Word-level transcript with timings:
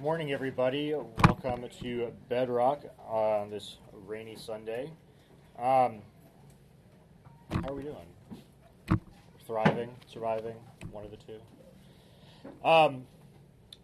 Morning, 0.00 0.32
everybody. 0.32 0.94
Welcome 1.26 1.68
to 1.82 2.10
Bedrock 2.30 2.84
on 3.06 3.50
this 3.50 3.76
rainy 4.06 4.34
Sunday. 4.34 4.90
Um, 5.58 6.00
how 7.52 7.68
are 7.68 7.74
we 7.74 7.82
doing? 7.82 9.00
Thriving, 9.46 9.90
surviving, 10.06 10.56
one 10.90 11.04
of 11.04 11.10
the 11.10 11.18
two. 11.18 11.38
Um, 12.66 13.02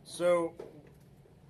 so, 0.05 0.55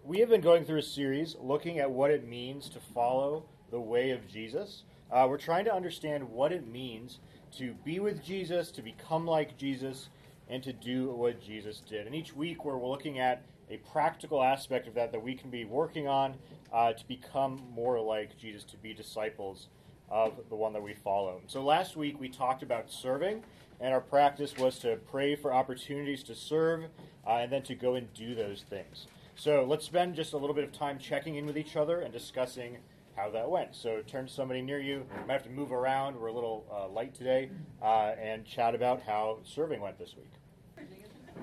we 0.02 0.18
have 0.18 0.30
been 0.30 0.40
going 0.40 0.64
through 0.64 0.78
a 0.78 0.82
series 0.82 1.36
looking 1.40 1.78
at 1.78 1.88
what 1.88 2.10
it 2.10 2.26
means 2.26 2.68
to 2.70 2.80
follow 2.92 3.44
the 3.70 3.80
way 3.80 4.10
of 4.10 4.26
Jesus. 4.26 4.82
Uh, 5.12 5.28
we're 5.30 5.38
trying 5.38 5.64
to 5.66 5.72
understand 5.72 6.28
what 6.28 6.50
it 6.50 6.66
means 6.66 7.20
to 7.58 7.72
be 7.84 8.00
with 8.00 8.20
Jesus, 8.20 8.72
to 8.72 8.82
become 8.82 9.28
like 9.28 9.56
Jesus, 9.56 10.08
and 10.48 10.60
to 10.64 10.72
do 10.72 11.12
what 11.12 11.40
Jesus 11.40 11.84
did. 11.88 12.06
And 12.06 12.16
each 12.16 12.34
week 12.34 12.64
we're 12.64 12.84
looking 12.84 13.20
at 13.20 13.44
a 13.70 13.78
practical 13.78 14.42
aspect 14.42 14.86
of 14.86 14.94
that 14.94 15.12
that 15.12 15.22
we 15.22 15.34
can 15.34 15.50
be 15.50 15.64
working 15.64 16.06
on 16.06 16.34
uh, 16.72 16.92
to 16.92 17.08
become 17.08 17.60
more 17.74 18.00
like 18.00 18.38
Jesus, 18.38 18.64
to 18.64 18.76
be 18.76 18.94
disciples 18.94 19.68
of 20.08 20.34
the 20.48 20.54
one 20.54 20.72
that 20.72 20.82
we 20.82 20.94
follow. 20.94 21.40
So 21.46 21.62
last 21.62 21.96
week 21.96 22.20
we 22.20 22.28
talked 22.28 22.62
about 22.62 22.90
serving, 22.90 23.42
and 23.80 23.92
our 23.92 24.00
practice 24.00 24.56
was 24.56 24.78
to 24.80 24.96
pray 25.10 25.34
for 25.34 25.52
opportunities 25.52 26.22
to 26.24 26.34
serve 26.34 26.84
uh, 27.26 27.30
and 27.30 27.52
then 27.52 27.62
to 27.62 27.74
go 27.74 27.94
and 27.94 28.12
do 28.14 28.34
those 28.34 28.64
things. 28.68 29.06
So 29.34 29.64
let's 29.64 29.84
spend 29.84 30.14
just 30.14 30.32
a 30.32 30.38
little 30.38 30.54
bit 30.54 30.64
of 30.64 30.72
time 30.72 30.98
checking 30.98 31.36
in 31.36 31.44
with 31.44 31.58
each 31.58 31.76
other 31.76 32.00
and 32.00 32.12
discussing 32.12 32.78
how 33.16 33.30
that 33.30 33.50
went. 33.50 33.74
So 33.74 34.02
turn 34.06 34.26
to 34.26 34.32
somebody 34.32 34.62
near 34.62 34.78
you. 34.78 34.94
You 34.94 35.26
might 35.26 35.34
have 35.34 35.42
to 35.44 35.50
move 35.50 35.72
around. 35.72 36.16
We're 36.16 36.28
a 36.28 36.32
little 36.32 36.64
uh, 36.72 36.88
light 36.88 37.14
today, 37.14 37.50
uh, 37.82 38.12
and 38.20 38.44
chat 38.44 38.74
about 38.74 39.02
how 39.02 39.38
serving 39.42 39.80
went 39.80 39.98
this 39.98 40.14
week. 40.16 40.30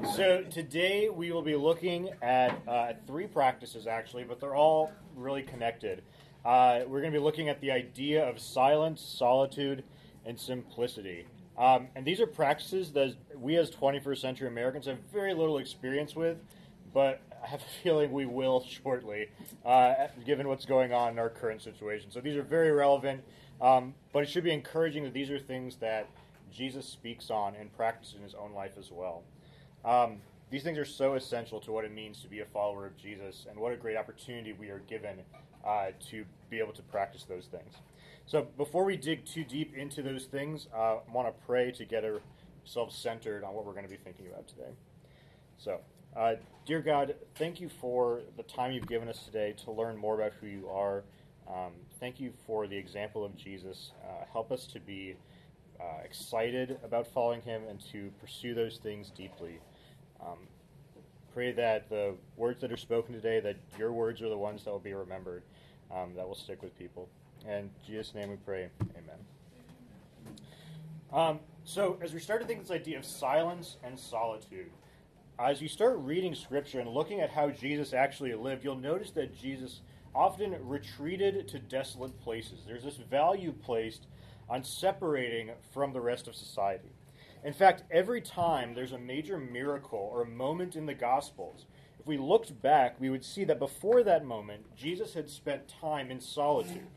So 0.02 0.44
today 0.44 1.10
we 1.10 1.32
will 1.32 1.42
be 1.42 1.56
looking 1.56 2.10
at 2.22 2.62
uh, 2.68 2.94
three 3.08 3.26
practices 3.26 3.88
actually, 3.88 4.26
but 4.26 4.40
they're 4.40 4.56
all 4.56 4.92
really 5.16 5.44
connected. 5.44 6.04
Uh, 6.44 6.82
we're 6.88 7.00
going 7.00 7.14
to 7.14 7.20
be 7.20 7.24
looking 7.24 7.48
at 7.48 7.62
the 7.62 7.72
idea 7.72 8.28
of 8.28 8.40
silence, 8.40 9.02
solitude, 9.02 9.84
and 10.26 10.38
simplicity. 10.40 11.26
Um, 11.58 11.88
and 11.96 12.06
these 12.06 12.20
are 12.20 12.28
practices 12.28 12.92
that 12.94 13.16
we 13.40 13.56
as 13.58 13.72
21st 13.72 14.18
century 14.18 14.48
Americans 14.48 14.88
have 14.88 15.00
very 15.12 15.34
little 15.34 15.58
experience 15.58 16.16
with, 16.16 16.38
but 16.94 17.22
I 17.44 17.48
have 17.48 17.62
a 17.62 17.64
feeling 17.84 18.12
we 18.12 18.26
will 18.26 18.64
shortly, 18.64 19.30
uh, 19.66 20.08
given 20.26 20.48
what's 20.48 20.66
going 20.66 20.94
on 20.94 21.14
in 21.14 21.20
our 21.20 21.30
current 21.30 21.62
situation. 21.62 22.12
So 22.12 22.20
these 22.20 22.36
are 22.36 22.44
very 22.44 22.72
relevant, 22.72 23.24
um, 23.62 23.94
but 24.12 24.24
it 24.24 24.30
should 24.30 24.44
be 24.44 24.52
encouraging 24.52 25.04
that 25.04 25.14
these 25.14 25.30
are 25.30 25.40
things 25.40 25.78
that 25.78 26.10
Jesus 26.52 26.86
speaks 26.88 27.32
on 27.32 27.56
and 27.56 27.76
practices 27.76 28.16
in 28.16 28.24
his 28.24 28.36
own 28.36 28.54
life 28.54 28.74
as 28.78 28.92
well. 28.92 29.24
Um, 29.86 30.18
these 30.50 30.64
things 30.64 30.78
are 30.78 30.86
so 30.86 31.16
essential 31.16 31.60
to 31.62 31.72
what 31.72 31.84
it 31.84 31.92
means 31.92 32.22
to 32.22 32.28
be 32.28 32.42
a 32.42 32.46
follower 32.46 32.86
of 32.86 32.96
Jesus, 32.98 33.48
and 33.50 33.60
what 33.60 33.74
a 33.74 33.76
great 33.76 33.98
opportunity 33.98 34.54
we 34.54 34.70
are 34.70 34.82
given 34.88 35.18
uh, 35.66 35.88
to 36.12 36.26
be 36.50 36.60
able 36.60 36.74
to 36.74 36.84
practice 36.84 37.24
those 37.24 37.48
things. 37.48 37.74
So, 38.26 38.48
before 38.58 38.86
we 38.86 38.96
dig 38.96 39.26
too 39.26 39.44
deep 39.44 39.76
into 39.76 40.02
those 40.02 40.26
things, 40.26 40.68
uh, 40.74 40.98
I 40.98 41.12
want 41.12 41.28
to 41.28 41.46
pray 41.46 41.72
to 41.72 41.86
get 41.86 42.04
ourselves 42.06 42.96
centered 42.96 43.44
on 43.44 43.54
what 43.54 43.66
we're 43.66 43.74
going 43.74 43.86
to 43.86 43.90
be 43.90 43.98
thinking 43.98 44.28
about 44.28 44.48
today. 44.48 44.72
So, 45.58 45.80
uh, 46.16 46.36
dear 46.66 46.82
God, 46.82 47.16
thank 47.36 47.60
you 47.60 47.68
for 47.68 48.22
the 48.38 48.44
time 48.44 48.72
you've 48.72 48.88
given 48.88 49.10
us 49.10 49.24
today 49.26 49.56
to 49.64 49.72
learn 49.72 49.98
more 49.98 50.16
about 50.16 50.34
who 50.40 50.48
you 50.48 50.70
are. 50.70 51.04
Um, 51.48 51.72
thank 52.00 52.20
you 52.20 52.32
for 52.46 52.68
the 52.68 52.78
example 52.78 53.26
of 53.26 53.36
Jesus. 53.36 53.92
Uh, 54.04 54.26
help 54.32 54.52
us 54.52 54.68
to 54.68 54.80
be 54.80 55.16
uh, 55.80 56.04
excited 56.04 56.78
about 56.84 57.08
following 57.08 57.42
him 57.42 57.64
and 57.70 57.80
to 57.92 58.12
pursue 58.22 58.54
those 58.54 58.78
things 58.78 59.10
deeply. 59.10 59.60
Um, 60.26 60.38
pray 61.34 61.52
that 61.52 61.90
the 61.90 62.16
words 62.38 62.62
that 62.62 62.72
are 62.72 62.78
spoken 62.78 63.14
today, 63.14 63.40
that 63.40 63.58
your 63.78 63.92
words 63.92 64.22
are 64.22 64.30
the 64.30 64.38
ones 64.38 64.64
that 64.64 64.72
will 64.72 64.80
be 64.80 64.94
remembered, 64.94 65.44
um, 65.92 66.14
that 66.16 66.28
will 66.28 66.36
stick 66.36 66.62
with 66.62 66.78
people. 66.78 67.10
And 67.48 67.70
Jesus' 67.86 68.14
name 68.16 68.30
we 68.30 68.38
pray. 68.38 68.70
Amen. 68.98 69.18
Um, 71.12 71.40
so, 71.66 71.98
as 72.02 72.14
we 72.14 72.20
start 72.20 72.42
to 72.42 72.48
think 72.48 72.62
this 72.62 72.72
idea 72.72 72.98
of 72.98 73.06
silence 73.06 73.78
and 73.84 74.00
solitude, 74.00 74.72
as 75.40 75.62
you 75.62 75.68
start 75.68 75.98
reading 76.00 76.36
Scripture 76.36 76.80
and 76.80 76.90
looking 76.90 77.20
at 77.20 77.30
how 77.30 77.50
Jesus 77.50 77.94
actually 77.94 78.34
lived, 78.34 78.64
you'll 78.64 78.76
notice 78.76 79.12
that 79.12 79.38
Jesus 79.38 79.82
often 80.16 80.56
retreated 80.68 81.48
to 81.50 81.60
desolate 81.60 82.20
places. 82.22 82.60
There's 82.66 82.84
this 82.84 82.98
value 82.98 83.52
placed 83.52 84.08
on 84.50 84.64
separating 84.64 85.52
from 85.74 85.94
the 85.94 86.02
rest 86.02 86.28
of 86.28 86.36
society. 86.36 86.90
In 87.44 87.54
fact, 87.54 87.84
every 87.92 88.22
time 88.22 88.74
there's 88.74 88.94
a 88.94 88.98
major 88.98 89.38
miracle 89.38 90.10
or 90.12 90.22
a 90.22 90.28
moment 90.28 90.76
in 90.76 90.86
the 90.86 90.94
Gospels, 90.94 91.66
if 92.00 92.08
we 92.08 92.18
looked 92.18 92.62
back, 92.62 93.00
we 93.00 93.10
would 93.10 93.26
see 93.26 93.44
that 93.44 93.60
before 93.60 94.02
that 94.04 94.26
moment, 94.26 94.76
Jesus 94.78 95.14
had 95.14 95.30
spent 95.30 95.68
time 95.68 96.10
in 96.10 96.22
solitude. 96.22 96.88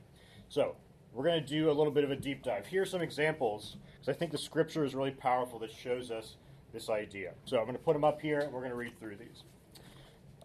So, 0.49 0.77
we're 1.13 1.25
going 1.25 1.43
to 1.43 1.49
do 1.49 1.71
a 1.71 1.73
little 1.73 1.93
bit 1.93 2.05
of 2.05 2.11
a 2.11 2.17
deep 2.17 2.43
dive. 2.43 2.67
Here 2.67 2.83
are 2.83 2.87
some 2.87 3.01
examples, 3.01 3.77
because 3.95 4.15
I 4.15 4.17
think 4.17 4.31
the 4.31 4.39
scripture 4.39 4.85
is 4.85 4.95
really 4.95 5.11
powerful 5.11 5.59
that 5.61 5.73
shows 5.73 6.11
us 6.11 6.37
this 6.73 6.89
idea. 6.91 7.33
So, 7.45 7.59
I'm 7.59 7.65
going 7.65 7.77
to 7.77 7.83
put 7.83 7.95
them 7.95 8.05
up 8.05 8.21
here, 8.21 8.39
and 8.41 8.53
we're 8.53 8.61
going 8.61 8.71
to 8.71 8.77
read 8.77 8.99
through 9.01 9.17
these. 9.17 9.43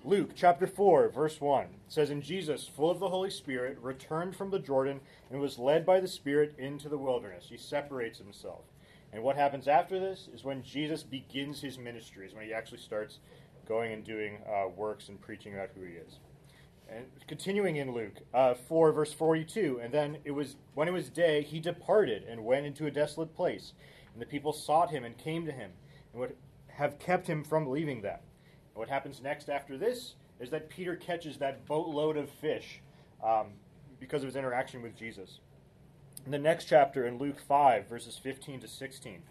Luke 0.04 0.32
chapter 0.36 0.66
4, 0.66 1.10
verse 1.10 1.40
1 1.40 1.68
says, 1.88 2.10
And 2.10 2.24
Jesus, 2.24 2.68
full 2.68 2.90
of 2.90 2.98
the 2.98 3.10
Holy 3.10 3.30
Spirit, 3.30 3.78
returned 3.80 4.36
from 4.36 4.50
the 4.50 4.58
Jordan 4.58 5.00
and 5.30 5.40
was 5.40 5.60
led 5.60 5.86
by 5.86 6.00
the 6.00 6.08
Spirit 6.08 6.56
into 6.58 6.90
the 6.90 6.98
wilderness. 6.98 7.46
He 7.50 7.58
separates 7.58 8.18
himself. 8.18 8.62
And 9.14 9.24
what 9.24 9.36
happens 9.36 9.68
after 9.68 10.00
this 10.00 10.30
is 10.34 10.44
when 10.44 10.64
Jesus 10.64 11.04
begins 11.04 11.62
his 11.62 11.78
ministry, 11.78 12.26
is 12.26 12.34
when 12.34 12.46
he 12.46 12.54
actually 12.54 12.78
starts 12.78 13.20
going 13.68 13.92
and 13.92 14.04
doing 14.04 14.38
uh, 14.48 14.70
works 14.70 15.10
and 15.10 15.20
preaching 15.20 15.54
about 15.54 15.70
who 15.76 15.84
he 15.84 15.94
is. 15.94 16.20
And 16.90 17.06
continuing 17.28 17.78
in 17.78 17.94
Luke 17.94 18.20
uh, 18.34 18.54
4, 18.54 18.92
verse 18.92 19.14
42, 19.14 19.80
and 19.82 19.94
then 19.94 20.18
it 20.26 20.32
was 20.32 20.56
when 20.74 20.88
it 20.88 20.92
was 20.92 21.10
day, 21.10 21.42
he 21.42 21.60
departed 21.60 22.24
and 22.24 22.44
went 22.44 22.66
into 22.66 22.86
a 22.86 22.92
desolate 22.92 23.34
place. 23.34 23.74
And 24.14 24.22
the 24.22 24.26
people 24.26 24.52
sought 24.52 24.92
him 24.92 25.06
and 25.06 25.18
came 25.18 25.46
to 25.46 25.52
him, 25.52 25.72
and 26.12 26.22
would 26.22 26.36
have 26.68 27.00
kept 27.00 27.28
him 27.28 27.44
from 27.44 27.70
leaving 27.70 28.02
them. 28.02 28.20
And 28.74 28.80
what 28.80 28.90
happens 28.90 29.22
next 29.22 29.50
after 29.50 29.78
this 29.78 30.16
is 30.40 30.50
that 30.50 30.70
Peter 30.70 30.96
catches 30.96 31.38
that 31.38 31.66
boatload 31.66 32.18
of 32.18 32.30
fish 32.30 32.82
um, 33.24 33.48
because 34.00 34.24
of 34.24 34.28
his 34.28 34.36
interaction 34.36 34.82
with 34.82 34.98
Jesus. 34.98 35.40
In 36.24 36.32
the 36.32 36.38
next 36.38 36.66
chapter, 36.66 37.06
in 37.06 37.18
Luke 37.18 37.40
5, 37.40 37.88
verses 37.88 38.16
15 38.16 38.60
to 38.60 38.68
16, 38.68 39.24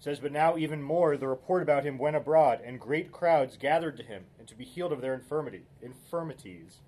says, 0.00 0.18
But 0.18 0.32
now 0.32 0.56
even 0.56 0.82
more, 0.82 1.16
the 1.16 1.28
report 1.28 1.62
about 1.62 1.84
him 1.84 1.98
went 1.98 2.16
abroad, 2.16 2.60
and 2.64 2.80
great 2.80 3.12
crowds 3.12 3.58
gathered 3.58 3.98
to 3.98 4.02
him, 4.02 4.24
and 4.38 4.48
to 4.48 4.54
be 4.54 4.64
healed 4.64 4.92
of 4.92 5.02
their 5.02 5.12
infirmity, 5.12 5.66
infirmities. 5.82 6.78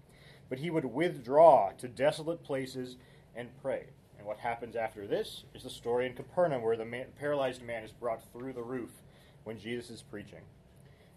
But 0.49 0.61
he 0.61 0.71
would 0.71 0.87
withdraw 0.87 1.73
to 1.73 1.89
desolate 1.89 2.43
places 2.43 2.97
and 3.37 3.51
pray. 3.61 3.89
And 4.17 4.27
what 4.27 4.39
happens 4.39 4.77
after 4.77 5.07
this 5.07 5.45
is 5.55 5.65
the 5.65 5.71
story 5.71 6.07
in 6.07 6.15
Capernaum, 6.15 6.63
where 6.63 6.77
the 6.77 6.87
man, 6.87 7.07
paralyzed 7.19 7.63
man 7.63 7.85
is 7.85 7.93
brought 7.93 8.23
through 8.33 8.55
the 8.55 8.63
roof 8.63 9.03
when 9.45 9.59
Jesus 9.59 9.91
is 9.91 10.03
preaching. 10.03 10.43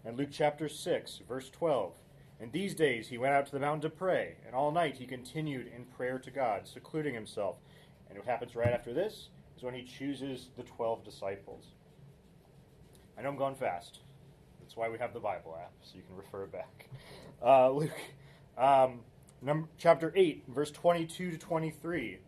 And 0.04 0.18
Luke 0.18 0.30
chapter 0.30 0.68
6, 0.68 1.20
verse 1.26 1.48
12. 1.48 1.94
In 2.40 2.50
these 2.50 2.74
days 2.74 3.08
he 3.08 3.16
went 3.16 3.32
out 3.32 3.46
to 3.46 3.52
the 3.52 3.60
mountain 3.60 3.90
to 3.90 3.96
pray, 3.96 4.34
and 4.46 4.54
all 4.54 4.70
night 4.70 4.96
he 4.96 5.06
continued 5.06 5.70
in 5.74 5.86
prayer 5.86 6.18
to 6.18 6.30
God, 6.30 6.66
secluding 6.66 7.14
himself 7.14 7.56
and 8.14 8.22
what 8.22 8.30
happens 8.30 8.54
right 8.54 8.72
after 8.72 8.94
this 8.94 9.28
is 9.56 9.62
when 9.64 9.74
he 9.74 9.82
chooses 9.82 10.50
the 10.56 10.62
12 10.62 11.04
disciples. 11.04 11.64
I 13.18 13.22
know 13.22 13.28
I'm 13.28 13.36
going 13.36 13.56
fast. 13.56 14.00
That's 14.60 14.76
why 14.76 14.88
we 14.88 14.98
have 14.98 15.12
the 15.12 15.20
Bible 15.20 15.58
app, 15.60 15.72
so 15.82 15.96
you 15.96 16.02
can 16.02 16.16
refer 16.16 16.46
back. 16.46 16.88
Uh, 17.44 17.68
Luke, 17.68 17.90
um, 18.56 19.00
number, 19.42 19.68
chapter 19.76 20.14
8, 20.16 20.44
verse 20.48 20.70
22 20.70 21.32
to 21.32 21.36
23. 21.36 22.18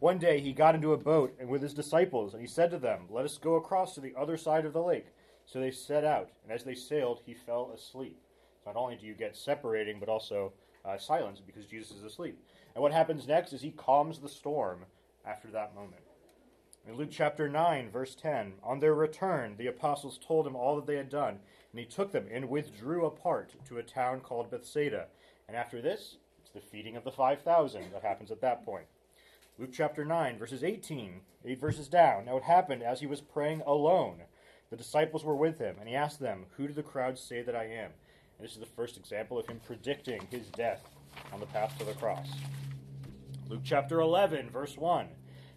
One 0.00 0.18
day 0.18 0.40
he 0.40 0.52
got 0.52 0.74
into 0.74 0.94
a 0.94 0.96
boat 0.96 1.32
and 1.38 1.48
with 1.48 1.62
his 1.62 1.74
disciples, 1.74 2.32
and 2.32 2.40
he 2.40 2.48
said 2.48 2.72
to 2.72 2.78
them, 2.78 3.02
Let 3.08 3.24
us 3.24 3.38
go 3.38 3.54
across 3.54 3.94
to 3.94 4.00
the 4.00 4.14
other 4.18 4.36
side 4.36 4.64
of 4.64 4.72
the 4.72 4.82
lake. 4.82 5.06
So 5.46 5.60
they 5.60 5.70
set 5.70 6.04
out, 6.04 6.30
and 6.42 6.50
as 6.50 6.64
they 6.64 6.74
sailed, 6.74 7.20
he 7.24 7.34
fell 7.34 7.70
asleep. 7.72 8.18
Not 8.66 8.74
only 8.74 8.96
do 8.96 9.06
you 9.06 9.14
get 9.14 9.36
separating, 9.36 10.00
but 10.00 10.08
also 10.08 10.54
uh, 10.84 10.98
silence 10.98 11.40
because 11.40 11.66
Jesus 11.66 11.92
is 11.92 12.02
asleep. 12.02 12.36
And 12.74 12.82
what 12.82 12.90
happens 12.90 13.28
next 13.28 13.52
is 13.52 13.60
he 13.60 13.70
calms 13.70 14.18
the 14.18 14.28
storm 14.28 14.86
after 15.26 15.48
that 15.48 15.74
moment. 15.74 16.02
In 16.86 16.96
Luke 16.96 17.08
chapter 17.10 17.48
9, 17.48 17.90
verse 17.90 18.14
10, 18.14 18.54
on 18.62 18.80
their 18.80 18.94
return, 18.94 19.54
the 19.56 19.66
apostles 19.66 20.18
told 20.18 20.46
him 20.46 20.54
all 20.54 20.76
that 20.76 20.86
they 20.86 20.96
had 20.96 21.08
done, 21.08 21.38
and 21.72 21.80
he 21.80 21.86
took 21.86 22.12
them 22.12 22.26
and 22.30 22.50
withdrew 22.50 23.06
apart 23.06 23.54
to 23.68 23.78
a 23.78 23.82
town 23.82 24.20
called 24.20 24.50
Bethsaida. 24.50 25.06
And 25.48 25.56
after 25.56 25.80
this, 25.80 26.18
it's 26.42 26.50
the 26.50 26.60
feeding 26.60 26.94
of 26.94 27.04
the 27.04 27.10
5,000 27.10 27.92
that 27.92 28.02
happens 28.02 28.30
at 28.30 28.42
that 28.42 28.64
point. 28.66 28.84
Luke 29.58 29.70
chapter 29.72 30.04
9, 30.04 30.38
verses 30.38 30.62
18, 30.62 31.20
eight 31.46 31.60
verses 31.60 31.88
down. 31.88 32.26
Now 32.26 32.36
it 32.36 32.42
happened 32.42 32.82
as 32.82 33.00
he 33.00 33.06
was 33.06 33.20
praying 33.20 33.62
alone. 33.66 34.22
The 34.70 34.76
disciples 34.76 35.24
were 35.24 35.36
with 35.36 35.58
him, 35.58 35.76
and 35.78 35.88
he 35.88 35.94
asked 35.94 36.20
them, 36.20 36.46
Who 36.56 36.66
do 36.66 36.72
the 36.72 36.82
crowds 36.82 37.20
say 37.20 37.40
that 37.42 37.56
I 37.56 37.64
am? 37.64 37.92
And 38.36 38.46
this 38.46 38.52
is 38.52 38.58
the 38.58 38.66
first 38.66 38.96
example 38.96 39.38
of 39.38 39.46
him 39.46 39.60
predicting 39.64 40.26
his 40.30 40.48
death 40.48 40.82
on 41.32 41.40
the 41.40 41.46
path 41.46 41.78
to 41.78 41.84
the 41.84 41.92
cross. 41.94 42.28
Luke 43.50 43.60
chapter 43.62 44.00
11, 44.00 44.48
verse 44.48 44.78
1. 44.78 45.06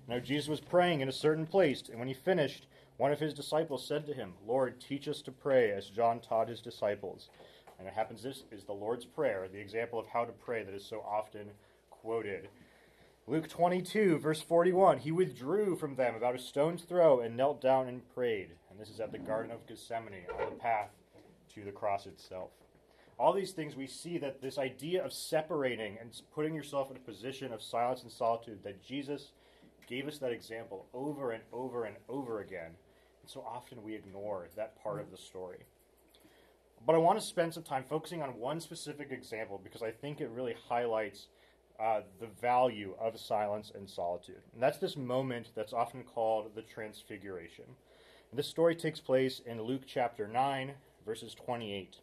Now 0.09 0.19
Jesus 0.19 0.49
was 0.49 0.59
praying 0.59 0.99
in 0.99 1.07
a 1.07 1.13
certain 1.13 1.45
place, 1.45 1.83
and 1.89 1.99
when 1.99 2.09
he 2.09 2.13
finished, 2.13 2.67
one 2.97 3.13
of 3.13 3.19
his 3.19 3.33
disciples 3.33 3.87
said 3.87 4.05
to 4.05 4.13
him, 4.13 4.33
Lord, 4.45 4.81
teach 4.81 5.07
us 5.07 5.21
to 5.21 5.31
pray 5.31 5.71
as 5.71 5.89
John 5.89 6.19
taught 6.19 6.49
his 6.49 6.59
disciples. 6.59 7.29
And 7.79 7.87
it 7.87 7.93
happens 7.93 8.21
this 8.21 8.43
is 8.51 8.65
the 8.65 8.73
Lord's 8.73 9.05
Prayer, 9.05 9.47
the 9.47 9.59
example 9.59 9.99
of 9.99 10.07
how 10.07 10.25
to 10.25 10.33
pray 10.33 10.63
that 10.63 10.73
is 10.73 10.85
so 10.85 10.99
often 10.99 11.51
quoted. 11.89 12.49
Luke 13.25 13.47
22, 13.47 14.17
verse 14.17 14.41
41 14.41 14.97
He 14.99 15.11
withdrew 15.11 15.77
from 15.77 15.95
them 15.95 16.15
about 16.15 16.35
a 16.35 16.39
stone's 16.39 16.83
throw 16.83 17.21
and 17.21 17.37
knelt 17.37 17.61
down 17.61 17.87
and 17.87 18.01
prayed. 18.13 18.49
And 18.69 18.77
this 18.77 18.89
is 18.89 18.99
at 18.99 19.13
the 19.13 19.17
Garden 19.17 19.51
of 19.51 19.65
Gethsemane 19.65 20.25
on 20.41 20.49
the 20.49 20.59
path 20.59 20.89
to 21.53 21.63
the 21.63 21.71
cross 21.71 22.05
itself. 22.05 22.49
All 23.19 23.33
these 23.33 23.51
things 23.51 23.75
we 23.75 23.87
see 23.87 24.17
that 24.19 24.41
this 24.41 24.57
idea 24.57 25.03
of 25.03 25.11
separating 25.11 25.97
and 25.99 26.09
putting 26.33 26.53
yourself 26.53 26.91
in 26.91 26.97
a 26.97 26.99
position 26.99 27.51
of 27.51 27.63
silence 27.63 28.03
and 28.03 28.11
solitude, 28.11 28.59
that 28.63 28.83
Jesus 28.83 29.31
gave 29.87 30.07
us 30.07 30.19
that 30.19 30.31
example 30.31 30.85
over 30.93 31.31
and 31.31 31.43
over 31.51 31.85
and 31.85 31.95
over 32.07 32.41
again. 32.41 32.71
And 33.21 33.31
so 33.31 33.41
often 33.41 33.81
we 33.81 33.95
ignore 33.95 34.47
that 34.55 34.81
part 34.83 34.99
of 34.99 35.09
the 35.09 35.17
story. 35.17 35.59
But 36.85 36.93
I 36.93 36.99
want 36.99 37.19
to 37.19 37.25
spend 37.25 37.53
some 37.53 37.63
time 37.63 37.83
focusing 37.89 38.21
on 38.21 38.37
one 38.37 38.59
specific 38.59 39.11
example 39.11 39.59
because 39.63 39.81
I 39.81 39.91
think 39.91 40.21
it 40.21 40.29
really 40.29 40.55
highlights 40.69 41.27
uh, 41.79 42.01
the 42.19 42.27
value 42.39 42.95
of 42.99 43.19
silence 43.19 43.71
and 43.73 43.89
solitude. 43.89 44.41
And 44.53 44.61
that's 44.61 44.77
this 44.77 44.95
moment 44.95 45.51
that's 45.55 45.73
often 45.73 46.03
called 46.03 46.51
the 46.55 46.61
Transfiguration. 46.61 47.65
And 48.29 48.37
this 48.37 48.47
story 48.47 48.75
takes 48.75 48.99
place 48.99 49.41
in 49.45 49.61
Luke 49.61 49.83
chapter 49.87 50.27
9, 50.27 50.73
verses 51.05 51.33
28 51.33 51.97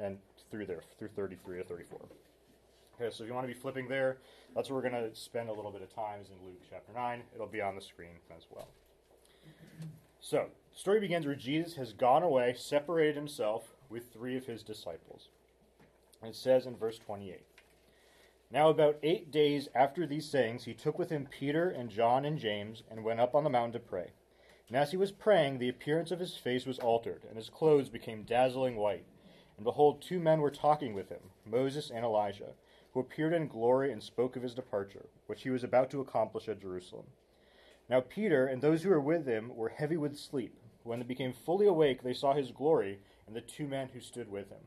and 0.00 0.18
through 0.50 0.66
there, 0.66 0.82
through 0.98 1.08
33 1.08 1.58
to 1.58 1.64
34. 1.64 2.00
Okay, 3.00 3.14
so 3.14 3.24
if 3.24 3.28
you 3.28 3.34
want 3.34 3.46
to 3.46 3.52
be 3.52 3.58
flipping 3.58 3.88
there, 3.88 4.18
that's 4.54 4.68
where 4.68 4.76
we're 4.76 4.88
going 4.88 5.10
to 5.10 5.16
spend 5.16 5.48
a 5.48 5.52
little 5.52 5.70
bit 5.70 5.82
of 5.82 5.94
time, 5.94 6.20
is 6.20 6.28
in 6.28 6.46
Luke 6.46 6.60
chapter 6.68 6.92
9. 6.92 7.22
It'll 7.34 7.46
be 7.46 7.62
on 7.62 7.74
the 7.74 7.80
screen 7.80 8.16
as 8.36 8.44
well. 8.50 8.68
So, 10.20 10.48
the 10.72 10.78
story 10.78 11.00
begins 11.00 11.24
where 11.24 11.34
Jesus 11.34 11.76
has 11.76 11.94
gone 11.94 12.22
away, 12.22 12.54
separated 12.56 13.16
himself 13.16 13.74
with 13.88 14.12
three 14.12 14.36
of 14.36 14.46
his 14.46 14.62
disciples. 14.62 15.28
It 16.22 16.36
says 16.36 16.66
in 16.66 16.76
verse 16.76 16.98
28 16.98 17.40
Now, 18.50 18.68
about 18.68 18.98
eight 19.02 19.30
days 19.30 19.68
after 19.74 20.06
these 20.06 20.28
sayings, 20.28 20.64
he 20.64 20.74
took 20.74 20.98
with 20.98 21.08
him 21.08 21.26
Peter 21.30 21.70
and 21.70 21.88
John 21.88 22.26
and 22.26 22.38
James 22.38 22.82
and 22.90 23.02
went 23.02 23.20
up 23.20 23.34
on 23.34 23.44
the 23.44 23.50
mountain 23.50 23.72
to 23.72 23.78
pray. 23.78 24.10
And 24.68 24.76
as 24.76 24.90
he 24.90 24.96
was 24.96 25.10
praying, 25.10 25.58
the 25.58 25.70
appearance 25.70 26.10
of 26.10 26.20
his 26.20 26.36
face 26.36 26.66
was 26.66 26.78
altered, 26.78 27.24
and 27.26 27.36
his 27.36 27.48
clothes 27.48 27.88
became 27.88 28.22
dazzling 28.22 28.76
white. 28.76 29.04
And 29.60 29.64
behold, 29.66 30.00
two 30.00 30.18
men 30.18 30.40
were 30.40 30.50
talking 30.50 30.94
with 30.94 31.10
him, 31.10 31.20
Moses 31.44 31.90
and 31.94 32.02
Elijah, 32.02 32.54
who 32.94 33.00
appeared 33.00 33.34
in 33.34 33.46
glory 33.46 33.92
and 33.92 34.02
spoke 34.02 34.34
of 34.34 34.42
his 34.42 34.54
departure, 34.54 35.04
which 35.26 35.42
he 35.42 35.50
was 35.50 35.62
about 35.62 35.90
to 35.90 36.00
accomplish 36.00 36.48
at 36.48 36.62
Jerusalem. 36.62 37.04
Now 37.86 38.00
Peter 38.00 38.46
and 38.46 38.62
those 38.62 38.82
who 38.82 38.88
were 38.88 39.02
with 39.02 39.26
him 39.26 39.54
were 39.54 39.68
heavy 39.68 39.98
with 39.98 40.16
sleep. 40.16 40.54
When 40.82 40.98
they 40.98 41.04
became 41.04 41.34
fully 41.34 41.66
awake, 41.66 42.02
they 42.02 42.14
saw 42.14 42.32
his 42.32 42.52
glory 42.52 43.00
and 43.26 43.36
the 43.36 43.42
two 43.42 43.66
men 43.66 43.90
who 43.92 44.00
stood 44.00 44.30
with 44.30 44.48
him. 44.48 44.62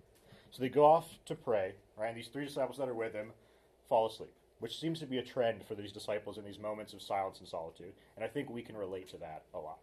So 0.51 0.61
they 0.61 0.69
go 0.69 0.85
off 0.85 1.17
to 1.25 1.33
pray, 1.33 1.73
right? 1.97 2.09
And 2.09 2.17
these 2.17 2.27
three 2.27 2.45
disciples 2.45 2.77
that 2.77 2.87
are 2.87 2.93
with 2.93 3.13
him 3.13 3.31
fall 3.89 4.05
asleep, 4.05 4.35
which 4.59 4.79
seems 4.79 4.99
to 4.99 5.07
be 5.07 5.17
a 5.17 5.23
trend 5.23 5.63
for 5.67 5.73
these 5.73 5.91
disciples 5.91 6.37
in 6.37 6.45
these 6.45 6.59
moments 6.59 6.93
of 6.93 7.01
silence 7.01 7.39
and 7.39 7.47
solitude. 7.47 7.93
And 8.15 8.23
I 8.23 8.27
think 8.27 8.47
we 8.47 8.61
can 8.61 8.77
relate 8.77 9.09
to 9.09 9.17
that 9.17 9.41
a 9.55 9.57
lot. 9.57 9.79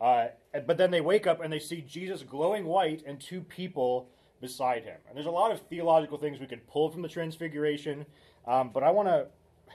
Uh, 0.00 0.28
but 0.66 0.78
then 0.78 0.90
they 0.90 1.02
wake 1.02 1.26
up 1.26 1.42
and 1.42 1.52
they 1.52 1.58
see 1.58 1.82
Jesus 1.82 2.22
glowing 2.22 2.64
white 2.64 3.02
and 3.04 3.20
two 3.20 3.42
people 3.42 4.08
beside 4.40 4.84
him. 4.84 4.96
And 5.08 5.16
there's 5.16 5.26
a 5.26 5.30
lot 5.30 5.50
of 5.50 5.60
theological 5.62 6.18
things 6.18 6.40
we 6.40 6.46
could 6.46 6.66
pull 6.68 6.90
from 6.90 7.02
the 7.02 7.08
Transfiguration, 7.08 8.06
um, 8.46 8.70
but 8.72 8.82
I 8.82 8.90
want 8.90 9.08
to 9.08 9.26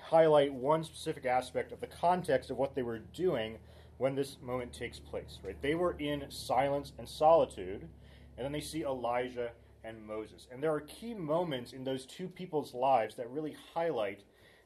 highlight 0.01 0.53
one 0.53 0.83
specific 0.83 1.25
aspect 1.25 1.71
of 1.71 1.79
the 1.79 1.87
context 1.87 2.49
of 2.49 2.57
what 2.57 2.75
they 2.75 2.83
were 2.83 2.99
doing 2.99 3.57
when 3.97 4.15
this 4.15 4.37
moment 4.41 4.73
takes 4.73 4.99
place. 4.99 5.39
Right? 5.43 5.59
They 5.61 5.75
were 5.75 5.95
in 5.99 6.25
silence 6.29 6.93
and 6.97 7.07
solitude, 7.07 7.87
and 8.37 8.45
then 8.45 8.51
they 8.51 8.61
see 8.61 8.83
Elijah 8.83 9.51
and 9.83 10.05
Moses. 10.05 10.47
And 10.51 10.61
there 10.61 10.73
are 10.73 10.81
key 10.81 11.13
moments 11.13 11.73
in 11.73 11.83
those 11.83 12.05
two 12.05 12.27
people's 12.27 12.73
lives 12.73 13.15
that 13.15 13.29
really 13.29 13.55
highlight 13.73 14.23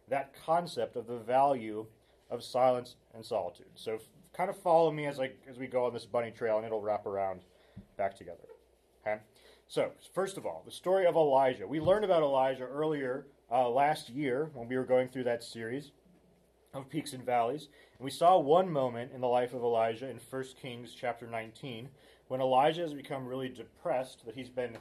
that 0.10 0.34
concept 0.46 0.96
of 0.96 1.08
the 1.08 1.18
value 1.18 1.86
of 2.30 2.44
silence 2.44 2.96
and 3.14 3.26
solitude. 3.26 3.68
So 3.76 4.00
kind 4.34 4.50
of 4.50 4.58
follow 4.58 4.92
me 4.92 5.06
as 5.08 5.20
I 5.20 5.32
as 5.50 5.58
we 5.58 5.68
go 5.68 5.86
on 5.86 5.94
this 5.94 6.06
bunny 6.06 6.32
trail, 6.32 6.58
and 6.58 6.66
it'll 6.66 6.82
wrap 6.82 7.06
around 7.06 7.42
back 7.98 8.16
together. 8.16 8.48
Okay. 9.06 9.20
So 9.68 9.92
first 10.14 10.38
of 10.38 10.46
all, 10.46 10.64
the 10.66 10.72
story 10.72 11.06
of 11.06 11.16
Elijah. 11.16 11.68
We 11.68 11.80
learned 11.80 12.06
about 12.06 12.24
Elijah 12.24 12.64
earlier 12.64 13.28
uh, 13.52 13.70
last 13.70 14.10
year 14.10 14.50
when 14.54 14.68
we 14.68 14.78
were 14.78 14.86
going 14.86 15.10
through 15.10 15.26
that 15.26 15.44
series 15.44 15.92
of 16.74 16.90
peaks 16.90 17.14
and 17.14 17.26
valleys, 17.26 17.68
and 17.98 18.06
we 18.06 18.12
saw 18.12 18.38
one 18.38 18.70
moment 18.70 19.12
in 19.14 19.22
the 19.22 19.28
life 19.28 19.54
of 19.54 19.62
Elijah 19.62 20.10
in 20.10 20.20
1 20.30 20.44
Kings 20.62 20.96
chapter 20.98 21.28
19 21.28 21.90
when 22.28 22.42
Elijah 22.42 22.82
has 22.82 22.94
become 22.94 23.26
really 23.26 23.50
depressed 23.50 24.26
that 24.26 24.36
he's 24.36 24.50
been 24.50 24.78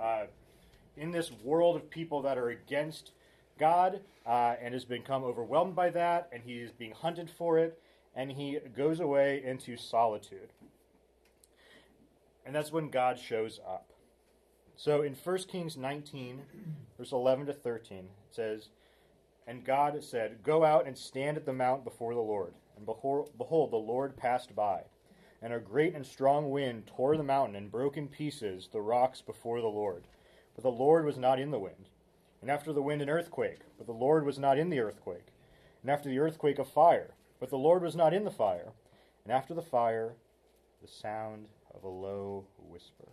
uh, 0.00 0.24
in 0.96 1.10
this 1.10 1.30
world 1.42 1.76
of 1.76 1.88
people 1.90 2.22
that 2.22 2.38
are 2.38 2.48
against 2.48 3.12
God 3.58 4.00
uh, 4.26 4.54
and 4.60 4.74
has 4.74 4.84
become 4.84 5.24
overwhelmed 5.24 5.74
by 5.74 5.90
that, 5.90 6.28
and 6.32 6.42
he 6.42 6.58
is 6.58 6.70
being 6.72 6.92
hunted 6.92 7.30
for 7.30 7.58
it 7.58 7.78
and 8.18 8.32
he 8.32 8.58
goes 8.76 8.98
away 8.98 9.42
into 9.44 9.76
solitude. 9.76 10.48
And 12.44 12.54
that's 12.54 12.72
when 12.72 12.90
God 12.90 13.16
shows 13.16 13.60
up. 13.64 13.92
So 14.78 15.02
in 15.02 15.14
1 15.14 15.38
Kings 15.48 15.76
19, 15.76 16.40
verse 16.96 17.10
11 17.10 17.46
to 17.46 17.52
13, 17.52 17.98
it 17.98 18.06
says, 18.30 18.68
And 19.44 19.64
God 19.64 20.02
said, 20.04 20.44
Go 20.44 20.64
out 20.64 20.86
and 20.86 20.96
stand 20.96 21.36
at 21.36 21.44
the 21.44 21.52
mount 21.52 21.82
before 21.82 22.14
the 22.14 22.20
Lord. 22.20 22.54
And 22.76 22.86
behold, 22.86 23.72
the 23.72 23.76
Lord 23.76 24.16
passed 24.16 24.54
by. 24.54 24.82
And 25.42 25.52
a 25.52 25.58
great 25.58 25.96
and 25.96 26.06
strong 26.06 26.50
wind 26.50 26.86
tore 26.86 27.16
the 27.16 27.24
mountain 27.24 27.56
and 27.56 27.72
broke 27.72 27.96
in 27.96 28.06
pieces 28.06 28.68
the 28.72 28.80
rocks 28.80 29.20
before 29.20 29.60
the 29.60 29.66
Lord. 29.66 30.04
But 30.54 30.62
the 30.62 30.70
Lord 30.70 31.04
was 31.04 31.18
not 31.18 31.40
in 31.40 31.50
the 31.50 31.58
wind. 31.58 31.88
And 32.40 32.48
after 32.48 32.72
the 32.72 32.80
wind, 32.80 33.02
an 33.02 33.10
earthquake. 33.10 33.62
But 33.78 33.86
the 33.86 33.92
Lord 33.92 34.24
was 34.24 34.38
not 34.38 34.58
in 34.58 34.70
the 34.70 34.78
earthquake. 34.78 35.26
And 35.82 35.90
after 35.90 36.08
the 36.08 36.20
earthquake, 36.20 36.60
a 36.60 36.64
fire. 36.64 37.14
But 37.40 37.50
the 37.50 37.58
Lord 37.58 37.82
was 37.82 37.96
not 37.96 38.14
in 38.14 38.24
the 38.24 38.30
fire, 38.30 38.72
and 39.24 39.32
after 39.32 39.54
the 39.54 39.62
fire, 39.62 40.14
the 40.82 40.88
sound 40.88 41.46
of 41.74 41.84
a 41.84 41.88
low 41.88 42.46
whisper. 42.58 43.08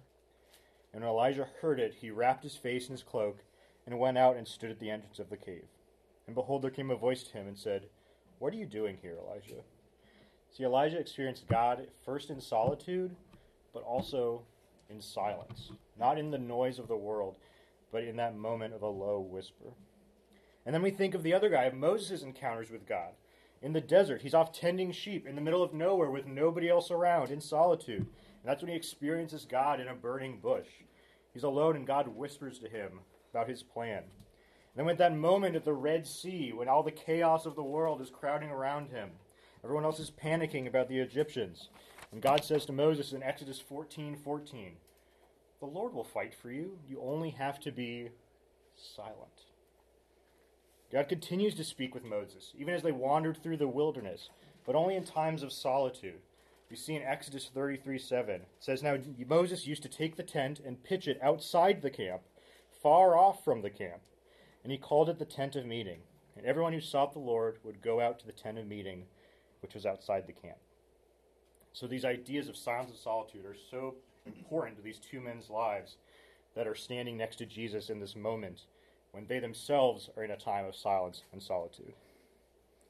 And 0.96 1.04
when 1.04 1.12
Elijah 1.12 1.50
heard 1.60 1.78
it, 1.82 1.96
he 2.00 2.10
wrapped 2.10 2.44
his 2.44 2.56
face 2.56 2.88
in 2.88 2.94
his 2.94 3.04
cloak, 3.04 3.44
and 3.86 4.00
went 4.00 4.18
out 4.18 4.38
and 4.38 4.48
stood 4.48 4.72
at 4.72 4.80
the 4.80 4.90
entrance 4.90 5.20
of 5.20 5.30
the 5.30 5.38
cave. 5.38 5.66
And 6.26 6.34
behold, 6.34 6.62
there 6.62 6.72
came 6.72 6.90
a 6.90 6.96
voice 6.96 7.22
to 7.24 7.34
him 7.34 7.48
and 7.48 7.58
said, 7.58 7.88
What 8.40 8.54
are 8.54 8.58
you 8.58 8.66
doing 8.66 8.98
here, 9.02 9.18
Elijah? 9.22 9.62
See, 10.52 10.64
Elijah 10.64 10.98
experienced 10.98 11.48
God 11.48 11.88
first 12.06 12.30
in 12.30 12.40
solitude, 12.40 13.14
but 13.74 13.84
also 13.84 14.44
in 14.90 15.02
silence. 15.02 15.72
Not 16.00 16.18
in 16.18 16.32
the 16.32 16.38
noise 16.38 16.80
of 16.80 16.88
the 16.88 16.96
world, 16.96 17.36
but 17.92 18.06
in 18.06 18.16
that 18.16 18.38
moment 18.38 18.74
of 18.74 18.82
a 18.82 18.88
low 18.88 19.20
whisper. 19.20 19.74
And 20.66 20.74
then 20.74 20.82
we 20.82 20.92
think 20.92 21.14
of 21.14 21.24
the 21.24 21.34
other 21.34 21.50
guy, 21.50 21.66
of 21.66 21.74
Moses' 21.74 22.24
encounters 22.24 22.72
with 22.72 22.88
God 22.88 23.12
in 23.62 23.74
the 23.74 23.82
desert. 23.82 24.22
He's 24.22 24.34
off 24.34 24.54
tending 24.54 24.92
sheep 24.94 25.28
in 25.28 25.36
the 25.36 25.42
middle 25.42 25.62
of 25.62 25.74
nowhere 25.74 26.10
with 26.10 26.26
nobody 26.26 26.70
else 26.70 26.90
around 26.90 27.32
in 27.32 27.42
solitude. 27.42 28.08
And 28.46 28.52
that's 28.52 28.62
when 28.62 28.70
he 28.70 28.78
experiences 28.78 29.48
God 29.50 29.80
in 29.80 29.88
a 29.88 29.96
burning 29.96 30.38
bush. 30.38 30.68
He's 31.34 31.42
alone, 31.42 31.76
and 31.76 31.88
God 31.88 32.08
whispers 32.08 32.60
to 32.60 32.70
him 32.70 33.00
about 33.32 33.50
his 33.50 33.64
plan. 33.64 34.04
And 34.04 34.06
then, 34.76 34.86
with 34.86 35.00
that 35.00 35.18
moment 35.18 35.56
at 35.56 35.66
the 35.66 35.74
Red 35.74 36.06
Sea, 36.06 36.54
when 36.54 36.70
all 36.70 36.84
the 36.84 36.92
chaos 36.92 37.48
of 37.48 37.56
the 37.56 37.64
world 37.64 38.02
is 38.02 38.12
crowding 38.12 38.52
around 38.52 38.90
him, 38.90 39.10
everyone 39.64 39.84
else 39.84 40.00
is 40.00 40.12
panicking 40.12 40.68
about 40.68 40.90
the 40.90 41.00
Egyptians. 41.00 41.70
And 42.12 42.22
God 42.22 42.44
says 42.44 42.68
to 42.68 42.72
Moses 42.72 43.14
in 43.14 43.24
Exodus 43.24 43.60
14 43.60 44.16
14, 44.16 44.74
The 45.60 45.66
Lord 45.66 45.96
will 45.96 46.04
fight 46.04 46.36
for 46.36 46.52
you. 46.52 46.78
You 46.88 47.02
only 47.02 47.32
have 47.32 47.60
to 47.62 47.72
be 47.72 48.10
silent. 48.76 49.48
God 50.92 51.10
continues 51.10 51.56
to 51.56 51.64
speak 51.64 51.96
with 51.96 52.06
Moses, 52.06 52.54
even 52.56 52.76
as 52.76 52.84
they 52.84 52.92
wandered 52.92 53.42
through 53.42 53.58
the 53.58 53.68
wilderness, 53.68 54.30
but 54.68 54.76
only 54.76 54.96
in 54.96 55.04
times 55.04 55.42
of 55.42 55.52
solitude. 55.52 56.22
We 56.70 56.76
see 56.76 56.96
in 56.96 57.04
Exodus 57.04 57.50
33 57.54 58.00
7. 58.00 58.36
It 58.36 58.48
says, 58.60 58.82
Now 58.82 58.98
Moses 59.28 59.68
used 59.68 59.84
to 59.84 59.90
take 59.90 60.16
the 60.16 60.24
tent 60.24 60.60
and 60.60 60.84
pitch 60.84 61.08
it 61.08 61.20
outside 61.22 61.82
the 61.82 61.90
camp, 61.90 62.22
far 62.82 63.18
off 63.18 63.44
from 63.44 63.62
the 63.62 63.70
camp, 63.70 64.02
and 64.64 64.72
he 64.72 64.78
called 64.78 65.10
it 65.10 65.20
the 65.20 65.26
tent 65.26 65.56
of 65.56 65.66
meeting. 65.66 66.00
And 66.36 66.46
everyone 66.46 66.74
who 66.74 66.82
sought 66.82 67.14
the 67.14 67.20
Lord 67.20 67.60
would 67.64 67.82
go 67.82 68.02
out 68.02 68.20
to 68.20 68.26
the 68.26 68.32
tent 68.32 68.58
of 68.58 68.68
meeting, 68.68 69.06
which 69.62 69.74
was 69.74 69.86
outside 69.86 70.28
the 70.28 70.34
camp. 70.34 70.58
So 71.72 71.88
these 71.88 72.06
ideas 72.06 72.50
of 72.50 72.58
silence 72.58 72.90
and 72.90 73.00
solitude 73.00 73.46
are 73.46 73.56
so 73.70 73.96
important 74.26 74.78
to 74.78 74.84
these 74.84 75.00
two 75.00 75.22
men's 75.22 75.50
lives 75.50 75.98
that 76.56 76.68
are 76.68 76.76
standing 76.76 77.18
next 77.18 77.36
to 77.38 77.46
Jesus 77.46 77.90
in 77.90 78.00
this 78.00 78.16
moment 78.16 78.62
when 79.12 79.28
they 79.28 79.40
themselves 79.40 80.10
are 80.18 80.24
in 80.24 80.32
a 80.32 80.38
time 80.38 80.66
of 80.66 80.76
silence 80.76 81.24
and 81.32 81.42
solitude. 81.42 81.94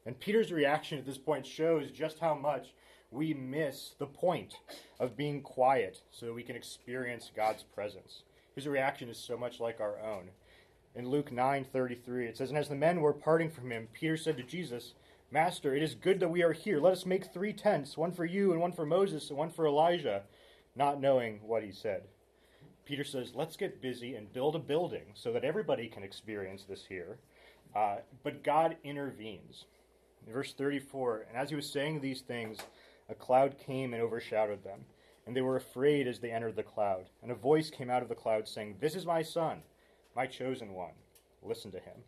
And 0.06 0.18
Peter's 0.18 0.52
reaction 0.52 0.98
at 0.98 1.04
this 1.04 1.18
point 1.18 1.44
shows 1.44 1.90
just 1.90 2.18
how 2.20 2.34
much 2.34 2.74
we 3.10 3.34
miss 3.34 3.94
the 3.98 4.06
point 4.06 4.54
of 4.98 5.16
being 5.16 5.42
quiet 5.42 6.02
so 6.10 6.26
that 6.26 6.34
we 6.34 6.42
can 6.42 6.56
experience 6.56 7.30
God's 7.34 7.62
presence. 7.62 8.22
His 8.54 8.66
reaction 8.66 9.08
is 9.08 9.18
so 9.18 9.36
much 9.36 9.60
like 9.60 9.80
our 9.80 9.98
own. 10.00 10.30
In 10.94 11.08
Luke 11.08 11.30
9:33 11.30 12.26
it 12.26 12.36
says, 12.36 12.50
"And 12.50 12.58
as 12.58 12.68
the 12.68 12.74
men 12.74 13.00
were 13.00 13.12
parting 13.12 13.50
from 13.50 13.70
him, 13.70 13.88
Peter 13.92 14.16
said 14.16 14.36
to 14.38 14.42
Jesus, 14.42 14.94
Master, 15.30 15.74
it 15.74 15.82
is 15.82 15.94
good 15.94 16.20
that 16.20 16.28
we 16.28 16.42
are 16.42 16.52
here. 16.52 16.80
Let 16.80 16.92
us 16.92 17.04
make 17.04 17.26
three 17.26 17.52
tents, 17.52 17.96
one 17.96 18.12
for 18.12 18.24
you 18.24 18.52
and 18.52 18.60
one 18.60 18.72
for 18.72 18.86
Moses 18.86 19.28
and 19.28 19.38
one 19.38 19.50
for 19.50 19.66
Elijah, 19.66 20.24
not 20.74 21.00
knowing 21.00 21.40
what 21.42 21.62
he 21.62 21.72
said." 21.72 22.08
Peter 22.86 23.04
says, 23.04 23.34
let's 23.34 23.56
get 23.56 23.82
busy 23.82 24.14
and 24.14 24.32
build 24.32 24.54
a 24.54 24.60
building 24.60 25.06
so 25.14 25.32
that 25.32 25.44
everybody 25.44 25.88
can 25.88 26.04
experience 26.04 26.62
this 26.62 26.86
here. 26.88 27.18
Uh, 27.74 27.96
but 28.22 28.44
God 28.44 28.76
intervenes. 28.84 29.64
In 30.26 30.32
verse 30.32 30.54
34, 30.54 31.26
and 31.28 31.36
as 31.36 31.50
he 31.50 31.56
was 31.56 31.68
saying 31.68 32.00
these 32.00 32.20
things, 32.20 32.58
a 33.08 33.14
cloud 33.14 33.56
came 33.58 33.92
and 33.92 34.02
overshadowed 34.02 34.64
them, 34.64 34.86
and 35.26 35.36
they 35.36 35.40
were 35.40 35.56
afraid 35.56 36.06
as 36.06 36.20
they 36.20 36.30
entered 36.30 36.56
the 36.56 36.62
cloud. 36.62 37.10
And 37.22 37.30
a 37.30 37.36
voice 37.36 37.70
came 37.70 37.90
out 37.90 38.02
of 38.02 38.08
the 38.08 38.14
cloud 38.14 38.48
saying, 38.48 38.76
This 38.80 38.94
is 38.94 39.06
my 39.06 39.22
son, 39.22 39.62
my 40.14 40.26
chosen 40.26 40.72
one. 40.72 40.94
Listen 41.42 41.70
to 41.72 41.78
him. 41.78 42.04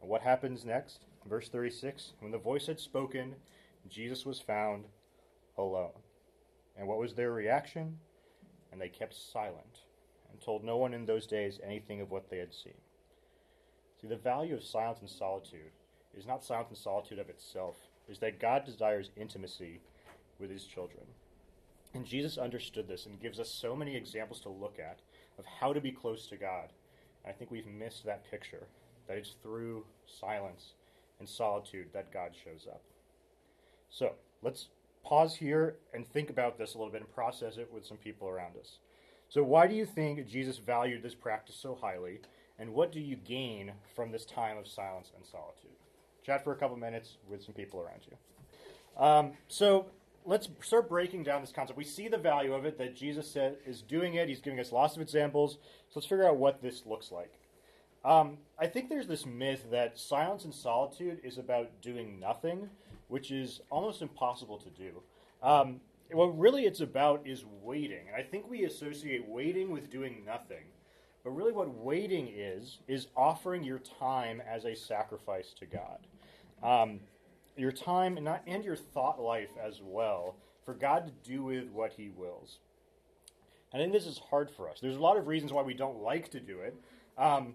And 0.00 0.10
what 0.10 0.22
happens 0.22 0.64
next? 0.64 1.04
Verse 1.28 1.48
36 1.48 2.12
When 2.20 2.32
the 2.32 2.38
voice 2.38 2.66
had 2.66 2.80
spoken, 2.80 3.36
Jesus 3.88 4.24
was 4.24 4.40
found 4.40 4.84
alone. 5.56 5.90
And 6.76 6.86
what 6.86 6.98
was 6.98 7.14
their 7.14 7.32
reaction? 7.32 7.98
And 8.70 8.80
they 8.80 8.88
kept 8.88 9.14
silent 9.14 9.80
and 10.30 10.40
told 10.40 10.64
no 10.64 10.76
one 10.76 10.92
in 10.92 11.06
those 11.06 11.26
days 11.26 11.60
anything 11.64 12.00
of 12.00 12.10
what 12.10 12.28
they 12.28 12.38
had 12.38 12.52
seen. 12.52 12.74
See, 14.00 14.08
the 14.08 14.16
value 14.16 14.54
of 14.54 14.62
silence 14.62 15.00
and 15.00 15.08
solitude 15.08 15.72
is 16.16 16.26
not 16.26 16.44
silence 16.44 16.68
and 16.68 16.78
solitude 16.78 17.18
of 17.18 17.30
itself, 17.30 17.76
is 18.08 18.18
that 18.18 18.40
God 18.40 18.64
desires 18.64 19.10
intimacy 19.16 19.80
with 20.38 20.50
his 20.50 20.64
children. 20.64 21.04
And 21.94 22.04
Jesus 22.04 22.38
understood 22.38 22.88
this 22.88 23.06
and 23.06 23.20
gives 23.20 23.40
us 23.40 23.50
so 23.50 23.74
many 23.74 23.96
examples 23.96 24.40
to 24.40 24.48
look 24.48 24.78
at 24.78 25.00
of 25.38 25.44
how 25.46 25.72
to 25.72 25.80
be 25.80 25.92
close 25.92 26.26
to 26.28 26.36
God. 26.36 26.72
And 27.24 27.32
I 27.32 27.36
think 27.36 27.50
we've 27.50 27.66
missed 27.66 28.04
that 28.04 28.30
picture 28.30 28.66
that 29.08 29.16
it's 29.16 29.36
through 29.42 29.84
silence 30.06 30.72
and 31.18 31.28
solitude 31.28 31.88
that 31.92 32.12
God 32.12 32.32
shows 32.44 32.66
up. 32.70 32.82
So 33.88 34.12
let's 34.42 34.68
pause 35.06 35.36
here 35.36 35.76
and 35.94 36.06
think 36.06 36.30
about 36.30 36.58
this 36.58 36.74
a 36.74 36.78
little 36.78 36.92
bit 36.92 37.00
and 37.00 37.14
process 37.14 37.56
it 37.56 37.72
with 37.72 37.86
some 37.86 37.96
people 37.96 38.28
around 38.28 38.56
us. 38.58 38.78
So, 39.28 39.42
why 39.42 39.66
do 39.66 39.74
you 39.74 39.86
think 39.86 40.26
Jesus 40.28 40.58
valued 40.58 41.02
this 41.02 41.14
practice 41.14 41.56
so 41.56 41.74
highly, 41.80 42.20
and 42.58 42.72
what 42.72 42.92
do 42.92 43.00
you 43.00 43.16
gain 43.16 43.72
from 43.94 44.12
this 44.12 44.24
time 44.24 44.56
of 44.56 44.68
silence 44.68 45.10
and 45.16 45.26
solitude? 45.26 45.72
Chat 46.24 46.44
for 46.44 46.52
a 46.52 46.56
couple 46.56 46.76
minutes 46.76 47.16
with 47.28 47.42
some 47.42 47.54
people 47.54 47.80
around 47.80 48.02
you. 48.08 49.02
Um, 49.02 49.32
so, 49.48 49.86
let's 50.26 50.48
start 50.60 50.88
breaking 50.88 51.22
down 51.22 51.40
this 51.40 51.52
concept. 51.52 51.78
We 51.78 51.84
see 51.84 52.08
the 52.08 52.18
value 52.18 52.52
of 52.52 52.64
it 52.64 52.76
that 52.78 52.96
Jesus 52.96 53.30
said 53.30 53.56
is 53.64 53.80
doing 53.80 54.14
it. 54.14 54.28
He's 54.28 54.40
giving 54.40 54.60
us 54.60 54.72
lots 54.72 54.96
of 54.96 55.02
examples. 55.02 55.52
So 55.54 55.92
let's 55.94 56.06
figure 56.06 56.26
out 56.26 56.36
what 56.36 56.60
this 56.60 56.84
looks 56.84 57.12
like. 57.12 57.32
Um, 58.04 58.38
I 58.58 58.66
think 58.66 58.88
there's 58.88 59.06
this 59.06 59.24
myth 59.26 59.66
that 59.70 59.98
silence 59.98 60.44
and 60.44 60.54
solitude 60.54 61.20
is 61.24 61.38
about 61.38 61.80
doing 61.80 62.20
nothing, 62.20 62.68
which 63.08 63.30
is 63.30 63.60
almost 63.70 64.02
impossible 64.02 64.58
to 64.58 64.70
do. 64.70 65.02
Um, 65.42 65.80
what 66.12 66.38
really 66.38 66.66
it's 66.66 66.80
about 66.80 67.26
is 67.26 67.44
waiting. 67.62 68.06
And 68.08 68.16
I 68.16 68.22
think 68.22 68.48
we 68.48 68.64
associate 68.64 69.26
waiting 69.28 69.70
with 69.70 69.90
doing 69.90 70.24
nothing. 70.24 70.64
But 71.24 71.30
really, 71.30 71.52
what 71.52 71.74
waiting 71.74 72.28
is, 72.32 72.78
is 72.86 73.08
offering 73.16 73.64
your 73.64 73.80
time 73.80 74.40
as 74.48 74.64
a 74.64 74.76
sacrifice 74.76 75.52
to 75.58 75.66
God. 75.66 76.06
Um, 76.62 77.00
your 77.56 77.72
time 77.72 78.16
and, 78.16 78.24
not, 78.24 78.42
and 78.46 78.64
your 78.64 78.76
thought 78.76 79.20
life 79.20 79.50
as 79.62 79.80
well, 79.82 80.36
for 80.64 80.74
God 80.74 81.06
to 81.06 81.28
do 81.28 81.44
with 81.44 81.68
what 81.70 81.92
He 81.92 82.10
wills. 82.10 82.58
And 83.72 83.82
I 83.82 83.84
think 83.84 83.92
this 83.92 84.06
is 84.06 84.18
hard 84.18 84.50
for 84.50 84.68
us. 84.68 84.78
There's 84.80 84.96
a 84.96 85.00
lot 85.00 85.16
of 85.16 85.26
reasons 85.26 85.52
why 85.52 85.62
we 85.62 85.74
don't 85.74 86.02
like 86.02 86.30
to 86.30 86.40
do 86.40 86.60
it. 86.60 86.74
Um, 87.18 87.54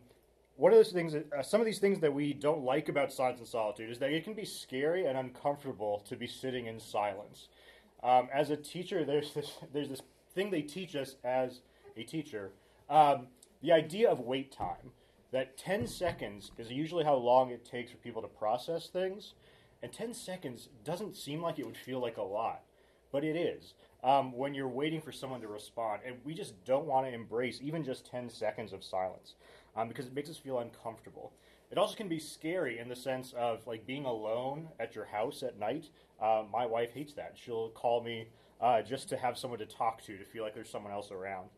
one 0.58 0.72
of 0.72 0.78
those 0.78 0.92
things, 0.92 1.14
that, 1.14 1.32
uh, 1.34 1.42
some 1.42 1.62
of 1.62 1.66
these 1.66 1.80
things 1.80 2.00
that 2.02 2.14
we 2.14 2.34
don't 2.34 2.64
like 2.64 2.90
about 2.90 3.12
silence 3.12 3.40
and 3.40 3.48
solitude 3.48 3.90
is 3.90 4.00
that 4.00 4.12
it 4.12 4.24
can 4.24 4.34
be 4.34 4.46
scary 4.46 5.06
and 5.06 5.18
uncomfortable 5.18 6.04
to 6.08 6.16
be 6.16 6.28
sitting 6.28 6.68
in 6.68 6.80
silence. 6.80 7.48
Um, 8.04 8.30
as 8.34 8.50
a 8.50 8.58
teacher, 8.58 9.06
there's 9.06 9.34
this 9.34 9.58
there's 9.74 9.90
this 9.90 10.02
thing 10.34 10.50
they 10.50 10.62
teach 10.62 10.96
us 10.96 11.16
as 11.24 11.62
a 11.98 12.04
teacher, 12.04 12.52
um, 12.90 13.28
the 13.62 13.72
idea 13.72 14.10
of 14.10 14.20
wait 14.20 14.52
time. 14.52 14.92
That 15.32 15.58
10 15.58 15.88
seconds 15.88 16.52
is 16.58 16.70
usually 16.70 17.06
how 17.06 17.16
long 17.16 17.52
it 17.52 17.64
takes 17.64 17.90
for 17.92 17.98
people 17.98 18.22
to 18.22 18.28
process 18.28 18.88
things, 18.88 19.34
and 19.84 19.92
10 19.92 20.14
seconds 20.14 20.70
doesn't 20.84 21.16
seem 21.16 21.42
like 21.42 21.60
it 21.60 21.66
would 21.66 21.78
feel 21.78 22.00
like 22.00 22.18
a 22.18 22.24
lot, 22.24 22.62
but 23.12 23.24
it 23.24 23.36
is. 23.36 23.74
Um, 24.04 24.36
when 24.36 24.54
you're 24.54 24.68
waiting 24.68 25.02
for 25.02 25.12
someone 25.12 25.42
to 25.42 25.48
respond, 25.48 26.02
and 26.06 26.16
we 26.24 26.34
just 26.34 26.54
don't 26.66 26.86
want 26.86 27.06
to 27.06 27.14
embrace 27.14 27.60
even 27.62 27.84
just 27.84 28.10
10 28.10 28.30
seconds 28.30 28.74
of 28.74 28.84
silence 28.84 29.36
um, 29.76 29.88
because 29.88 30.08
it 30.08 30.16
makes 30.16 30.30
us 30.30 30.38
feel 30.38 30.60
uncomfortable. 30.60 31.32
It 31.72 31.78
also 31.78 31.96
can 31.96 32.10
be 32.10 32.20
scary 32.20 32.80
in 32.80 32.90
the 32.90 32.96
sense 32.96 33.34
of 33.38 33.66
like 33.66 33.86
being 33.86 34.06
alone 34.06 34.68
at 34.80 34.94
your 34.96 35.06
house 35.06 35.42
at 35.44 35.58
night. 35.58 35.90
Uh, 36.22 36.44
my 36.52 36.66
wife 36.66 36.92
hates 36.94 37.14
that. 37.14 37.36
She'll 37.36 37.70
call 37.70 38.04
me 38.04 38.28
uh, 38.60 38.82
just 38.82 39.08
to 39.10 39.18
have 39.18 39.38
someone 39.38 39.60
to 39.60 39.66
talk 39.66 40.04
to, 40.04 40.18
to 40.18 40.26
feel 40.26 40.44
like 40.44 40.54
there's 40.54 40.70
someone 40.70 40.92
else 40.92 41.12
around. 41.12 41.50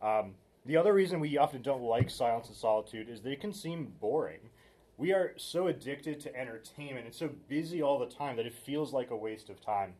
Um, 0.00 0.34
the 0.64 0.76
other 0.76 0.92
reason 0.92 1.20
we 1.20 1.36
often 1.38 1.62
don't 1.62 1.82
like 1.82 2.10
silence 2.10 2.48
and 2.48 2.56
solitude 2.56 3.08
is 3.08 3.20
that 3.22 3.30
it 3.30 3.40
can 3.40 3.52
seem 3.52 3.92
boring. 4.00 4.50
We 4.98 5.12
are 5.12 5.32
so 5.36 5.68
addicted 5.68 6.18
to 6.20 6.36
entertainment 6.36 7.06
and 7.06 7.14
so 7.14 7.30
busy 7.48 7.82
all 7.82 8.00
the 8.00 8.06
time 8.06 8.36
that 8.36 8.46
it 8.46 8.52
feels 8.52 8.92
like 8.92 9.12
a 9.12 9.16
waste 9.16 9.48
of 9.48 9.60
time. 9.60 9.94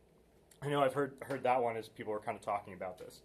I 0.60 0.66
know 0.66 0.82
I've 0.82 0.92
heard 0.92 1.12
heard 1.22 1.44
that 1.44 1.62
one 1.62 1.76
as 1.76 1.88
people 1.88 2.12
were 2.12 2.18
kind 2.18 2.36
of 2.36 2.44
talking 2.44 2.74
about 2.74 2.98
this. 2.98 3.20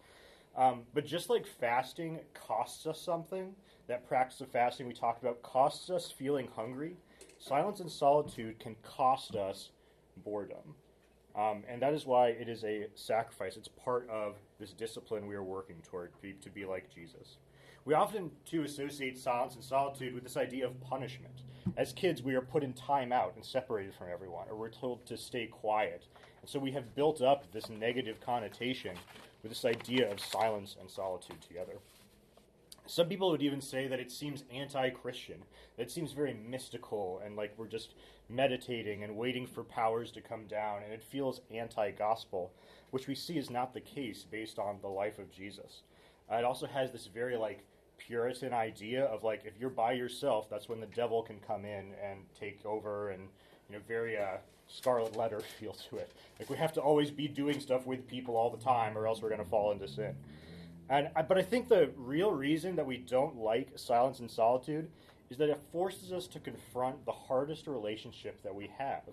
Um, 0.56 0.84
but 0.94 1.03
just 1.03 1.32
like 1.32 1.48
fasting 1.48 2.20
costs 2.36 2.86
us 2.86 3.01
something, 3.01 3.56
that 3.88 4.08
practice 4.08 4.39
of 4.39 4.50
fasting 4.50 4.88
we 4.88 4.94
talked 4.94 5.24
about 5.24 5.42
costs 5.42 5.89
us 5.89 6.12
feeling 6.12 6.48
hungry. 6.56 6.96
Silence 7.39 7.80
and 7.80 7.89
solitude 7.89 8.60
can 8.60 8.75
cost 8.84 9.36
us 9.36 9.72
boredom. 10.24 10.75
Um, 11.36 11.63
and 11.68 11.82
that 11.82 11.96
is 11.96 12.06
why 12.06 12.27
it 12.27 12.48
is 12.48 12.63
a 12.63 12.86
sacrifice. 12.94 13.58
It's 13.58 13.68
part 13.68 14.08
of 14.12 14.36
this 14.60 14.74
discipline 14.74 15.25
we 15.25 15.34
are 15.34 15.44
working 15.44 15.77
toward 15.89 16.12
to 16.22 16.50
be 16.51 16.65
like 16.65 16.94
Jesus. 16.94 17.38
We 17.86 17.96
often, 17.96 18.30
too, 18.46 18.62
associate 18.62 19.18
silence 19.18 19.56
and 19.56 19.63
solitude 19.63 20.13
with 20.13 20.24
this 20.24 20.38
idea 20.38 20.68
of 20.68 20.80
punishment. 20.80 21.42
As 21.77 21.93
kids, 21.93 22.22
we 22.22 22.36
are 22.36 22.41
put 22.41 22.63
in 22.63 22.74
time 22.74 23.12
out 23.12 23.34
and 23.36 23.43
separated 23.43 23.96
from 23.96 24.08
everyone, 24.12 24.48
or 24.50 24.55
we're 24.55 24.70
told 24.70 25.05
to 25.05 25.17
stay 25.17 25.48
quiet. 25.48 26.05
And 26.41 26.50
so 26.50 26.60
we 26.60 26.72
have 26.72 26.93
built 26.93 27.22
up 27.22 27.51
this 27.51 27.70
negative 27.70 28.20
connotation 28.20 28.96
with 29.41 29.51
this 29.51 29.65
idea 29.65 30.12
of 30.12 30.20
silence 30.20 30.75
and 30.79 30.89
solitude 30.89 31.41
together. 31.41 31.74
Some 32.86 33.08
people 33.08 33.32
would 33.32 33.41
even 33.41 33.62
say 33.62 33.88
that 33.88 34.00
it 34.00 34.12
seems 34.12 34.43
anti 34.53 34.89
Christian, 34.89 35.41
that 35.77 35.84
it 35.84 35.91
seems 35.91 36.12
very 36.12 36.34
mystical 36.34 37.22
and 37.25 37.38
like 37.38 37.53
we're 37.58 37.67
just 37.67 37.93
meditating 38.29 39.03
and 39.03 39.15
waiting 39.15 39.48
for 39.48 39.63
powers 39.63 40.12
to 40.12 40.22
come 40.22 40.48
down, 40.48 40.84
and 40.84 40.91
it 40.91 41.01
feels 41.01 41.41
anti 41.50 41.91
gospel, 41.91 42.51
which 42.91 43.08
we 43.08 43.15
see 43.15 43.38
is 43.38 43.50
not 43.50 43.74
the 43.74 43.82
case 43.82 44.25
based 44.29 44.60
on 44.60 44.79
the 44.82 44.88
life 44.88 45.17
of 45.17 45.32
Jesus. 45.32 45.84
Uh, 46.32 46.36
it 46.36 46.43
also 46.43 46.67
has 46.67 46.91
this 46.91 47.08
very 47.08 47.38
like 47.38 47.63
Puritan 48.07 48.53
idea 48.53 49.05
of 49.05 49.24
like 49.24 49.43
if 49.45 49.53
you're 49.60 49.69
by 49.69 49.93
yourself, 49.93 50.50
that's 50.50 50.67
when 50.67 50.79
the 50.79 50.88
devil 50.88 51.22
can 51.22 51.39
come 51.39 51.65
in 51.65 51.93
and 52.03 52.19
take 52.39 52.65
over, 52.65 53.12
and 53.12 53.24
you 53.69 53.75
know, 53.75 53.81
very 53.88 54.17
uh, 54.17 54.38
scarlet 54.67 55.15
letter 55.15 55.39
feel 55.60 55.74
to 55.89 55.98
it. 55.98 56.12
Like 56.39 56.50
we 56.50 56.57
have 56.57 56.74
to 56.74 56.81
always 56.81 57.12
be 57.12 57.27
doing 57.27 57.60
stuff 57.60 57.86
with 57.86 58.07
people 58.07 58.36
all 58.36 58.50
the 58.50 58.63
time, 58.63 58.98
or 58.98 59.07
else 59.07 59.22
we're 59.22 59.29
going 59.29 59.43
to 59.43 59.50
fall 59.50 59.72
into 59.72 59.88
sin. 59.88 60.15
And 60.89 61.10
but 61.27 61.38
I 61.38 61.41
think 61.41 61.69
the 61.69 61.89
real 61.95 62.31
reason 62.31 62.75
that 62.75 62.86
we 62.86 62.98
don't 62.98 63.38
like 63.38 63.69
silence 63.75 64.19
and 64.19 64.29
solitude 64.29 64.89
is 65.29 65.38
that 65.38 65.50
it 65.50 65.60
forces 65.72 66.12
us 66.12 66.27
to 66.27 66.39
confront 66.39 67.05
the 67.05 67.12
hardest 67.12 67.67
relationship 67.67 68.41
that 68.43 68.53
we 68.53 68.69
have, 68.77 69.03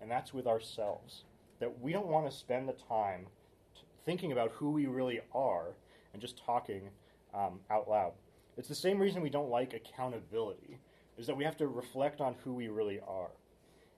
and 0.00 0.10
that's 0.10 0.34
with 0.34 0.46
ourselves. 0.46 1.24
That 1.60 1.80
we 1.80 1.92
don't 1.92 2.08
want 2.08 2.28
to 2.28 2.36
spend 2.36 2.68
the 2.68 2.74
time 2.88 3.26
thinking 4.04 4.32
about 4.32 4.50
who 4.52 4.72
we 4.72 4.86
really 4.86 5.20
are 5.32 5.66
and 6.12 6.20
just 6.20 6.44
talking 6.44 6.90
um, 7.32 7.60
out 7.70 7.88
loud. 7.88 8.12
It's 8.56 8.68
the 8.68 8.74
same 8.74 8.98
reason 8.98 9.22
we 9.22 9.30
don't 9.30 9.50
like 9.50 9.72
accountability, 9.72 10.78
is 11.16 11.26
that 11.26 11.36
we 11.36 11.44
have 11.44 11.56
to 11.58 11.66
reflect 11.66 12.20
on 12.20 12.36
who 12.44 12.52
we 12.52 12.68
really 12.68 13.00
are. 13.00 13.30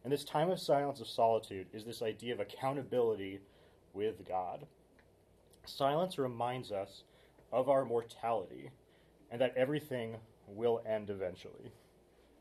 And 0.04 0.12
this 0.12 0.25
time 0.25 0.50
of 0.50 0.61
silence 0.61 1.00
of 1.00 1.08
solitude 1.08 1.66
is 1.73 1.84
this 1.84 2.02
idea 2.02 2.34
of 2.34 2.40
accountability 2.40 3.40
with 3.94 4.26
God. 4.28 4.66
Silence 5.64 6.18
reminds 6.18 6.70
us 6.70 7.04
of 7.50 7.68
our 7.68 7.84
mortality 7.84 8.70
and 9.30 9.40
that 9.40 9.56
everything 9.56 10.16
will 10.46 10.82
end 10.87 11.08
eventually. 11.08 11.73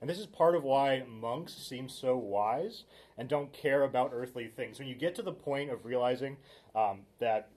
And 0.01 0.09
this 0.09 0.19
is 0.19 0.25
part 0.25 0.55
of 0.55 0.65
why 0.65 1.03
monks 1.07 1.53
seem 1.53 1.87
so 1.87 2.17
wise 2.17 2.83
and 3.17 3.29
don't 3.29 3.53
care 3.53 3.83
about 3.83 4.11
earthly 4.13 4.47
things. 4.47 4.77
When 4.77 4.89
you 4.89 4.95
get 4.95 5.15
to 5.15 5.21
the 5.21 5.31
point 5.31 5.71
of 5.71 5.85
realizing 5.85 6.35
um, 6.75 7.03
that 7.19 7.47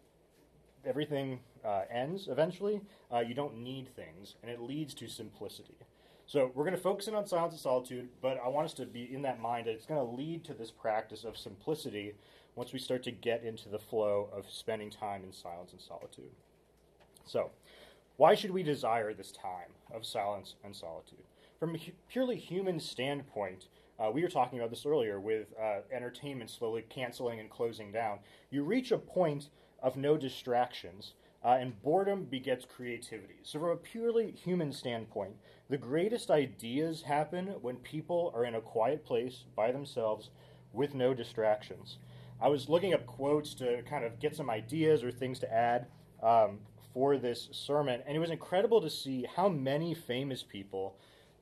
everything 0.86 1.40
uh, 1.64 1.82
ends 1.90 2.28
eventually, 2.28 2.80
uh, 3.12 3.18
you 3.20 3.34
don't 3.34 3.58
need 3.58 3.88
things, 3.94 4.36
and 4.42 4.50
it 4.50 4.60
leads 4.60 4.94
to 4.94 5.08
simplicity. 5.08 5.76
So 6.26 6.50
we're 6.54 6.64
going 6.64 6.76
to 6.76 6.82
focus 6.82 7.06
in 7.06 7.14
on 7.14 7.26
silence 7.26 7.52
and 7.52 7.60
solitude, 7.60 8.08
but 8.20 8.40
I 8.44 8.48
want 8.48 8.64
us 8.64 8.74
to 8.74 8.86
be 8.86 9.12
in 9.12 9.22
that 9.22 9.40
mind 9.40 9.66
that 9.66 9.72
it's 9.72 9.86
going 9.86 10.04
to 10.04 10.16
lead 10.16 10.44
to 10.44 10.54
this 10.54 10.70
practice 10.70 11.24
of 11.24 11.36
simplicity 11.36 12.14
once 12.56 12.72
we 12.72 12.78
start 12.78 13.02
to 13.04 13.12
get 13.12 13.44
into 13.44 13.68
the 13.68 13.78
flow 13.78 14.28
of 14.32 14.50
spending 14.50 14.90
time 14.90 15.22
in 15.22 15.32
silence 15.32 15.72
and 15.72 15.80
solitude. 15.80 16.30
So, 17.26 17.50
why 18.16 18.34
should 18.34 18.50
we 18.50 18.62
desire 18.62 19.12
this 19.12 19.30
time 19.30 19.70
of 19.94 20.06
silence 20.06 20.54
and 20.64 20.74
solitude? 20.74 21.22
From 21.60 21.74
a 21.74 21.78
purely 22.08 22.36
human 22.36 22.80
standpoint, 22.80 23.68
uh, 23.98 24.10
we 24.10 24.22
were 24.22 24.28
talking 24.28 24.58
about 24.58 24.70
this 24.70 24.84
earlier 24.84 25.20
with 25.20 25.48
uh, 25.60 25.80
entertainment 25.92 26.50
slowly 26.50 26.84
canceling 26.88 27.40
and 27.40 27.50
closing 27.50 27.92
down. 27.92 28.18
You 28.50 28.64
reach 28.64 28.90
a 28.90 28.98
point 28.98 29.48
of 29.80 29.96
no 29.96 30.16
distractions, 30.16 31.14
Uh, 31.44 31.58
and 31.60 31.80
boredom 31.82 32.24
begets 32.24 32.64
creativity. 32.64 33.38
So, 33.44 33.60
from 33.60 33.70
a 33.70 33.76
purely 33.76 34.32
human 34.32 34.72
standpoint, 34.72 35.36
the 35.68 35.78
greatest 35.78 36.28
ideas 36.28 37.02
happen 37.02 37.46
when 37.62 37.76
people 37.76 38.32
are 38.34 38.44
in 38.44 38.56
a 38.56 38.60
quiet 38.60 39.04
place 39.04 39.44
by 39.54 39.70
themselves 39.70 40.30
with 40.72 40.94
no 40.94 41.14
distractions. 41.14 41.98
I 42.40 42.48
was 42.48 42.68
looking 42.68 42.94
up 42.94 43.06
quotes 43.06 43.54
to 43.54 43.82
kind 43.82 44.04
of 44.04 44.18
get 44.18 44.34
some 44.34 44.50
ideas 44.50 45.04
or 45.04 45.12
things 45.12 45.38
to 45.38 45.52
add 45.52 45.86
um, 46.20 46.60
for 46.92 47.16
this 47.16 47.48
sermon, 47.52 48.02
and 48.06 48.16
it 48.16 48.20
was 48.20 48.30
incredible 48.30 48.80
to 48.80 48.90
see 48.90 49.26
how 49.36 49.48
many 49.48 49.94
famous 49.94 50.42
people 50.42 50.96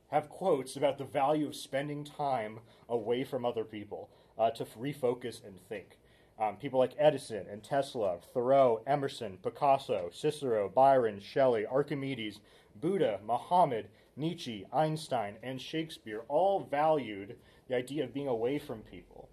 have 0.08 0.28
quotes 0.28 0.76
about 0.76 0.98
the 0.98 1.04
value 1.04 1.46
of 1.46 1.56
spending 1.56 2.04
time 2.04 2.60
away 2.88 3.24
from 3.24 3.44
other 3.44 3.64
people 3.64 4.10
uh, 4.38 4.50
to 4.50 4.64
refocus 4.64 5.42
and 5.42 5.58
think. 5.68 5.98
Um, 6.38 6.56
people 6.56 6.80
like 6.80 6.96
Edison 6.98 7.46
and 7.50 7.62
Tesla, 7.62 8.18
Thoreau, 8.32 8.82
Emerson, 8.86 9.38
Picasso, 9.42 10.10
Cicero, 10.12 10.68
Byron, 10.68 11.20
Shelley, 11.20 11.64
Archimedes, 11.64 12.40
Buddha, 12.80 13.20
Muhammad, 13.24 13.88
Nietzsche, 14.16 14.66
Einstein, 14.72 15.36
and 15.42 15.60
Shakespeare 15.60 16.24
all 16.28 16.60
valued 16.60 17.36
the 17.68 17.76
idea 17.76 18.04
of 18.04 18.12
being 18.12 18.28
away 18.28 18.58
from 18.58 18.80
people, 18.80 19.28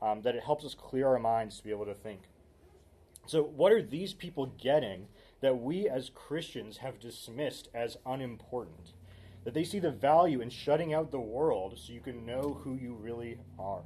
um, 0.00 0.22
that 0.22 0.36
it 0.36 0.44
helps 0.44 0.64
us 0.64 0.74
clear 0.74 1.08
our 1.08 1.18
minds 1.18 1.56
to 1.56 1.64
be 1.64 1.70
able 1.70 1.86
to 1.86 1.94
think. 1.94 2.22
So, 3.26 3.42
what 3.42 3.72
are 3.72 3.82
these 3.82 4.12
people 4.12 4.52
getting 4.58 5.08
that 5.40 5.60
we 5.60 5.88
as 5.88 6.10
Christians 6.10 6.78
have 6.78 7.00
dismissed 7.00 7.68
as 7.74 7.96
unimportant? 8.06 8.92
That 9.44 9.54
they 9.54 9.64
see 9.64 9.78
the 9.78 9.90
value 9.90 10.40
in 10.40 10.50
shutting 10.50 10.94
out 10.94 11.10
the 11.10 11.20
world 11.20 11.78
so 11.78 11.92
you 11.92 12.00
can 12.00 12.24
know 12.24 12.60
who 12.62 12.76
you 12.76 12.94
really 12.94 13.38
are. 13.58 13.82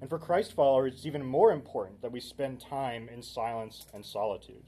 And 0.00 0.10
for 0.10 0.18
Christ 0.18 0.52
followers, 0.52 0.94
it's 0.94 1.06
even 1.06 1.24
more 1.24 1.52
important 1.52 2.02
that 2.02 2.12
we 2.12 2.20
spend 2.20 2.60
time 2.60 3.08
in 3.08 3.22
silence 3.22 3.86
and 3.94 4.04
solitude. 4.04 4.64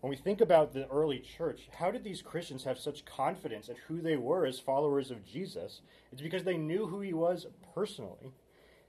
When 0.00 0.10
we 0.10 0.16
think 0.16 0.40
about 0.40 0.72
the 0.72 0.88
early 0.88 1.20
church, 1.20 1.68
how 1.78 1.90
did 1.90 2.02
these 2.02 2.22
Christians 2.22 2.64
have 2.64 2.78
such 2.78 3.04
confidence 3.04 3.68
in 3.68 3.76
who 3.86 4.00
they 4.00 4.16
were 4.16 4.46
as 4.46 4.58
followers 4.58 5.10
of 5.10 5.24
Jesus? 5.24 5.80
It's 6.12 6.22
because 6.22 6.44
they 6.44 6.56
knew 6.56 6.86
who 6.86 7.00
he 7.00 7.12
was 7.12 7.46
personally. 7.74 8.32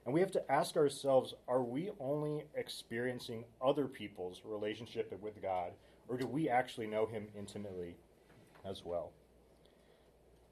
And 0.06 0.14
we 0.14 0.20
have 0.20 0.32
to 0.32 0.52
ask 0.52 0.76
ourselves 0.76 1.34
are 1.48 1.64
we 1.64 1.92
only 2.00 2.46
experiencing 2.56 3.46
other 3.62 3.86
people's 3.86 4.42
relationship 4.44 5.16
with 5.22 5.42
God, 5.42 5.72
or 6.08 6.18
do 6.18 6.28
we 6.28 6.50
actually 6.50 6.88
know 6.88 7.06
him 7.06 7.28
intimately 7.38 7.96
as 8.66 8.84
well? 8.84 9.12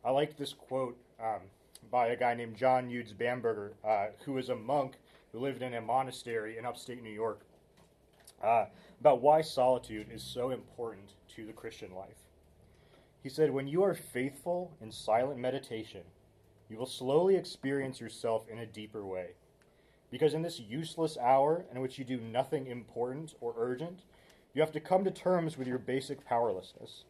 I 0.06 0.12
like 0.12 0.38
this 0.38 0.54
quote 0.54 0.98
um, 1.20 1.42
by 1.90 2.08
a 2.08 2.16
guy 2.16 2.34
named 2.34 2.56
John 2.56 2.90
Eudes 2.90 3.18
Bamberger, 3.18 3.74
uh, 3.84 4.08
who 4.26 4.34
was 4.34 4.50
a 4.50 4.56
monk 4.56 4.96
who 5.32 5.40
lived 5.40 5.62
in 5.62 5.74
a 5.74 5.82
monastery 5.82 6.58
in 6.58 6.66
upstate 6.66 7.02
New 7.02 7.10
York, 7.10 7.42
uh, 8.44 8.66
about 9.00 9.22
why 9.22 9.42
solitude 9.42 10.08
is 10.12 10.24
so 10.24 10.52
important 10.52 11.14
to 11.36 11.46
the 11.46 11.54
Christian 11.54 11.94
life. 11.94 12.18
He 13.24 13.30
said, 13.30 13.52
When 13.52 13.68
you 13.68 13.84
are 13.84 13.94
faithful 13.94 14.72
in 14.82 14.92
silent 14.92 15.40
meditation, 15.40 16.02
you 16.70 16.78
will 16.78 16.86
slowly 16.86 17.36
experience 17.36 18.00
yourself 18.00 18.46
in 18.50 18.60
a 18.60 18.66
deeper 18.66 19.06
way. 19.06 19.32
Because 20.10 20.34
in 20.34 20.42
this 20.42 20.60
useless 20.60 21.18
hour 21.18 21.66
in 21.72 21.82
which 21.82 21.98
you 21.98 22.06
do 22.06 22.20
nothing 22.20 22.68
important 22.68 23.36
or 23.40 23.54
urgent, 23.58 24.02
you 24.54 24.62
have 24.62 24.72
to 24.74 24.80
come 24.80 25.04
to 25.04 25.12
terms 25.12 25.58
with 25.58 25.68
your 25.68 25.78
basic 25.78 26.26
powerlessness. 26.26 27.06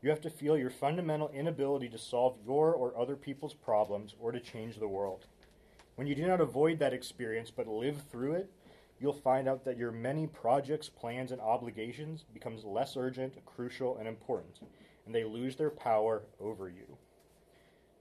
You 0.00 0.10
have 0.10 0.20
to 0.20 0.30
feel 0.30 0.56
your 0.56 0.70
fundamental 0.70 1.28
inability 1.30 1.88
to 1.88 1.98
solve 1.98 2.36
your 2.44 2.72
or 2.72 2.96
other 2.96 3.16
people's 3.16 3.54
problems 3.54 4.14
or 4.20 4.30
to 4.30 4.38
change 4.38 4.78
the 4.78 4.86
world. 4.86 5.26
When 5.96 6.06
you 6.06 6.14
do 6.14 6.26
not 6.26 6.40
avoid 6.40 6.78
that 6.78 6.92
experience 6.92 7.50
but 7.50 7.66
live 7.66 8.02
through 8.10 8.34
it, 8.34 8.50
you'll 9.00 9.12
find 9.12 9.48
out 9.48 9.64
that 9.64 9.76
your 9.76 9.90
many 9.90 10.28
projects, 10.28 10.88
plans, 10.88 11.32
and 11.32 11.40
obligations 11.40 12.24
becomes 12.32 12.64
less 12.64 12.96
urgent, 12.96 13.44
crucial, 13.44 13.96
and 13.96 14.06
important, 14.06 14.60
and 15.04 15.14
they 15.14 15.24
lose 15.24 15.56
their 15.56 15.70
power 15.70 16.22
over 16.40 16.68
you. 16.68 16.96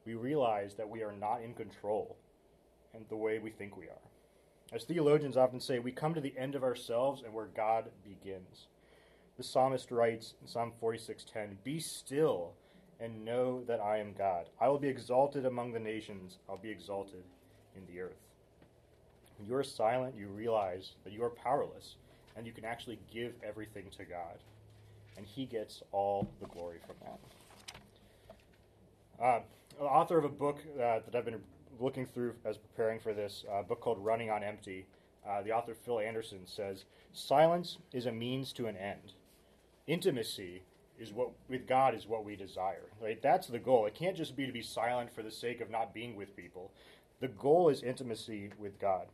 We 0.05 0.13
realize 0.13 0.75
that 0.75 0.89
we 0.89 1.01
are 1.01 1.11
not 1.11 1.41
in 1.41 1.55
control 1.55 2.17
and 2.93 3.05
the 3.09 3.15
way 3.15 3.39
we 3.39 3.49
think 3.49 3.75
we 3.75 3.85
are. 3.85 4.07
As 4.71 4.83
theologians 4.83 5.37
often 5.37 5.59
say, 5.59 5.79
we 5.79 5.91
come 5.91 6.13
to 6.13 6.21
the 6.21 6.37
end 6.37 6.53
of 6.53 6.63
ourselves 6.63 7.23
and 7.23 7.33
where 7.33 7.47
God 7.47 7.89
begins. 8.03 8.67
The 9.37 9.43
psalmist 9.43 9.91
writes 9.91 10.33
in 10.41 10.47
Psalm 10.47 10.71
46:10, 10.81 11.59
"Be 11.63 11.79
still 11.79 12.55
and 12.99 13.23
know 13.23 13.63
that 13.65 13.79
I 13.79 13.97
am 13.97 14.13
God. 14.13 14.49
I 14.59 14.67
will 14.67 14.79
be 14.79 14.87
exalted 14.87 15.45
among 15.45 15.73
the 15.73 15.79
nations. 15.79 16.39
I'll 16.49 16.57
be 16.57 16.71
exalted 16.71 17.23
in 17.75 17.85
the 17.85 17.99
earth." 17.99 18.19
When 19.37 19.47
you 19.47 19.55
are 19.55 19.63
silent, 19.63 20.15
you 20.15 20.27
realize 20.27 20.95
that 21.03 21.13
you 21.13 21.23
are 21.23 21.29
powerless 21.29 21.97
and 22.35 22.47
you 22.47 22.51
can 22.51 22.65
actually 22.65 22.97
give 23.11 23.35
everything 23.43 23.91
to 23.91 24.05
God. 24.05 24.39
And 25.17 25.25
He 25.27 25.45
gets 25.45 25.83
all 25.91 26.27
the 26.39 26.47
glory 26.47 26.79
from 26.79 26.95
that. 27.01 27.19
Uh, 29.19 29.41
author 29.83 30.17
of 30.17 30.25
a 30.25 30.29
book 30.29 30.63
uh, 30.73 31.01
that 31.01 31.13
I've 31.13 31.25
been 31.25 31.43
looking 31.79 32.07
through 32.07 32.35
as 32.43 32.57
preparing 32.57 32.99
for 32.99 33.13
this, 33.13 33.45
a 33.47 33.57
uh, 33.57 33.61
book 33.61 33.81
called 33.81 34.03
Running 34.03 34.31
on 34.31 34.43
Empty, 34.43 34.87
uh, 35.27 35.43
the 35.43 35.51
author 35.51 35.75
Fil 35.75 35.99
Anderson 35.99 36.47
says, 36.47 36.85
Silence 37.13 37.77
is 37.93 38.07
a 38.07 38.11
means 38.11 38.51
to 38.53 38.65
an 38.65 38.75
end 38.77 39.13
intimacy 39.87 40.63
is 40.99 41.13
what 41.13 41.29
with 41.47 41.67
God 41.67 41.95
is 41.95 42.07
what 42.07 42.25
we 42.25 42.35
desire. 42.35 42.89
Right? 43.01 43.21
That's 43.21 43.47
the 43.47 43.59
goal. 43.59 43.85
It 43.85 43.95
can't 43.95 44.17
just 44.17 44.35
be 44.35 44.45
to 44.45 44.51
be 44.51 44.61
silent 44.61 45.13
for 45.13 45.23
the 45.23 45.31
sake 45.31 45.61
of 45.61 45.69
not 45.69 45.93
being 45.93 46.15
with 46.15 46.35
people. 46.35 46.71
The 47.19 47.27
goal 47.27 47.69
is 47.69 47.81
intimacy 47.81 48.51
with 48.59 48.79
God. 48.79 49.07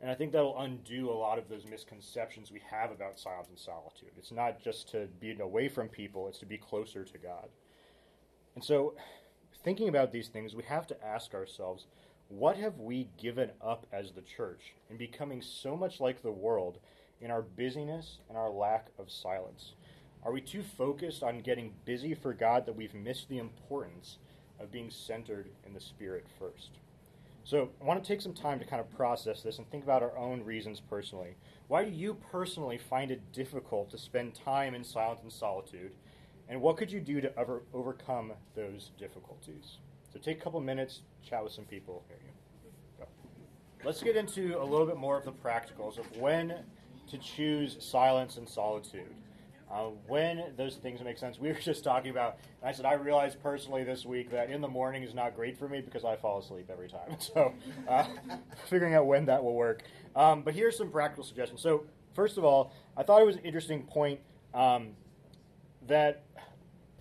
And 0.00 0.10
I 0.10 0.14
think 0.14 0.32
that'll 0.32 0.60
undo 0.60 1.10
a 1.10 1.12
lot 1.12 1.38
of 1.38 1.48
those 1.48 1.64
misconceptions 1.66 2.52
we 2.52 2.62
have 2.70 2.92
about 2.92 3.18
silence 3.18 3.48
and 3.48 3.58
solitude. 3.58 4.10
It's 4.16 4.30
not 4.30 4.62
just 4.62 4.88
to 4.90 5.08
be 5.20 5.36
away 5.40 5.68
from 5.68 5.88
people, 5.88 6.28
it's 6.28 6.38
to 6.38 6.46
be 6.46 6.58
closer 6.58 7.04
to 7.04 7.18
God. 7.18 7.48
And 8.54 8.62
so, 8.62 8.94
thinking 9.64 9.88
about 9.88 10.12
these 10.12 10.28
things, 10.28 10.54
we 10.54 10.62
have 10.64 10.86
to 10.88 11.04
ask 11.04 11.34
ourselves 11.34 11.86
what 12.28 12.56
have 12.56 12.78
we 12.78 13.08
given 13.20 13.50
up 13.60 13.86
as 13.92 14.12
the 14.12 14.22
church 14.22 14.74
in 14.88 14.96
becoming 14.96 15.42
so 15.42 15.76
much 15.76 15.98
like 15.98 16.22
the 16.22 16.30
world 16.30 16.78
in 17.20 17.30
our 17.30 17.42
busyness 17.42 18.18
and 18.28 18.38
our 18.38 18.50
lack 18.50 18.88
of 18.98 19.10
silence? 19.10 19.72
Are 20.22 20.32
we 20.32 20.40
too 20.40 20.62
focused 20.62 21.22
on 21.22 21.40
getting 21.40 21.74
busy 21.84 22.14
for 22.14 22.32
God 22.32 22.66
that 22.66 22.76
we've 22.76 22.94
missed 22.94 23.28
the 23.28 23.38
importance 23.38 24.18
of 24.58 24.72
being 24.72 24.90
centered 24.90 25.48
in 25.64 25.72
the 25.72 25.80
Spirit 25.80 26.26
first? 26.38 26.70
So, 27.44 27.70
I 27.80 27.84
want 27.84 28.02
to 28.02 28.06
take 28.06 28.20
some 28.20 28.34
time 28.34 28.58
to 28.58 28.66
kind 28.66 28.78
of 28.78 28.94
process 28.94 29.40
this 29.40 29.56
and 29.56 29.70
think 29.70 29.82
about 29.82 30.02
our 30.02 30.18
own 30.18 30.44
reasons 30.44 30.80
personally. 30.80 31.34
Why 31.68 31.82
do 31.82 31.90
you 31.90 32.14
personally 32.30 32.76
find 32.76 33.10
it 33.10 33.32
difficult 33.32 33.90
to 33.90 33.96
spend 33.96 34.34
time 34.34 34.74
in 34.74 34.84
silence 34.84 35.20
and 35.22 35.32
solitude? 35.32 35.92
And 36.48 36.60
what 36.60 36.76
could 36.76 36.92
you 36.92 37.00
do 37.00 37.22
to 37.22 37.34
over- 37.38 37.62
overcome 37.72 38.34
those 38.54 38.90
difficulties? 38.98 39.78
So, 40.12 40.18
take 40.18 40.38
a 40.38 40.40
couple 40.42 40.60
minutes, 40.60 41.00
chat 41.22 41.42
with 41.42 41.54
some 41.54 41.64
people. 41.64 42.04
Here 42.08 42.18
you 42.22 42.32
go. 42.98 43.06
Let's 43.82 44.02
get 44.02 44.16
into 44.16 44.60
a 44.60 44.64
little 44.64 44.86
bit 44.86 44.98
more 44.98 45.16
of 45.16 45.24
the 45.24 45.32
practicals 45.32 45.96
of 45.96 46.04
when 46.18 46.52
to 47.10 47.18
choose 47.18 47.76
silence 47.80 48.36
and 48.36 48.48
solitude. 48.48 49.14
Uh, 49.70 49.90
when 50.06 50.44
those 50.56 50.76
things 50.76 51.02
make 51.02 51.18
sense, 51.18 51.38
we 51.40 51.48
were 51.48 51.54
just 51.54 51.84
talking 51.84 52.10
about. 52.10 52.38
I 52.62 52.72
said 52.72 52.86
I 52.86 52.94
realized 52.94 53.42
personally 53.42 53.84
this 53.84 54.04
week 54.06 54.30
that 54.30 54.50
in 54.50 54.60
the 54.60 54.68
morning 54.68 55.02
is 55.02 55.14
not 55.14 55.36
great 55.36 55.58
for 55.58 55.68
me 55.68 55.80
because 55.80 56.04
I 56.04 56.16
fall 56.16 56.38
asleep 56.38 56.68
every 56.70 56.88
time. 56.88 57.16
So, 57.20 57.52
uh, 57.88 58.06
figuring 58.68 58.94
out 58.94 59.06
when 59.06 59.26
that 59.26 59.42
will 59.42 59.54
work. 59.54 59.82
Um, 60.16 60.42
but 60.42 60.54
here's 60.54 60.76
some 60.76 60.90
practical 60.90 61.24
suggestions. 61.24 61.60
So, 61.60 61.84
first 62.14 62.38
of 62.38 62.44
all, 62.44 62.72
I 62.96 63.02
thought 63.02 63.20
it 63.20 63.26
was 63.26 63.36
an 63.36 63.42
interesting 63.42 63.82
point 63.82 64.20
um, 64.54 64.90
that 65.86 66.22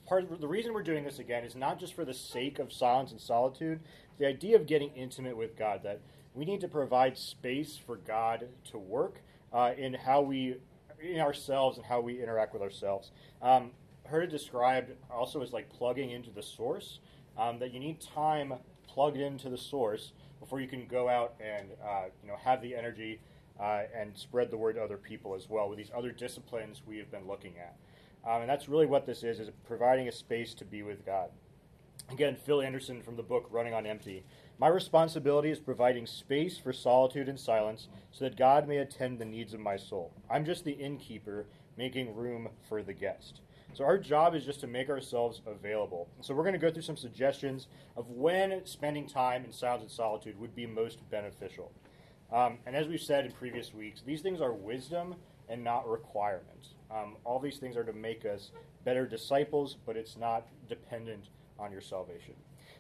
part 0.06 0.30
of 0.30 0.42
the 0.42 0.48
reason 0.48 0.74
we're 0.74 0.84
doing 0.84 1.04
this 1.04 1.20
again 1.20 1.44
is 1.44 1.56
not 1.56 1.80
just 1.80 1.94
for 1.94 2.04
the 2.06 2.14
sake 2.14 2.60
of 2.60 2.74
silence 2.74 3.12
and 3.12 3.22
solitude. 3.22 3.80
The 4.18 4.26
idea 4.26 4.56
of 4.56 4.66
getting 4.66 4.90
intimate 4.96 5.38
with 5.38 5.58
God 5.58 5.82
that 5.84 6.02
we 6.34 6.46
need 6.46 6.62
to 6.62 6.68
provide 6.68 7.18
space 7.18 7.78
for 7.78 7.96
God 7.98 8.48
to 8.72 8.78
work 8.78 9.22
uh, 9.54 9.72
in 9.78 9.94
how 9.94 10.22
we, 10.22 10.58
in 11.02 11.20
ourselves 11.20 11.78
and 11.78 11.86
how 11.86 12.02
we 12.02 12.22
interact 12.22 12.54
with 12.54 12.62
ourselves. 12.62 13.12
Um, 13.42 13.72
heard 14.06 14.24
it 14.24 14.32
described 14.32 14.92
also 15.12 15.42
as 15.42 15.54
like 15.54 15.70
plugging 15.70 16.12
into 16.12 16.32
the 16.32 16.44
source. 16.44 17.00
Um, 17.38 17.60
that 17.60 17.72
you 17.72 17.80
need 17.80 18.02
time 18.02 18.54
plugged 18.88 19.18
into 19.18 19.48
the 19.48 19.60
source 19.60 20.14
before 20.40 20.60
you 20.60 20.68
can 20.68 20.88
go 20.88 21.08
out 21.08 21.36
and 21.40 21.68
uh, 21.88 22.06
you 22.24 22.28
know 22.28 22.36
have 22.36 22.64
the 22.64 22.76
energy 22.76 23.20
uh, 23.60 23.84
and 23.96 24.18
spread 24.18 24.50
the 24.50 24.58
word 24.58 24.74
to 24.74 24.84
other 24.84 24.98
people 24.98 25.36
as 25.36 25.48
well 25.48 25.70
with 25.70 25.78
these 25.78 25.92
other 25.96 26.12
disciplines 26.12 26.82
we 26.88 26.98
have 26.98 27.12
been 27.12 27.28
looking 27.28 27.54
at. 27.60 27.76
Um, 28.28 28.42
and 28.42 28.50
that's 28.50 28.68
really 28.68 28.88
what 28.88 29.06
this 29.06 29.24
is: 29.24 29.40
is 29.40 29.50
providing 29.68 30.08
a 30.08 30.12
space 30.12 30.56
to 30.56 30.66
be 30.66 30.82
with 30.82 31.06
God. 31.06 31.30
Again, 32.12 32.36
Fil 32.36 32.62
Anderson 32.62 33.02
from 33.02 33.16
the 33.16 33.24
book 33.24 33.48
Running 33.52 33.74
on 33.74 33.86
Empty 33.86 34.24
my 34.60 34.68
responsibility 34.68 35.52
is 35.52 35.60
providing 35.60 36.08
space 36.08 36.58
for 36.58 36.74
solitude 36.74 37.30
and 37.30 37.40
silence 37.40 37.88
so 38.12 38.26
that 38.26 38.38
God 38.38 38.68
may 38.68 38.78
attend 38.78 39.20
the 39.20 39.26
needs 39.26 39.54
of 39.54 39.60
my 39.60 39.78
soul. 39.78 40.12
I'm 40.32 40.46
just 40.46 40.64
the 40.64 40.72
innkeeper 40.72 41.46
making 41.78 42.16
room 42.16 42.50
for 42.68 42.82
the 42.82 42.94
guest. 42.94 43.42
So 43.74 43.84
our 43.84 44.00
job 44.00 44.34
is 44.34 44.46
just 44.46 44.62
to 44.62 44.68
make 44.68 44.90
ourselves 44.90 45.42
available. 45.46 46.08
So 46.22 46.34
we're 46.34 46.44
going 46.44 46.54
to 46.54 46.60
go 46.60 46.72
through 46.72 46.82
some 46.82 46.98
suggestions 46.98 47.68
of 47.96 48.10
when 48.10 48.66
spending 48.66 49.08
time 49.08 49.46
in 49.46 49.52
silence 49.52 49.84
and 49.84 49.92
solitude 49.92 50.40
would 50.40 50.56
be 50.56 50.66
most 50.66 51.08
beneficial. 51.12 51.72
Um, 52.32 52.58
and 52.66 52.76
as 52.76 52.88
we've 52.88 53.00
said 53.00 53.26
in 53.26 53.32
previous 53.34 53.74
weeks, 53.76 54.02
these 54.06 54.22
things 54.22 54.42
are 54.42 54.54
wisdom 54.54 55.16
and 55.50 55.64
not 55.64 55.88
requirements. 55.88 56.74
Um, 56.90 57.18
all 57.24 57.40
these 57.40 57.58
things 57.58 57.78
are 57.78 57.84
to 57.84 57.94
make 57.94 58.26
us 58.26 58.52
better 58.84 59.06
disciples, 59.06 59.78
but 59.86 59.96
it's 59.96 60.18
not 60.18 60.48
dependent 60.68 61.30
on 61.60 61.72
your 61.72 61.82
salvation. 61.82 62.34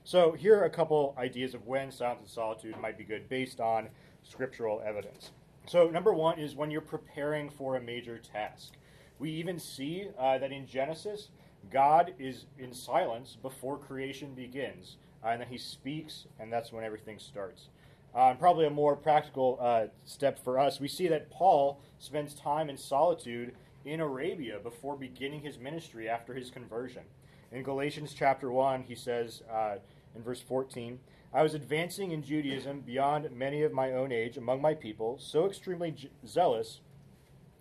So 0.07 0.31
here 0.31 0.57
are 0.57 0.63
a 0.63 0.69
couple 0.69 1.13
ideas 1.17 1.53
of 1.53 1.67
when 1.67 1.91
silence 1.91 2.21
and 2.21 2.29
solitude 2.29 2.79
might 2.79 2.97
be 2.97 3.03
good 3.03 3.27
based 3.27 3.59
on 3.59 3.89
scriptural 4.23 4.81
evidence. 4.85 5.31
So 5.65 5.89
number 5.89 6.13
one 6.13 6.39
is 6.39 6.55
when 6.55 6.71
you're 6.71 6.79
preparing 6.79 7.49
for 7.49 7.75
a 7.75 7.81
major 7.81 8.17
task. 8.17 8.75
We 9.19 9.31
even 9.31 9.59
see 9.59 10.07
uh, 10.17 10.37
that 10.37 10.53
in 10.53 10.65
Genesis, 10.65 11.27
God 11.69 12.13
is 12.17 12.45
in 12.57 12.73
silence 12.73 13.35
before 13.41 13.77
creation 13.77 14.33
begins, 14.33 14.95
uh, 15.25 15.27
and 15.27 15.41
then 15.41 15.49
He 15.49 15.57
speaks, 15.57 16.27
and 16.39 16.53
that's 16.53 16.71
when 16.71 16.85
everything 16.85 17.19
starts. 17.19 17.67
Uh, 18.15 18.29
and 18.29 18.39
probably 18.39 18.65
a 18.65 18.69
more 18.69 18.95
practical 18.95 19.57
uh, 19.59 19.87
step 20.05 20.41
for 20.41 20.57
us, 20.57 20.79
we 20.79 20.87
see 20.87 21.09
that 21.09 21.29
Paul 21.29 21.81
spends 21.99 22.33
time 22.33 22.69
in 22.69 22.77
solitude 22.77 23.55
in 23.83 23.99
Arabia 23.99 24.59
before 24.63 24.95
beginning 24.95 25.41
his 25.41 25.59
ministry 25.59 26.07
after 26.07 26.33
his 26.33 26.49
conversion. 26.49 27.03
In 27.51 27.63
Galatians 27.63 28.13
chapter 28.13 28.51
1, 28.51 28.83
he 28.83 28.95
says 28.95 29.41
uh, 29.51 29.75
in 30.17 30.23
verse 30.23 30.41
14, 30.41 30.99
I 31.33 31.43
was 31.43 31.53
advancing 31.53 32.11
in 32.11 32.23
Judaism 32.23 32.81
beyond 32.81 33.31
many 33.31 33.61
of 33.61 33.71
my 33.71 33.93
own 33.93 34.11
age 34.11 34.35
among 34.35 34.61
my 34.61 34.73
people, 34.73 35.17
so 35.19 35.45
extremely 35.45 35.93
zealous 36.25 36.81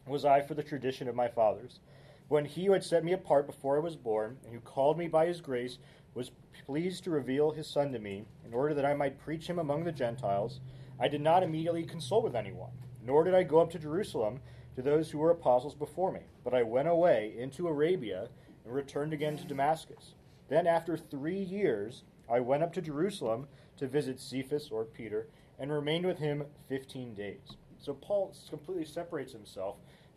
was 0.06 0.24
I 0.24 0.40
for 0.40 0.54
the 0.54 0.62
tradition 0.62 1.06
of 1.08 1.14
my 1.14 1.28
fathers. 1.28 1.80
When 2.28 2.46
he 2.46 2.64
who 2.64 2.72
had 2.72 2.84
set 2.84 3.04
me 3.04 3.12
apart 3.12 3.46
before 3.46 3.76
I 3.76 3.80
was 3.80 3.94
born, 3.94 4.38
and 4.44 4.54
who 4.54 4.60
called 4.60 4.96
me 4.96 5.06
by 5.06 5.26
his 5.26 5.40
grace, 5.40 5.78
was 6.14 6.30
pleased 6.64 7.04
to 7.04 7.10
reveal 7.10 7.50
his 7.50 7.66
Son 7.66 7.92
to 7.92 7.98
me, 7.98 8.24
in 8.44 8.54
order 8.54 8.72
that 8.72 8.86
I 8.86 8.94
might 8.94 9.20
preach 9.20 9.46
him 9.46 9.58
among 9.58 9.84
the 9.84 9.92
Gentiles, 9.92 10.60
I 10.98 11.08
did 11.08 11.20
not 11.20 11.42
immediately 11.42 11.84
consult 11.84 12.24
with 12.24 12.34
anyone, 12.34 12.72
nor 13.04 13.22
did 13.22 13.34
I 13.34 13.42
go 13.42 13.60
up 13.60 13.70
to 13.72 13.78
Jerusalem 13.78 14.40
to 14.76 14.82
those 14.82 15.10
who 15.10 15.18
were 15.18 15.30
apostles 15.30 15.74
before 15.74 16.10
me, 16.10 16.20
but 16.42 16.54
I 16.54 16.62
went 16.62 16.88
away 16.88 17.34
into 17.36 17.68
Arabia 17.68 18.28
and 18.64 18.74
returned 18.74 19.12
again 19.12 19.36
to 19.36 19.44
Damascus. 19.44 20.14
Then, 20.48 20.66
after 20.66 20.96
three 20.96 21.42
years, 21.42 22.04
I 22.28 22.40
went 22.40 22.62
up 22.62 22.72
to 22.74 22.82
Jerusalem 22.82 23.46
to 23.78 23.86
visit 23.86 24.20
Cephas 24.20 24.70
or 24.70 24.84
Peter, 24.84 25.28
and 25.58 25.72
remained 25.72 26.06
with 26.06 26.18
him 26.18 26.44
fifteen 26.68 27.14
days. 27.14 27.56
So 27.78 27.94
Paul 27.94 28.34
completely 28.48 28.84
separates 28.84 29.32
himself 29.32 29.76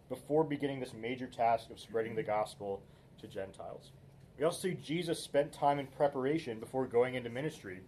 before 0.09 0.43
beginning 0.43 0.79
this 0.79 0.93
major 0.93 1.27
task 1.27 1.69
of 1.69 1.79
spreading 1.79 2.15
the 2.15 2.23
gospel 2.23 2.81
to 3.21 3.27
Gentiles. 3.27 3.91
We 4.37 4.45
also 4.45 4.69
see 4.69 4.77
Jesus 4.81 5.21
spent 5.21 5.51
time 5.51 5.79
in 5.79 5.87
preparation 5.87 6.59
before 6.59 6.87
going 6.87 7.15
into 7.15 7.29
ministry. 7.29 7.81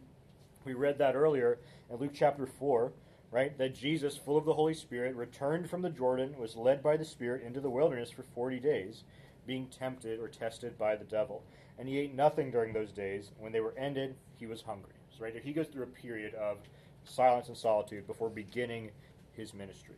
We 0.66 0.74
read 0.74 0.98
that 1.00 1.16
earlier 1.16 1.60
in 1.90 1.96
Luke 1.98 2.12
chapter 2.14 2.46
4, 2.46 2.92
right? 3.32 3.58
That 3.58 3.74
Jesus, 3.74 4.18
full 4.18 4.38
of 4.38 4.46
the 4.46 4.54
Holy 4.54 4.74
Spirit, 4.74 5.16
returned 5.16 5.70
from 5.70 5.82
the 5.82 5.90
Jordan, 5.90 6.36
was 6.38 6.56
led 6.56 6.84
by 6.84 6.98
the 6.98 7.06
Spirit 7.06 7.44
into 7.44 7.62
the 7.62 7.70
wilderness 7.70 8.12
for 8.12 8.24
40 8.36 8.60
days, 8.60 9.04
being 9.48 9.68
tempted 9.68 10.20
or 10.20 10.28
tested 10.28 10.78
by 10.78 10.96
the 10.96 11.06
devil. 11.06 11.44
And 11.82 11.90
he 11.90 11.98
ate 11.98 12.14
nothing 12.14 12.52
during 12.52 12.74
those 12.74 12.92
days. 12.92 13.32
When 13.40 13.52
they 13.52 13.60
were 13.60 13.74
ended, 13.76 14.14
he 14.38 14.46
was 14.46 14.62
hungry. 14.62 14.94
So, 15.10 15.24
right, 15.24 15.34
here, 15.34 15.42
he 15.42 15.52
goes 15.52 15.66
through 15.66 15.86
a 15.86 15.88
period 15.88 16.36
of 16.36 16.58
silence 17.06 17.48
and 17.48 17.58
solitude 17.58 18.06
before 18.06 18.30
beginning 18.30 18.92
his 19.32 19.56
ministry. 19.56 19.96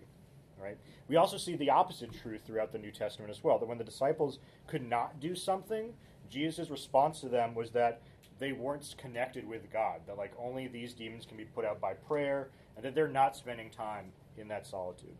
Right? 0.57 0.77
We 1.09 1.17
also 1.17 1.35
see 1.35 1.57
the 1.57 1.71
opposite 1.71 2.13
truth 2.21 2.43
throughout 2.47 2.71
the 2.71 2.77
New 2.77 2.91
Testament 2.91 3.31
as 3.31 3.43
well. 3.43 3.59
That 3.59 3.65
when 3.65 3.77
the 3.77 3.83
disciples 3.83 4.39
could 4.65 4.87
not 4.89 5.19
do 5.19 5.35
something, 5.35 5.91
Jesus' 6.29 6.69
response 6.69 7.19
to 7.19 7.27
them 7.27 7.53
was 7.53 7.71
that 7.71 8.01
they 8.39 8.53
weren't 8.53 8.95
connected 8.97 9.45
with 9.45 9.69
God. 9.69 9.99
That 10.07 10.17
like 10.17 10.31
only 10.39 10.67
these 10.67 10.93
demons 10.93 11.25
can 11.25 11.35
be 11.35 11.43
put 11.43 11.65
out 11.65 11.81
by 11.81 11.95
prayer, 11.95 12.47
and 12.77 12.85
that 12.85 12.95
they're 12.95 13.09
not 13.09 13.35
spending 13.35 13.69
time 13.69 14.13
in 14.37 14.47
that 14.47 14.65
solitude. 14.65 15.17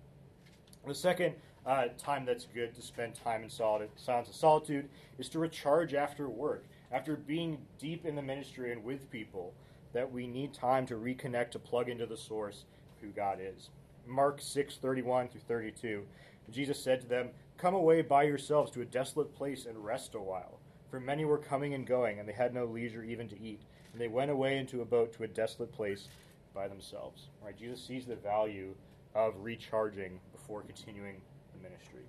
The 0.85 0.93
second 0.93 1.35
uh, 1.65 1.85
time 1.97 2.25
that's 2.25 2.45
good 2.45 2.75
to 2.75 2.81
spend 2.81 3.15
time 3.15 3.43
in 3.43 3.49
silence 3.49 3.91
and 4.07 4.27
solitude 4.35 4.89
is 5.17 5.29
to 5.29 5.39
recharge 5.39 5.93
after 5.93 6.27
work, 6.27 6.65
after 6.91 7.15
being 7.15 7.59
deep 7.79 8.05
in 8.05 8.15
the 8.15 8.21
ministry 8.21 8.73
and 8.73 8.83
with 8.83 9.09
people. 9.09 9.53
That 9.93 10.11
we 10.11 10.27
need 10.27 10.53
time 10.53 10.85
to 10.87 10.95
reconnect, 10.95 11.51
to 11.51 11.59
plug 11.59 11.87
into 11.87 12.05
the 12.05 12.17
source, 12.17 12.65
who 12.99 13.09
God 13.09 13.39
is. 13.39 13.69
Mark 14.05 14.41
6, 14.41 14.77
31 14.77 15.29
through 15.29 15.41
32. 15.47 16.03
Jesus 16.49 16.83
said 16.83 16.99
to 17.01 17.07
them, 17.07 17.29
Come 17.57 17.75
away 17.75 18.01
by 18.01 18.23
yourselves 18.23 18.71
to 18.71 18.81
a 18.81 18.85
desolate 18.85 19.33
place 19.33 19.65
and 19.65 19.85
rest 19.85 20.15
a 20.15 20.19
while. 20.19 20.59
For 20.89 20.99
many 20.99 21.23
were 21.23 21.37
coming 21.37 21.73
and 21.73 21.87
going, 21.87 22.19
and 22.19 22.27
they 22.27 22.33
had 22.33 22.53
no 22.53 22.65
leisure 22.65 23.03
even 23.03 23.29
to 23.29 23.41
eat. 23.41 23.61
And 23.93 24.01
they 24.01 24.07
went 24.07 24.31
away 24.31 24.57
into 24.57 24.81
a 24.81 24.85
boat 24.85 25.13
to 25.13 25.23
a 25.23 25.27
desolate 25.27 25.71
place 25.71 26.09
by 26.53 26.67
themselves. 26.67 27.27
Right? 27.43 27.57
Jesus 27.57 27.81
sees 27.81 28.05
the 28.05 28.15
value 28.15 28.73
of 29.15 29.33
recharging 29.39 30.19
before 30.53 30.67
continuing 30.67 31.15
the 31.51 31.63
ministry. 31.67 32.03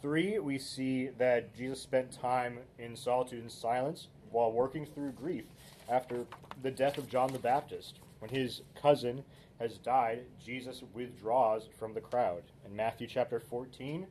Three, 0.00 0.40
we 0.40 0.58
see 0.58 1.10
that 1.18 1.54
Jesus 1.54 1.80
spent 1.80 2.10
time 2.10 2.58
in 2.80 2.96
solitude 2.96 3.42
and 3.42 3.52
silence 3.52 4.08
while 4.32 4.50
working 4.50 4.84
through 4.84 5.12
grief 5.12 5.44
after 5.88 6.26
the 6.62 6.72
death 6.72 6.98
of 6.98 7.08
John 7.08 7.32
the 7.32 7.38
Baptist. 7.38 8.00
When 8.18 8.28
his 8.28 8.62
cousin 8.74 9.22
has 9.60 9.78
died, 9.78 10.22
Jesus 10.44 10.82
withdraws 10.92 11.68
from 11.78 11.94
the 11.94 12.00
crowd. 12.00 12.42
In 12.66 12.74
Matthew 12.74 13.06
chapter 13.06 13.38
14, 13.38 14.04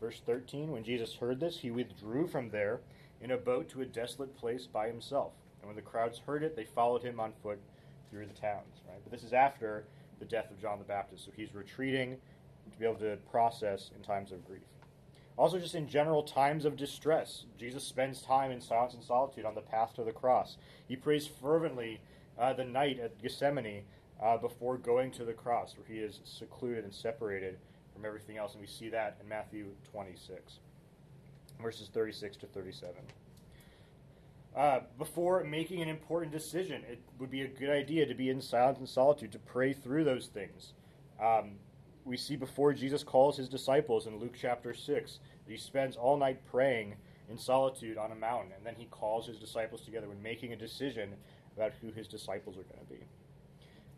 verse 0.00 0.20
13, 0.26 0.72
when 0.72 0.82
Jesus 0.82 1.14
heard 1.14 1.38
this, 1.38 1.58
he 1.58 1.70
withdrew 1.70 2.26
from 2.26 2.50
there 2.50 2.80
in 3.20 3.30
a 3.30 3.36
boat 3.36 3.68
to 3.68 3.82
a 3.82 3.86
desolate 3.86 4.36
place 4.36 4.66
by 4.66 4.88
himself. 4.88 5.34
And 5.60 5.68
when 5.68 5.76
the 5.76 5.82
crowds 5.82 6.20
heard 6.26 6.42
it, 6.42 6.56
they 6.56 6.64
followed 6.64 7.04
him 7.04 7.20
on 7.20 7.32
foot 7.44 7.60
through 8.10 8.26
the 8.26 8.40
towns. 8.40 8.80
Right? 8.88 8.98
But 9.04 9.12
this 9.12 9.22
is 9.22 9.32
after 9.32 9.84
the 10.18 10.24
death 10.24 10.50
of 10.50 10.60
John 10.60 10.78
the 10.78 10.84
Baptist, 10.84 11.24
so 11.24 11.30
he's 11.36 11.54
retreating 11.54 12.16
to 12.72 12.78
be 12.78 12.84
able 12.84 12.96
to 12.96 13.16
process 13.30 13.90
in 13.94 14.02
times 14.02 14.32
of 14.32 14.44
grief. 14.46 14.62
Also, 15.36 15.58
just 15.58 15.74
in 15.74 15.88
general 15.88 16.22
times 16.22 16.64
of 16.64 16.76
distress, 16.76 17.44
Jesus 17.58 17.84
spends 17.84 18.22
time 18.22 18.50
in 18.50 18.60
silence 18.60 18.94
and 18.94 19.02
solitude 19.02 19.44
on 19.44 19.54
the 19.54 19.60
path 19.60 19.92
to 19.94 20.04
the 20.04 20.12
cross. 20.12 20.56
He 20.88 20.96
prays 20.96 21.26
fervently 21.26 22.00
uh, 22.38 22.54
the 22.54 22.64
night 22.64 22.98
at 22.98 23.20
Gethsemane 23.20 23.82
uh, 24.22 24.38
before 24.38 24.78
going 24.78 25.10
to 25.12 25.24
the 25.24 25.34
cross, 25.34 25.74
where 25.76 25.86
he 25.86 26.02
is 26.02 26.20
secluded 26.24 26.84
and 26.84 26.94
separated 26.94 27.58
from 27.92 28.06
everything 28.06 28.38
else. 28.38 28.52
And 28.52 28.62
we 28.62 28.66
see 28.66 28.88
that 28.88 29.18
in 29.20 29.28
Matthew 29.28 29.66
26, 29.92 30.58
verses 31.60 31.90
36 31.92 32.38
to 32.38 32.46
37. 32.46 32.94
Uh, 34.56 34.80
before 34.96 35.44
making 35.44 35.82
an 35.82 35.88
important 35.88 36.32
decision, 36.32 36.82
it 36.90 36.98
would 37.18 37.30
be 37.30 37.42
a 37.42 37.48
good 37.48 37.68
idea 37.68 38.06
to 38.06 38.14
be 38.14 38.30
in 38.30 38.40
silence 38.40 38.78
and 38.78 38.88
solitude, 38.88 39.32
to 39.32 39.38
pray 39.38 39.74
through 39.74 40.04
those 40.04 40.28
things. 40.28 40.72
Um, 41.20 41.56
we 42.06 42.16
see 42.16 42.36
before 42.36 42.72
Jesus 42.72 43.02
calls 43.02 43.36
his 43.36 43.48
disciples 43.48 44.06
in 44.06 44.18
Luke 44.18 44.36
chapter 44.40 44.72
6 44.72 45.18
that 45.44 45.52
he 45.52 45.58
spends 45.58 45.96
all 45.96 46.16
night 46.16 46.40
praying 46.46 46.94
in 47.28 47.36
solitude 47.36 47.98
on 47.98 48.12
a 48.12 48.14
mountain, 48.14 48.52
and 48.56 48.64
then 48.64 48.76
he 48.76 48.86
calls 48.86 49.26
his 49.26 49.38
disciples 49.38 49.82
together 49.82 50.08
when 50.08 50.22
making 50.22 50.52
a 50.52 50.56
decision 50.56 51.14
about 51.56 51.72
who 51.80 51.90
his 51.90 52.06
disciples 52.06 52.56
are 52.56 52.62
going 52.62 52.78
to 52.78 52.92
be. 52.94 53.00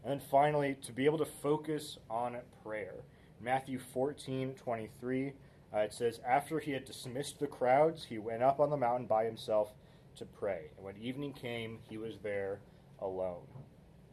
And 0.03 0.12
then 0.12 0.21
finally, 0.31 0.77
to 0.87 0.92
be 0.92 1.05
able 1.05 1.18
to 1.18 1.27
focus 1.27 1.99
on 2.09 2.38
prayer. 2.64 2.94
Matthew 3.40 3.79
14 3.79 4.55
23, 4.55 5.33
uh, 5.75 5.79
it 5.79 5.92
says, 5.92 6.21
After 6.27 6.59
he 6.59 6.73
had 6.73 6.87
dismissed 6.87 7.38
the 7.38 7.47
crowds, 7.47 8.05
he 8.05 8.18
went 8.18 8.42
up 8.42 8.59
on 8.59 8.71
the 8.71 8.77
mountain 8.77 9.07
by 9.07 9.25
himself 9.25 9.75
to 10.16 10.25
pray. 10.25 10.71
And 10.77 10.85
when 10.85 10.97
evening 10.97 11.35
came, 11.35 11.79
he 11.88 11.99
was 11.99 12.14
there 12.23 12.61
alone. 13.01 13.42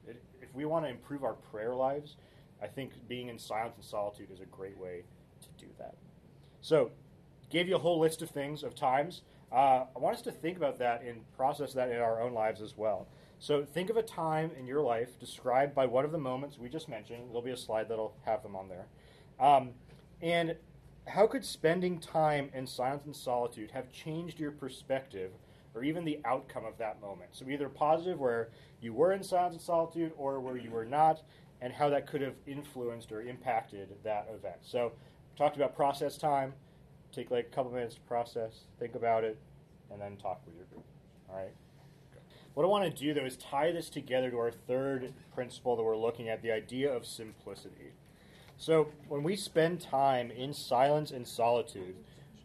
If 0.07 0.53
we 0.53 0.65
want 0.65 0.85
to 0.85 0.91
improve 0.91 1.23
our 1.23 1.33
prayer 1.33 1.73
lives, 1.73 2.17
I 2.61 2.67
think 2.67 2.91
being 3.07 3.29
in 3.29 3.37
silence 3.37 3.75
and 3.75 3.85
solitude 3.85 4.29
is 4.31 4.39
a 4.39 4.45
great 4.45 4.77
way 4.77 5.03
to 5.41 5.65
do 5.65 5.71
that. 5.77 5.95
So, 6.61 6.91
gave 7.49 7.67
you 7.67 7.75
a 7.75 7.79
whole 7.79 7.99
list 7.99 8.21
of 8.21 8.29
things, 8.29 8.63
of 8.63 8.75
times. 8.75 9.21
Uh, 9.51 9.85
I 9.95 9.99
want 9.99 10.15
us 10.15 10.21
to 10.23 10.31
think 10.31 10.57
about 10.57 10.79
that 10.79 11.03
and 11.03 11.21
process 11.35 11.73
that 11.73 11.89
in 11.89 11.97
our 11.97 12.21
own 12.21 12.33
lives 12.33 12.61
as 12.61 12.75
well. 12.75 13.07
So, 13.39 13.63
think 13.63 13.89
of 13.89 13.97
a 13.97 14.01
time 14.01 14.51
in 14.57 14.65
your 14.65 14.81
life 14.81 15.19
described 15.19 15.75
by 15.75 15.85
one 15.85 16.05
of 16.05 16.11
the 16.11 16.17
moments 16.17 16.57
we 16.57 16.69
just 16.69 16.89
mentioned. 16.89 17.29
There'll 17.29 17.41
be 17.41 17.51
a 17.51 17.57
slide 17.57 17.89
that'll 17.89 18.15
have 18.25 18.41
them 18.41 18.55
on 18.55 18.69
there. 18.69 18.87
Um, 19.39 19.71
and 20.21 20.55
how 21.07 21.27
could 21.27 21.45
spending 21.45 21.99
time 21.99 22.49
in 22.53 22.65
silence 22.65 23.05
and 23.05 23.15
solitude 23.15 23.71
have 23.71 23.91
changed 23.91 24.39
your 24.39 24.51
perspective 24.51 25.31
or 25.75 25.83
even 25.83 26.05
the 26.05 26.19
outcome 26.25 26.65
of 26.65 26.77
that 26.79 26.99
moment? 27.01 27.31
So, 27.33 27.47
either 27.49 27.69
positive, 27.69 28.19
where 28.19 28.49
you 28.81 28.93
were 28.93 29.13
in 29.13 29.23
silence 29.23 29.53
and 29.53 29.61
solitude, 29.61 30.13
or 30.17 30.39
where 30.39 30.57
you 30.57 30.71
were 30.71 30.85
not, 30.85 31.21
and 31.61 31.73
how 31.73 31.89
that 31.89 32.07
could 32.07 32.21
have 32.21 32.35
influenced 32.45 33.11
or 33.11 33.21
impacted 33.21 33.89
that 34.03 34.27
event. 34.33 34.57
So, 34.61 34.91
talked 35.37 35.55
about 35.55 35.75
process 35.75 36.17
time. 36.17 36.53
Take 37.11 37.31
like 37.31 37.47
a 37.51 37.55
couple 37.55 37.71
minutes 37.71 37.95
to 37.95 38.01
process, 38.01 38.65
think 38.79 38.95
about 38.95 39.23
it, 39.23 39.37
and 39.91 40.01
then 40.01 40.17
talk 40.17 40.41
with 40.45 40.55
your 40.55 40.65
group. 40.65 40.85
All 41.29 41.37
right. 41.37 41.53
What 42.53 42.63
I 42.63 42.67
want 42.67 42.83
to 42.83 43.03
do 43.03 43.13
though 43.13 43.25
is 43.25 43.37
tie 43.37 43.71
this 43.71 43.89
together 43.89 44.31
to 44.31 44.37
our 44.37 44.51
third 44.51 45.13
principle 45.33 45.75
that 45.75 45.83
we're 45.83 45.97
looking 45.97 46.29
at 46.29 46.41
the 46.41 46.51
idea 46.51 46.91
of 46.91 47.05
simplicity. 47.05 47.91
So, 48.57 48.87
when 49.09 49.23
we 49.23 49.35
spend 49.35 49.81
time 49.81 50.31
in 50.31 50.53
silence 50.53 51.11
and 51.11 51.27
solitude, 51.27 51.95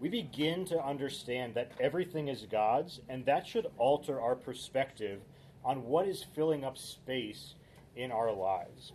we 0.00 0.08
begin 0.08 0.64
to 0.64 0.84
understand 0.84 1.54
that 1.54 1.70
everything 1.78 2.26
is 2.26 2.46
God's, 2.50 3.00
and 3.08 3.24
that 3.26 3.46
should 3.46 3.70
alter 3.78 4.20
our 4.20 4.34
perspective 4.34 5.20
on 5.64 5.84
what 5.84 6.08
is 6.08 6.24
filling 6.34 6.64
up 6.64 6.78
space 6.78 7.54
in 7.94 8.10
our 8.10 8.32
lives. 8.32 8.92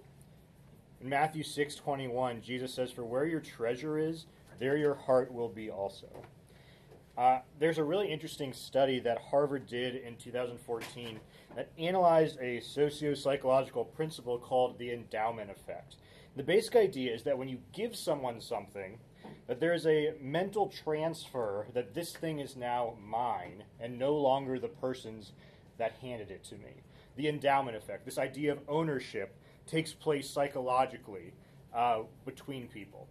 In 1.06 1.10
Matthew 1.10 1.44
6:21, 1.44 2.41
Jesus 2.41 2.74
says, 2.74 2.89
"For 2.89 3.06
where 3.06 3.28
your 3.28 3.39
treasure 3.39 4.00
is, 4.00 4.26
there 4.58 4.76
your 4.76 4.96
heart 4.96 5.32
will 5.32 5.50
be 5.50 5.70
also. 5.70 6.08
Uh, 7.15 7.41
there's 7.60 7.78
a 7.78 7.84
really 7.84 8.12
interesting 8.12 8.52
study 8.52 8.98
that 9.02 9.20
Harvard 9.20 9.68
did 9.68 9.98
in 9.98 10.15
2014 10.15 11.20
that 11.54 11.70
analyzed 11.78 12.39
a 12.41 12.60
socio 12.60 13.13
psychological 13.13 13.86
principle 13.86 14.39
called 14.39 14.80
the 14.80 14.91
endowment 14.91 15.52
effect. 15.52 15.98
The 16.36 16.41
basic 16.41 16.76
idea 16.76 17.13
is 17.13 17.22
that 17.22 17.38
when 17.38 17.50
you 17.50 17.62
give 17.72 17.96
someone 17.96 18.41
something, 18.41 18.98
that 19.46 19.60
there 19.60 19.76
is 19.76 19.86
a 19.86 20.15
mental 20.20 20.70
transfer 20.70 21.68
that 21.74 21.94
this 21.94 22.15
thing 22.15 22.39
is 22.39 22.56
now 22.56 22.98
mine 23.00 23.63
and 23.80 24.00
no 24.00 24.15
longer 24.15 24.58
the 24.58 24.70
person's 24.70 25.34
that 25.78 25.91
handed 26.02 26.32
it 26.32 26.44
to 26.46 26.56
me. 26.56 26.82
The 27.15 27.28
endowment 27.28 27.78
effect, 27.78 28.06
this 28.06 28.18
idea 28.18 28.54
of 28.54 28.68
ownership, 28.68 29.38
takes 29.67 29.93
place 29.93 30.30
psychologically 30.30 31.34
uh, 31.73 32.01
between 32.25 32.67
people. 32.67 33.08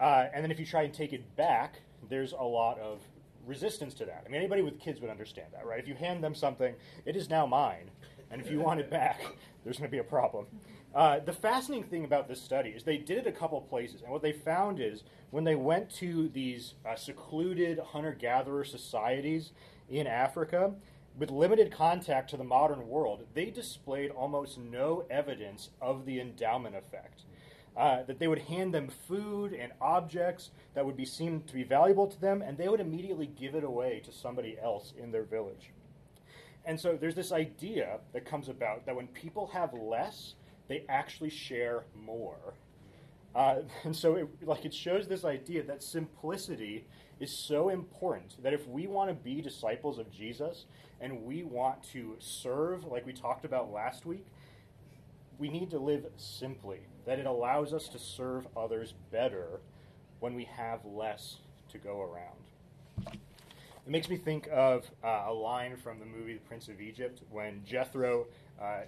Uh, 0.00 0.26
and 0.32 0.42
then 0.42 0.50
if 0.50 0.58
you 0.58 0.66
try 0.66 0.82
and 0.82 0.94
take 0.94 1.12
it 1.12 1.36
back, 1.36 1.80
there's 2.08 2.32
a 2.32 2.42
lot 2.42 2.78
of 2.78 3.00
resistance 3.46 3.94
to 3.94 4.04
that. 4.06 4.24
I 4.26 4.28
mean, 4.30 4.38
anybody 4.38 4.62
with 4.62 4.78
kids 4.80 5.00
would 5.00 5.10
understand 5.10 5.48
that, 5.52 5.66
right? 5.66 5.78
If 5.78 5.88
you 5.88 5.94
hand 5.94 6.22
them 6.22 6.34
something, 6.34 6.74
it 7.04 7.16
is 7.16 7.28
now 7.28 7.46
mine. 7.46 7.90
And 8.30 8.40
if 8.40 8.50
you 8.50 8.60
want 8.60 8.80
it 8.80 8.90
back, 8.90 9.20
there's 9.64 9.78
going 9.78 9.90
to 9.90 9.92
be 9.92 9.98
a 9.98 10.04
problem. 10.04 10.46
Uh, 10.94 11.20
the 11.20 11.32
fascinating 11.32 11.88
thing 11.88 12.04
about 12.04 12.28
this 12.28 12.42
study 12.42 12.70
is 12.70 12.82
they 12.82 12.96
did 12.96 13.18
it 13.18 13.26
a 13.26 13.32
couple 13.32 13.60
places, 13.60 14.02
and 14.02 14.10
what 14.10 14.22
they 14.22 14.32
found 14.32 14.80
is 14.80 15.04
when 15.30 15.44
they 15.44 15.54
went 15.54 15.88
to 15.88 16.28
these 16.30 16.74
uh, 16.88 16.96
secluded 16.96 17.78
hunter 17.78 18.12
gatherer 18.12 18.64
societies 18.64 19.52
in 19.88 20.08
Africa, 20.08 20.72
with 21.18 21.30
limited 21.30 21.72
contact 21.72 22.30
to 22.30 22.36
the 22.36 22.44
modern 22.44 22.88
world, 22.88 23.26
they 23.34 23.50
displayed 23.50 24.10
almost 24.10 24.58
no 24.58 25.04
evidence 25.10 25.70
of 25.80 26.06
the 26.06 26.20
endowment 26.20 26.76
effect. 26.76 27.22
Uh, 27.76 28.02
that 28.02 28.18
they 28.18 28.26
would 28.26 28.40
hand 28.40 28.74
them 28.74 28.88
food 28.88 29.52
and 29.52 29.72
objects 29.80 30.50
that 30.74 30.84
would 30.84 30.96
be 30.96 31.04
seen 31.04 31.40
to 31.44 31.54
be 31.54 31.62
valuable 31.62 32.06
to 32.06 32.20
them, 32.20 32.42
and 32.42 32.58
they 32.58 32.68
would 32.68 32.80
immediately 32.80 33.26
give 33.26 33.54
it 33.54 33.62
away 33.62 34.02
to 34.04 34.10
somebody 34.10 34.58
else 34.60 34.92
in 34.98 35.12
their 35.12 35.22
village. 35.22 35.70
And 36.64 36.78
so 36.78 36.96
there's 37.00 37.14
this 37.14 37.32
idea 37.32 38.00
that 38.12 38.24
comes 38.24 38.48
about 38.48 38.86
that 38.86 38.96
when 38.96 39.06
people 39.08 39.46
have 39.48 39.72
less, 39.72 40.34
they 40.68 40.84
actually 40.88 41.30
share 41.30 41.84
more. 41.94 42.54
Uh, 43.34 43.60
and 43.84 43.94
so, 43.94 44.16
it, 44.16 44.28
like, 44.42 44.64
it 44.64 44.74
shows 44.74 45.06
this 45.06 45.24
idea 45.24 45.62
that 45.62 45.82
simplicity 45.82 46.86
is 47.20 47.30
so 47.30 47.68
important 47.68 48.42
that 48.42 48.54
if 48.54 48.66
we 48.66 48.86
want 48.86 49.10
to 49.10 49.14
be 49.14 49.42
disciples 49.42 49.98
of 49.98 50.10
Jesus 50.10 50.64
and 51.00 51.22
we 51.22 51.42
want 51.42 51.82
to 51.92 52.16
serve, 52.18 52.84
like 52.84 53.06
we 53.06 53.12
talked 53.12 53.44
about 53.44 53.70
last 53.70 54.06
week, 54.06 54.26
we 55.38 55.48
need 55.48 55.70
to 55.70 55.78
live 55.78 56.06
simply. 56.16 56.80
That 57.06 57.18
it 57.18 57.26
allows 57.26 57.72
us 57.72 57.88
to 57.88 57.98
serve 57.98 58.46
others 58.56 58.94
better 59.12 59.60
when 60.20 60.34
we 60.34 60.44
have 60.44 60.84
less 60.84 61.36
to 61.70 61.78
go 61.78 62.00
around. 62.00 63.20
It 63.86 63.90
makes 63.90 64.08
me 64.08 64.16
think 64.16 64.48
of 64.52 64.90
uh, 65.02 65.24
a 65.28 65.32
line 65.32 65.76
from 65.76 65.98
the 65.98 66.04
movie 66.04 66.34
The 66.34 66.40
Prince 66.40 66.68
of 66.68 66.80
Egypt 66.80 67.22
when 67.30 67.62
Jethro 67.64 68.26
uh, 68.60 68.82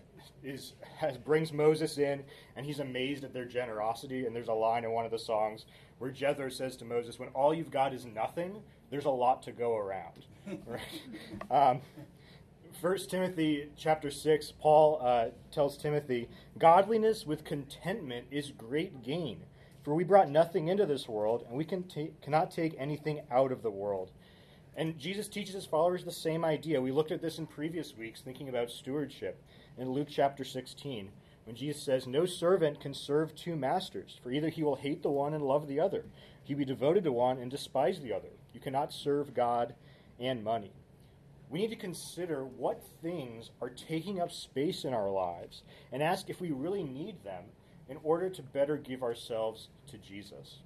is 0.45 0.75
has 0.99 1.16
brings 1.16 1.53
Moses 1.53 1.97
in, 1.97 2.23
and 2.57 2.66
he's 2.66 2.79
amazed 2.79 3.25
at 3.25 3.33
their 3.33 3.47
generosity. 3.47 4.27
And 4.27 4.37
there's 4.37 4.49
a 4.49 4.55
line 4.55 4.85
in 4.85 4.92
one 4.92 5.07
of 5.07 5.11
the 5.11 5.18
songs 5.18 5.64
where 6.03 6.11
Jethro 6.11 6.49
says 6.49 6.75
to 6.79 6.85
Moses, 6.85 7.21
"When 7.21 7.29
all 7.29 7.55
you've 7.55 7.71
got 7.71 7.95
is 7.95 8.05
nothing, 8.05 8.65
there's 8.91 9.05
a 9.05 9.11
lot 9.11 9.41
to 9.45 9.53
go 9.53 9.77
around." 9.77 10.27
right? 10.67 10.83
Um, 11.49 11.81
First 12.81 13.09
Timothy 13.09 13.69
chapter 13.77 14.11
six, 14.11 14.51
Paul 14.51 14.99
uh, 15.01 15.27
tells 15.53 15.77
Timothy, 15.77 16.29
"Godliness 16.59 17.25
with 17.25 17.45
contentment 17.45 18.27
is 18.33 18.51
great 18.51 19.05
gain, 19.05 19.45
for 19.85 19.95
we 19.95 20.03
brought 20.03 20.29
nothing 20.29 20.67
into 20.67 20.87
this 20.87 21.09
world, 21.09 21.47
and 21.49 21.57
we 21.57 21.65
can 21.65 21.85
cannot 22.21 22.51
take 22.51 22.75
anything 22.79 23.21
out 23.31 23.53
of 23.53 23.62
the 23.62 23.71
world." 23.71 24.11
And 24.75 24.99
Jesus 24.99 25.29
teaches 25.29 25.55
his 25.55 25.67
followers 25.67 26.03
the 26.03 26.11
same 26.11 26.45
idea. 26.45 26.81
We 26.81 26.91
looked 26.91 27.12
at 27.12 27.23
this 27.23 27.38
in 27.38 27.47
previous 27.47 27.97
weeks, 27.97 28.23
thinking 28.23 28.49
about 28.49 28.73
stewardship 28.73 29.41
in 29.79 29.91
Luke 29.91 30.09
chapter 30.11 30.43
16, 30.43 31.12
when 31.45 31.57
Jesus 31.57 31.83
says, 31.83 32.07
No 32.07 32.25
servant 32.25 32.81
can 32.81 32.95
serve 32.95 33.35
two 33.35 33.57
masters, 33.57 34.19
for 34.23 34.31
either 34.31 34.49
he 34.49 34.63
will 34.63 34.77
hate 34.77 35.03
the 35.03 35.11
one 35.11 35.35
and 35.35 35.43
love 35.43 35.67
the 35.67 35.81
other, 35.81 36.05
he 36.45 36.55
will 36.55 36.61
be 36.61 36.65
devoted 36.65 37.05
to 37.05 37.13
one 37.13 37.39
and 37.39 37.51
despise 37.51 38.01
the 38.01 38.13
other. 38.13 38.29
You 38.53 38.61
cannot 38.61 38.93
serve 38.93 39.35
God 39.35 39.75
and 40.19 40.45
money. 40.45 40.73
We 41.51 41.61
need 41.61 41.71
to 41.71 41.77
consider 41.77 42.45
what 42.45 42.83
things 43.03 43.51
are 43.61 43.69
taking 43.69 44.21
up 44.21 44.33
space 44.33 44.85
in 44.85 44.95
our 44.95 45.11
lives 45.11 45.63
and 45.93 46.03
ask 46.03 46.31
if 46.31 46.41
we 46.41 46.51
really 46.51 46.83
need 46.83 47.23
them 47.25 47.45
in 47.89 47.99
order 48.03 48.31
to 48.31 48.43
better 48.43 48.77
give 48.77 49.03
ourselves 49.03 49.69
to 49.89 49.99
Jesus. 49.99 50.61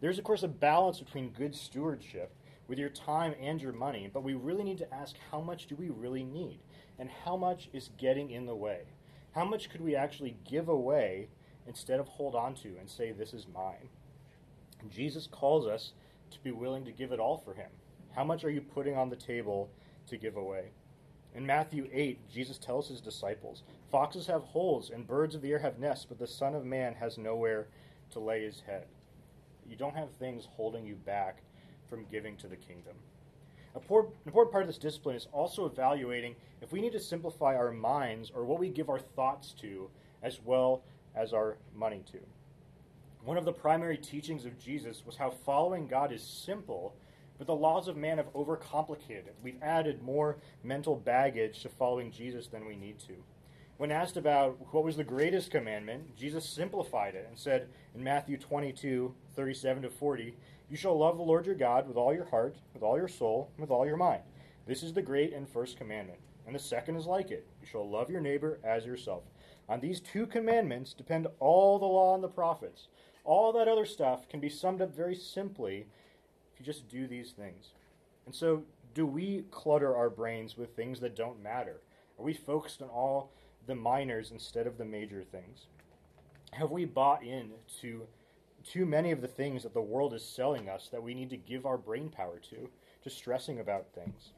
There's, 0.00 0.18
of 0.18 0.24
course, 0.24 0.42
a 0.42 0.48
balance 0.48 1.00
between 1.00 1.30
good 1.30 1.54
stewardship 1.54 2.32
with 2.68 2.78
your 2.78 2.90
time 2.90 3.34
and 3.40 3.62
your 3.62 3.72
money, 3.72 4.10
but 4.12 4.22
we 4.22 4.34
really 4.34 4.64
need 4.64 4.78
to 4.78 4.94
ask 4.94 5.16
how 5.30 5.40
much 5.40 5.66
do 5.68 5.76
we 5.76 5.88
really 5.88 6.24
need? 6.24 6.58
And 6.98 7.08
how 7.24 7.36
much 7.36 7.68
is 7.72 7.90
getting 7.96 8.30
in 8.30 8.46
the 8.46 8.54
way? 8.54 8.82
How 9.36 9.44
much 9.44 9.68
could 9.68 9.82
we 9.82 9.94
actually 9.94 10.34
give 10.48 10.70
away 10.70 11.28
instead 11.66 12.00
of 12.00 12.08
hold 12.08 12.34
on 12.34 12.54
to 12.54 12.68
and 12.80 12.88
say, 12.88 13.12
This 13.12 13.34
is 13.34 13.46
mine? 13.52 13.90
Jesus 14.88 15.28
calls 15.30 15.66
us 15.66 15.92
to 16.30 16.38
be 16.42 16.52
willing 16.52 16.86
to 16.86 16.90
give 16.90 17.12
it 17.12 17.20
all 17.20 17.36
for 17.36 17.52
Him. 17.52 17.68
How 18.14 18.24
much 18.24 18.44
are 18.44 18.50
you 18.50 18.62
putting 18.62 18.96
on 18.96 19.10
the 19.10 19.16
table 19.16 19.68
to 20.08 20.16
give 20.16 20.38
away? 20.38 20.70
In 21.34 21.44
Matthew 21.44 21.86
8, 21.92 22.30
Jesus 22.32 22.56
tells 22.56 22.88
his 22.88 23.02
disciples 23.02 23.62
Foxes 23.92 24.26
have 24.26 24.40
holes 24.40 24.88
and 24.88 25.06
birds 25.06 25.34
of 25.34 25.42
the 25.42 25.52
air 25.52 25.58
have 25.58 25.78
nests, 25.78 26.06
but 26.06 26.18
the 26.18 26.26
Son 26.26 26.54
of 26.54 26.64
Man 26.64 26.94
has 26.94 27.18
nowhere 27.18 27.66
to 28.12 28.20
lay 28.20 28.42
his 28.42 28.60
head. 28.60 28.86
You 29.68 29.76
don't 29.76 29.96
have 29.96 30.08
things 30.12 30.48
holding 30.56 30.86
you 30.86 30.94
back 30.94 31.42
from 31.90 32.06
giving 32.10 32.38
to 32.38 32.48
the 32.48 32.56
kingdom. 32.56 32.94
An 33.76 33.82
important 34.26 34.52
part 34.52 34.62
of 34.62 34.68
this 34.68 34.78
discipline 34.78 35.16
is 35.16 35.28
also 35.32 35.66
evaluating 35.66 36.34
if 36.62 36.72
we 36.72 36.80
need 36.80 36.92
to 36.92 37.00
simplify 37.00 37.54
our 37.54 37.70
minds 37.70 38.32
or 38.34 38.44
what 38.44 38.58
we 38.58 38.70
give 38.70 38.88
our 38.88 38.98
thoughts 38.98 39.52
to 39.60 39.90
as 40.22 40.40
well 40.44 40.82
as 41.14 41.34
our 41.34 41.58
money 41.74 42.02
to. 42.12 42.18
One 43.22 43.36
of 43.36 43.44
the 43.44 43.52
primary 43.52 43.98
teachings 43.98 44.46
of 44.46 44.58
Jesus 44.58 45.04
was 45.04 45.16
how 45.16 45.30
following 45.30 45.88
God 45.88 46.10
is 46.10 46.22
simple, 46.22 46.94
but 47.36 47.46
the 47.46 47.54
laws 47.54 47.86
of 47.86 47.96
man 47.96 48.16
have 48.16 48.32
overcomplicated 48.32 49.26
it. 49.26 49.36
We've 49.42 49.62
added 49.62 50.02
more 50.02 50.38
mental 50.64 50.96
baggage 50.96 51.60
to 51.62 51.68
following 51.68 52.10
Jesus 52.10 52.46
than 52.46 52.66
we 52.66 52.76
need 52.76 52.98
to. 53.00 53.14
When 53.76 53.92
asked 53.92 54.16
about 54.16 54.56
what 54.72 54.84
was 54.84 54.96
the 54.96 55.04
greatest 55.04 55.50
commandment, 55.50 56.16
Jesus 56.16 56.48
simplified 56.48 57.14
it 57.14 57.26
and 57.28 57.38
said 57.38 57.68
in 57.94 58.02
Matthew 58.02 58.38
22, 58.38 59.14
37 59.34 59.82
to 59.82 59.90
40, 59.90 60.34
you 60.68 60.76
shall 60.76 60.98
love 60.98 61.16
the 61.16 61.22
Lord 61.22 61.46
your 61.46 61.54
God 61.54 61.86
with 61.86 61.96
all 61.96 62.12
your 62.12 62.24
heart, 62.24 62.56
with 62.74 62.82
all 62.82 62.96
your 62.96 63.08
soul, 63.08 63.50
and 63.56 63.60
with 63.60 63.70
all 63.70 63.86
your 63.86 63.96
mind. 63.96 64.22
This 64.66 64.82
is 64.82 64.92
the 64.92 65.02
great 65.02 65.32
and 65.32 65.48
first 65.48 65.76
commandment. 65.76 66.18
And 66.46 66.54
the 66.54 66.60
second 66.60 66.96
is 66.96 67.06
like 67.06 67.30
it 67.30 67.46
you 67.60 67.66
shall 67.66 67.88
love 67.88 68.10
your 68.10 68.20
neighbor 68.20 68.58
as 68.64 68.84
yourself. 68.84 69.22
On 69.68 69.80
these 69.80 70.00
two 70.00 70.26
commandments 70.26 70.92
depend 70.92 71.26
all 71.40 71.78
the 71.78 71.86
law 71.86 72.14
and 72.14 72.22
the 72.22 72.28
prophets. 72.28 72.88
All 73.24 73.52
that 73.52 73.68
other 73.68 73.84
stuff 73.84 74.28
can 74.28 74.40
be 74.40 74.48
summed 74.48 74.80
up 74.80 74.94
very 74.94 75.16
simply 75.16 75.86
if 76.52 76.60
you 76.60 76.64
just 76.64 76.88
do 76.88 77.06
these 77.06 77.32
things. 77.32 77.72
And 78.24 78.34
so, 78.34 78.62
do 78.94 79.06
we 79.06 79.44
clutter 79.50 79.94
our 79.94 80.08
brains 80.08 80.56
with 80.56 80.74
things 80.74 81.00
that 81.00 81.16
don't 81.16 81.42
matter? 81.42 81.80
Are 82.18 82.24
we 82.24 82.32
focused 82.32 82.80
on 82.80 82.88
all 82.88 83.32
the 83.66 83.74
minors 83.74 84.30
instead 84.30 84.66
of 84.66 84.78
the 84.78 84.84
major 84.84 85.22
things? 85.22 85.66
Have 86.52 86.70
we 86.70 86.84
bought 86.84 87.22
in 87.22 87.50
to 87.80 88.06
too 88.66 88.84
many 88.84 89.12
of 89.12 89.20
the 89.20 89.28
things 89.28 89.62
that 89.62 89.74
the 89.74 89.80
world 89.80 90.12
is 90.12 90.24
selling 90.24 90.68
us 90.68 90.88
that 90.90 91.02
we 91.02 91.14
need 91.14 91.30
to 91.30 91.36
give 91.36 91.66
our 91.66 91.78
brain 91.78 92.08
power 92.08 92.38
to, 92.50 92.68
to 93.02 93.10
stressing 93.10 93.60
about 93.60 93.86
things. 93.94 94.32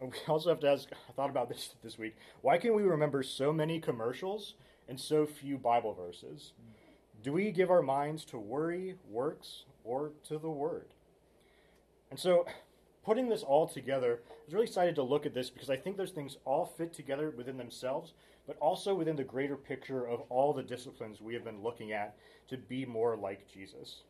And 0.00 0.12
we 0.12 0.18
also 0.28 0.50
have 0.50 0.60
to 0.60 0.70
ask, 0.70 0.88
I 0.92 1.12
thought 1.12 1.30
about 1.30 1.48
this 1.48 1.74
this 1.82 1.98
week. 1.98 2.16
Why 2.42 2.58
can 2.58 2.74
we 2.74 2.82
remember 2.82 3.22
so 3.22 3.52
many 3.52 3.80
commercials 3.80 4.54
and 4.88 4.98
so 4.98 5.26
few 5.26 5.58
Bible 5.58 5.94
verses? 5.94 6.52
Do 7.22 7.32
we 7.32 7.50
give 7.50 7.70
our 7.70 7.82
minds 7.82 8.24
to 8.26 8.38
worry, 8.38 8.94
works, 9.10 9.64
or 9.82 10.12
to 10.28 10.38
the 10.38 10.50
Word? 10.50 10.86
And 12.10 12.18
so, 12.18 12.46
putting 13.04 13.28
this 13.28 13.42
all 13.42 13.66
together, 13.66 14.20
I 14.28 14.32
was 14.46 14.54
really 14.54 14.66
excited 14.66 14.94
to 14.94 15.02
look 15.02 15.26
at 15.26 15.34
this 15.34 15.50
because 15.50 15.68
I 15.68 15.76
think 15.76 15.96
those 15.96 16.12
things 16.12 16.36
all 16.44 16.64
fit 16.64 16.92
together 16.92 17.30
within 17.30 17.58
themselves, 17.58 18.12
but 18.48 18.56
also 18.60 18.94
within 18.94 19.14
the 19.14 19.22
greater 19.22 19.56
picture 19.56 20.08
of 20.08 20.22
all 20.30 20.54
the 20.54 20.62
disciplines 20.62 21.20
we 21.20 21.34
have 21.34 21.44
been 21.44 21.62
looking 21.62 21.92
at 21.92 22.16
to 22.48 22.56
be 22.56 22.86
more 22.86 23.14
like 23.14 23.46
Jesus. 23.46 24.04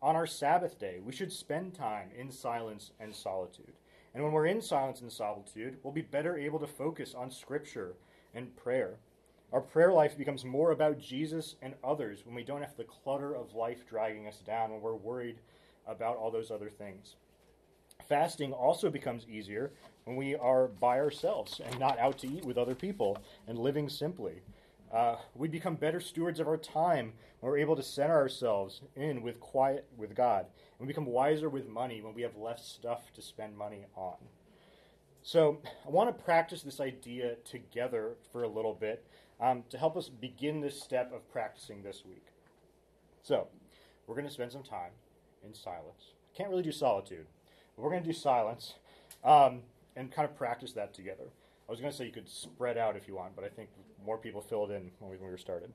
On 0.00 0.14
our 0.14 0.26
Sabbath 0.26 0.78
day, 0.78 1.00
we 1.04 1.12
should 1.12 1.32
spend 1.32 1.74
time 1.74 2.08
in 2.16 2.30
silence 2.30 2.92
and 3.00 3.14
solitude. 3.14 3.72
And 4.14 4.22
when 4.22 4.32
we're 4.32 4.46
in 4.46 4.62
silence 4.62 5.00
and 5.00 5.10
solitude, 5.10 5.78
we'll 5.82 5.92
be 5.92 6.00
better 6.00 6.38
able 6.38 6.60
to 6.60 6.66
focus 6.66 7.12
on 7.12 7.28
Scripture 7.32 7.96
and 8.34 8.56
prayer. 8.56 8.98
Our 9.52 9.60
prayer 9.60 9.92
life 9.92 10.16
becomes 10.16 10.44
more 10.44 10.70
about 10.70 11.00
Jesus 11.00 11.56
and 11.60 11.74
others 11.82 12.24
when 12.24 12.36
we 12.36 12.44
don't 12.44 12.62
have 12.62 12.76
the 12.76 12.84
clutter 12.84 13.34
of 13.34 13.54
life 13.54 13.84
dragging 13.88 14.28
us 14.28 14.38
down, 14.46 14.70
when 14.70 14.80
we're 14.80 14.94
worried 14.94 15.40
about 15.88 16.16
all 16.16 16.30
those 16.30 16.52
other 16.52 16.70
things. 16.70 17.16
Fasting 18.08 18.52
also 18.52 18.90
becomes 18.90 19.26
easier 19.28 19.72
when 20.04 20.16
we 20.16 20.34
are 20.34 20.68
by 20.68 20.98
ourselves 20.98 21.60
and 21.64 21.78
not 21.78 21.98
out 21.98 22.18
to 22.18 22.28
eat 22.28 22.44
with 22.44 22.58
other 22.58 22.74
people 22.74 23.18
and 23.46 23.58
living 23.58 23.88
simply. 23.88 24.42
Uh, 24.92 25.16
we 25.34 25.48
become 25.48 25.74
better 25.74 26.00
stewards 26.00 26.38
of 26.38 26.46
our 26.46 26.56
time 26.56 27.14
when 27.40 27.50
we're 27.50 27.58
able 27.58 27.76
to 27.76 27.82
center 27.82 28.14
ourselves 28.14 28.82
in 28.94 29.22
with 29.22 29.40
quiet 29.40 29.86
with 29.96 30.14
God. 30.14 30.46
And 30.78 30.86
we 30.86 30.86
become 30.86 31.06
wiser 31.06 31.48
with 31.48 31.66
money 31.66 32.02
when 32.02 32.14
we 32.14 32.22
have 32.22 32.36
less 32.36 32.66
stuff 32.66 33.12
to 33.14 33.22
spend 33.22 33.56
money 33.56 33.86
on. 33.96 34.16
So 35.22 35.60
I 35.86 35.90
want 35.90 36.14
to 36.14 36.24
practice 36.24 36.62
this 36.62 36.80
idea 36.80 37.36
together 37.44 38.16
for 38.32 38.42
a 38.42 38.48
little 38.48 38.74
bit 38.74 39.06
um, 39.40 39.64
to 39.70 39.78
help 39.78 39.96
us 39.96 40.08
begin 40.08 40.60
this 40.60 40.80
step 40.80 41.12
of 41.14 41.30
practicing 41.32 41.82
this 41.82 42.02
week. 42.04 42.26
So 43.22 43.46
we're 44.06 44.16
going 44.16 44.26
to 44.26 44.32
spend 44.32 44.52
some 44.52 44.64
time 44.64 44.90
in 45.44 45.54
silence. 45.54 46.12
Can't 46.36 46.50
really 46.50 46.62
do 46.62 46.72
solitude, 46.72 47.26
but 47.74 47.82
we're 47.82 47.90
going 47.90 48.02
to 48.02 48.08
do 48.08 48.14
silence 48.14 48.74
um, 49.24 49.62
and 49.96 50.10
kind 50.12 50.28
of 50.28 50.36
practice 50.36 50.72
that 50.72 50.94
together. 50.94 51.24
I 51.68 51.70
was 51.70 51.80
going 51.80 51.90
to 51.90 51.96
say 51.96 52.06
you 52.06 52.12
could 52.12 52.28
spread 52.28 52.76
out 52.76 52.96
if 52.96 53.06
you 53.06 53.14
want, 53.14 53.36
but 53.36 53.44
I 53.44 53.48
think 53.48 53.70
more 54.04 54.18
people 54.18 54.40
filled 54.40 54.70
in 54.70 54.90
when 54.98 55.10
we, 55.10 55.16
when 55.16 55.26
we 55.26 55.30
were 55.30 55.38
started. 55.38 55.72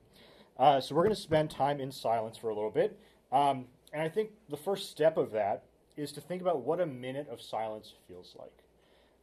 Uh, 0.58 0.80
so 0.80 0.94
we're 0.94 1.04
going 1.04 1.14
to 1.14 1.20
spend 1.20 1.50
time 1.50 1.80
in 1.80 1.90
silence 1.90 2.36
for 2.36 2.50
a 2.50 2.54
little 2.54 2.70
bit. 2.70 2.98
Um, 3.32 3.66
and 3.92 4.02
I 4.02 4.08
think 4.08 4.30
the 4.48 4.56
first 4.56 4.90
step 4.90 5.16
of 5.16 5.32
that 5.32 5.64
is 5.96 6.12
to 6.12 6.20
think 6.20 6.42
about 6.42 6.62
what 6.62 6.80
a 6.80 6.86
minute 6.86 7.28
of 7.30 7.40
silence 7.40 7.94
feels 8.06 8.34
like. 8.38 8.52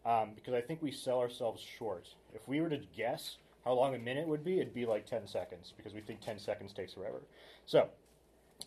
Um, 0.06 0.32
because 0.36 0.54
I 0.54 0.62
think 0.62 0.82
we 0.82 0.92
sell 0.92 1.20
ourselves 1.20 1.62
short. 1.62 2.08
If 2.34 2.48
we 2.48 2.62
were 2.62 2.70
to 2.70 2.80
guess 2.96 3.38
how 3.64 3.74
long 3.74 3.96
a 3.96 4.00
minute 4.00 4.28
would 4.28 4.44
be, 4.44 4.60
it'd 4.60 4.74
be 4.74 4.86
like 4.86 5.08
10 5.08 5.28
seconds, 5.28 5.74
because 5.76 5.94
we 5.94 6.02
think 6.02 6.22
10 6.22 6.38
seconds 6.38 6.74
takes 6.74 6.94
forever. 6.94 7.22
So, 7.66 7.90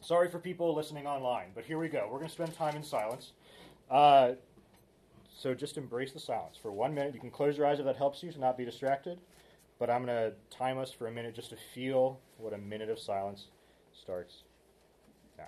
sorry 0.01 0.29
for 0.29 0.41
people 0.41 0.75
listening 0.75 1.07
online, 1.07 1.51
but 1.55 1.65
here 1.65 1.79
we 1.79 1.89
go. 1.89 2.09
We're 2.11 2.19
going 2.19 2.29
to 2.29 2.35
spend 2.35 2.55
time 2.55 2.75
in 2.75 2.83
silence. 2.83 3.33
Uh, 3.89 4.33
so 5.39 5.55
just 5.55 5.79
embrace 5.79 6.13
the 6.13 6.19
silence 6.19 6.57
for 6.61 6.73
one 6.73 6.93
minute. 6.93 7.15
You 7.15 7.21
can 7.21 7.31
close 7.31 7.57
your 7.57 7.67
eyes 7.67 7.79
if 7.79 7.85
that 7.85 7.97
helps 7.97 8.25
you 8.25 8.33
to 8.33 8.41
not 8.41 8.59
be 8.59 8.65
distracted. 8.65 9.21
But 9.79 9.89
I'm 9.89 10.05
going 10.05 10.17
to 10.17 10.33
time 10.51 10.79
us 10.79 10.91
for 10.91 11.07
a 11.07 11.13
minute 11.13 11.37
just 11.37 11.51
to 11.51 11.57
feel 11.75 12.19
what 12.39 12.53
a 12.53 12.59
minute 12.59 12.91
of 12.91 12.99
silence 12.99 13.47
starts 13.93 14.43
now. 15.39 15.45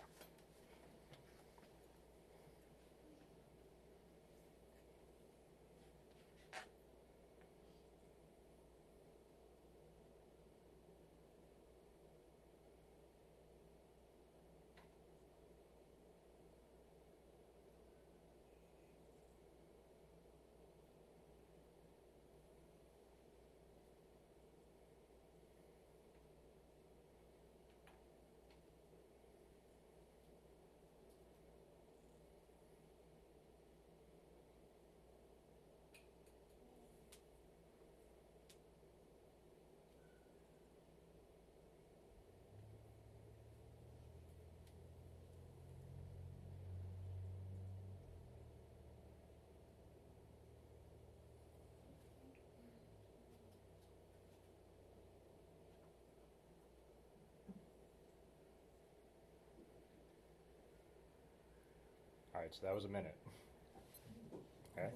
All 62.35 62.40
right, 62.51 62.57
so 62.61 62.67
that 62.67 62.75
was 62.75 62.85
a 62.85 62.89
minute. 62.89 63.15
Okay. 64.77 64.89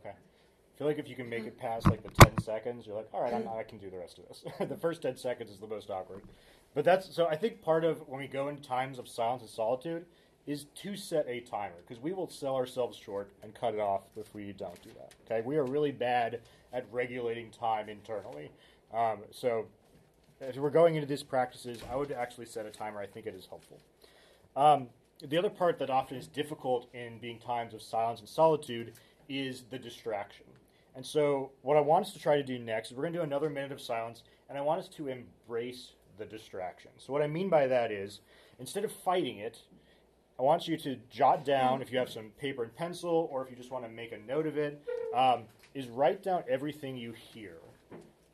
Okay. 0.00 0.10
I 0.10 0.78
feel 0.78 0.86
like 0.86 0.98
if 0.98 1.08
you 1.08 1.14
can 1.14 1.28
make 1.28 1.44
it 1.44 1.58
past 1.58 1.88
like 1.88 2.02
the 2.02 2.10
10 2.24 2.38
seconds, 2.38 2.86
you're 2.86 2.96
like, 2.96 3.08
all 3.12 3.22
right, 3.22 3.32
I'm, 3.32 3.48
I 3.48 3.62
can 3.62 3.78
do 3.78 3.90
the 3.90 3.98
rest 3.98 4.18
of 4.18 4.28
this. 4.28 4.44
the 4.68 4.76
first 4.76 5.02
10 5.02 5.16
seconds 5.16 5.50
is 5.50 5.58
the 5.58 5.66
most 5.66 5.90
awkward. 5.90 6.22
But 6.74 6.84
that's 6.84 7.14
so 7.14 7.26
I 7.26 7.36
think 7.36 7.62
part 7.62 7.84
of 7.84 8.08
when 8.08 8.18
we 8.18 8.26
go 8.26 8.48
in 8.48 8.58
times 8.58 8.98
of 8.98 9.08
silence 9.08 9.42
and 9.42 9.50
solitude 9.50 10.06
is 10.46 10.64
to 10.74 10.96
set 10.96 11.26
a 11.28 11.40
timer 11.40 11.76
because 11.86 12.02
we 12.02 12.12
will 12.12 12.28
sell 12.28 12.56
ourselves 12.56 12.98
short 12.98 13.32
and 13.42 13.54
cut 13.54 13.74
it 13.74 13.80
off 13.80 14.02
if 14.16 14.34
we 14.34 14.52
don't 14.52 14.82
do 14.82 14.90
that. 14.90 15.14
Okay, 15.24 15.46
we 15.46 15.56
are 15.56 15.64
really 15.64 15.92
bad 15.92 16.40
at 16.72 16.86
regulating 16.90 17.50
time 17.50 17.88
internally. 17.88 18.50
Um, 18.92 19.18
so 19.30 19.66
as 20.40 20.58
we're 20.58 20.70
going 20.70 20.96
into 20.96 21.06
these 21.06 21.22
practices, 21.22 21.78
I 21.90 21.94
would 21.94 22.10
actually 22.10 22.46
set 22.46 22.66
a 22.66 22.70
timer. 22.70 23.00
I 23.00 23.06
think 23.06 23.26
it 23.26 23.34
is 23.34 23.46
helpful. 23.46 23.78
Um, 24.56 24.88
the 25.22 25.36
other 25.38 25.50
part 25.50 25.78
that 25.78 25.90
often 25.90 26.16
is 26.16 26.26
difficult 26.26 26.88
in 26.92 27.18
being 27.18 27.38
times 27.38 27.74
of 27.74 27.82
silence 27.82 28.20
and 28.20 28.28
solitude 28.28 28.92
is 29.28 29.64
the 29.70 29.78
distraction. 29.78 30.46
And 30.94 31.04
so, 31.04 31.50
what 31.62 31.76
I 31.76 31.80
want 31.80 32.06
us 32.06 32.12
to 32.12 32.18
try 32.18 32.36
to 32.36 32.42
do 32.42 32.58
next 32.58 32.90
is 32.90 32.96
we're 32.96 33.02
going 33.02 33.14
to 33.14 33.18
do 33.20 33.24
another 33.24 33.50
minute 33.50 33.72
of 33.72 33.80
silence, 33.80 34.22
and 34.48 34.56
I 34.56 34.60
want 34.60 34.80
us 34.80 34.88
to 34.88 35.08
embrace 35.08 35.92
the 36.18 36.24
distraction. 36.24 36.92
So, 36.98 37.12
what 37.12 37.22
I 37.22 37.26
mean 37.26 37.48
by 37.48 37.66
that 37.66 37.90
is 37.90 38.20
instead 38.58 38.84
of 38.84 38.92
fighting 38.92 39.38
it, 39.38 39.58
I 40.38 40.42
want 40.42 40.68
you 40.68 40.76
to 40.78 40.96
jot 41.10 41.44
down, 41.44 41.82
if 41.82 41.92
you 41.92 41.98
have 41.98 42.10
some 42.10 42.30
paper 42.38 42.62
and 42.62 42.74
pencil, 42.74 43.28
or 43.30 43.44
if 43.44 43.50
you 43.50 43.56
just 43.56 43.70
want 43.70 43.84
to 43.84 43.90
make 43.90 44.12
a 44.12 44.18
note 44.18 44.46
of 44.46 44.56
it, 44.56 44.82
um, 45.14 45.44
is 45.74 45.88
write 45.88 46.22
down 46.22 46.42
everything 46.48 46.96
you 46.96 47.12
hear 47.12 47.56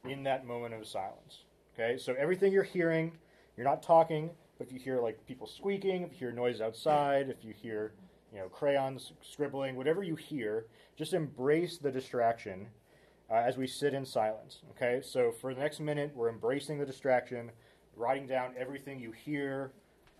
in 0.04 0.22
that 0.24 0.46
moment 0.46 0.74
of 0.74 0.86
silence. 0.86 1.44
Okay, 1.74 1.98
so 1.98 2.14
everything 2.18 2.52
you're 2.52 2.62
hearing, 2.62 3.12
you're 3.56 3.66
not 3.66 3.82
talking, 3.82 4.30
but 4.60 4.66
if 4.66 4.74
you 4.74 4.78
hear 4.78 5.00
like 5.00 5.26
people 5.26 5.46
squeaking, 5.46 6.02
if 6.02 6.12
you 6.12 6.18
hear 6.18 6.32
noise 6.32 6.60
outside, 6.60 7.30
if 7.30 7.42
you 7.42 7.54
hear 7.54 7.94
you 8.30 8.38
know 8.38 8.48
crayons 8.50 9.12
scribbling, 9.22 9.74
whatever 9.74 10.02
you 10.02 10.16
hear, 10.16 10.66
just 10.98 11.14
embrace 11.14 11.78
the 11.78 11.90
distraction 11.90 12.66
uh, 13.30 13.36
as 13.36 13.56
we 13.56 13.66
sit 13.66 13.94
in 13.94 14.04
silence. 14.04 14.58
Okay, 14.72 15.00
so 15.02 15.32
for 15.32 15.54
the 15.54 15.60
next 15.62 15.80
minute, 15.80 16.12
we're 16.14 16.28
embracing 16.28 16.78
the 16.78 16.84
distraction, 16.84 17.50
writing 17.96 18.26
down 18.26 18.52
everything 18.58 19.00
you 19.00 19.12
hear 19.12 19.72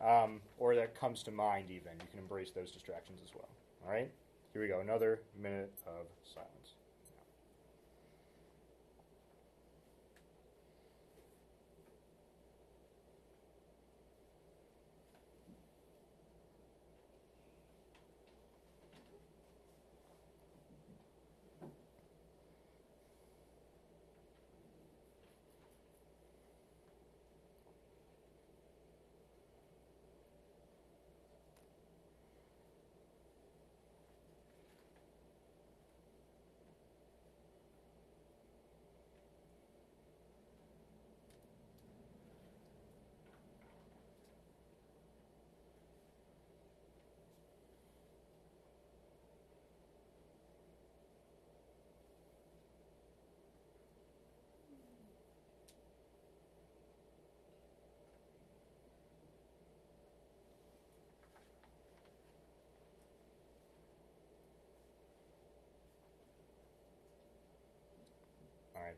um, 0.03 0.41
or 0.57 0.75
that 0.75 0.99
comes 0.99 1.23
to 1.25 1.31
mind. 1.31 1.67
Even 1.71 1.93
you 2.01 2.07
can 2.11 2.19
embrace 2.19 2.51
those 2.51 2.71
distractions 2.71 3.21
as 3.23 3.35
well. 3.35 3.51
All 3.85 3.93
right, 3.93 4.11
here 4.55 4.63
we 4.63 4.69
go. 4.69 4.81
Another 4.81 5.21
minute 5.39 5.71
of 5.87 6.07
silence. 6.25 6.60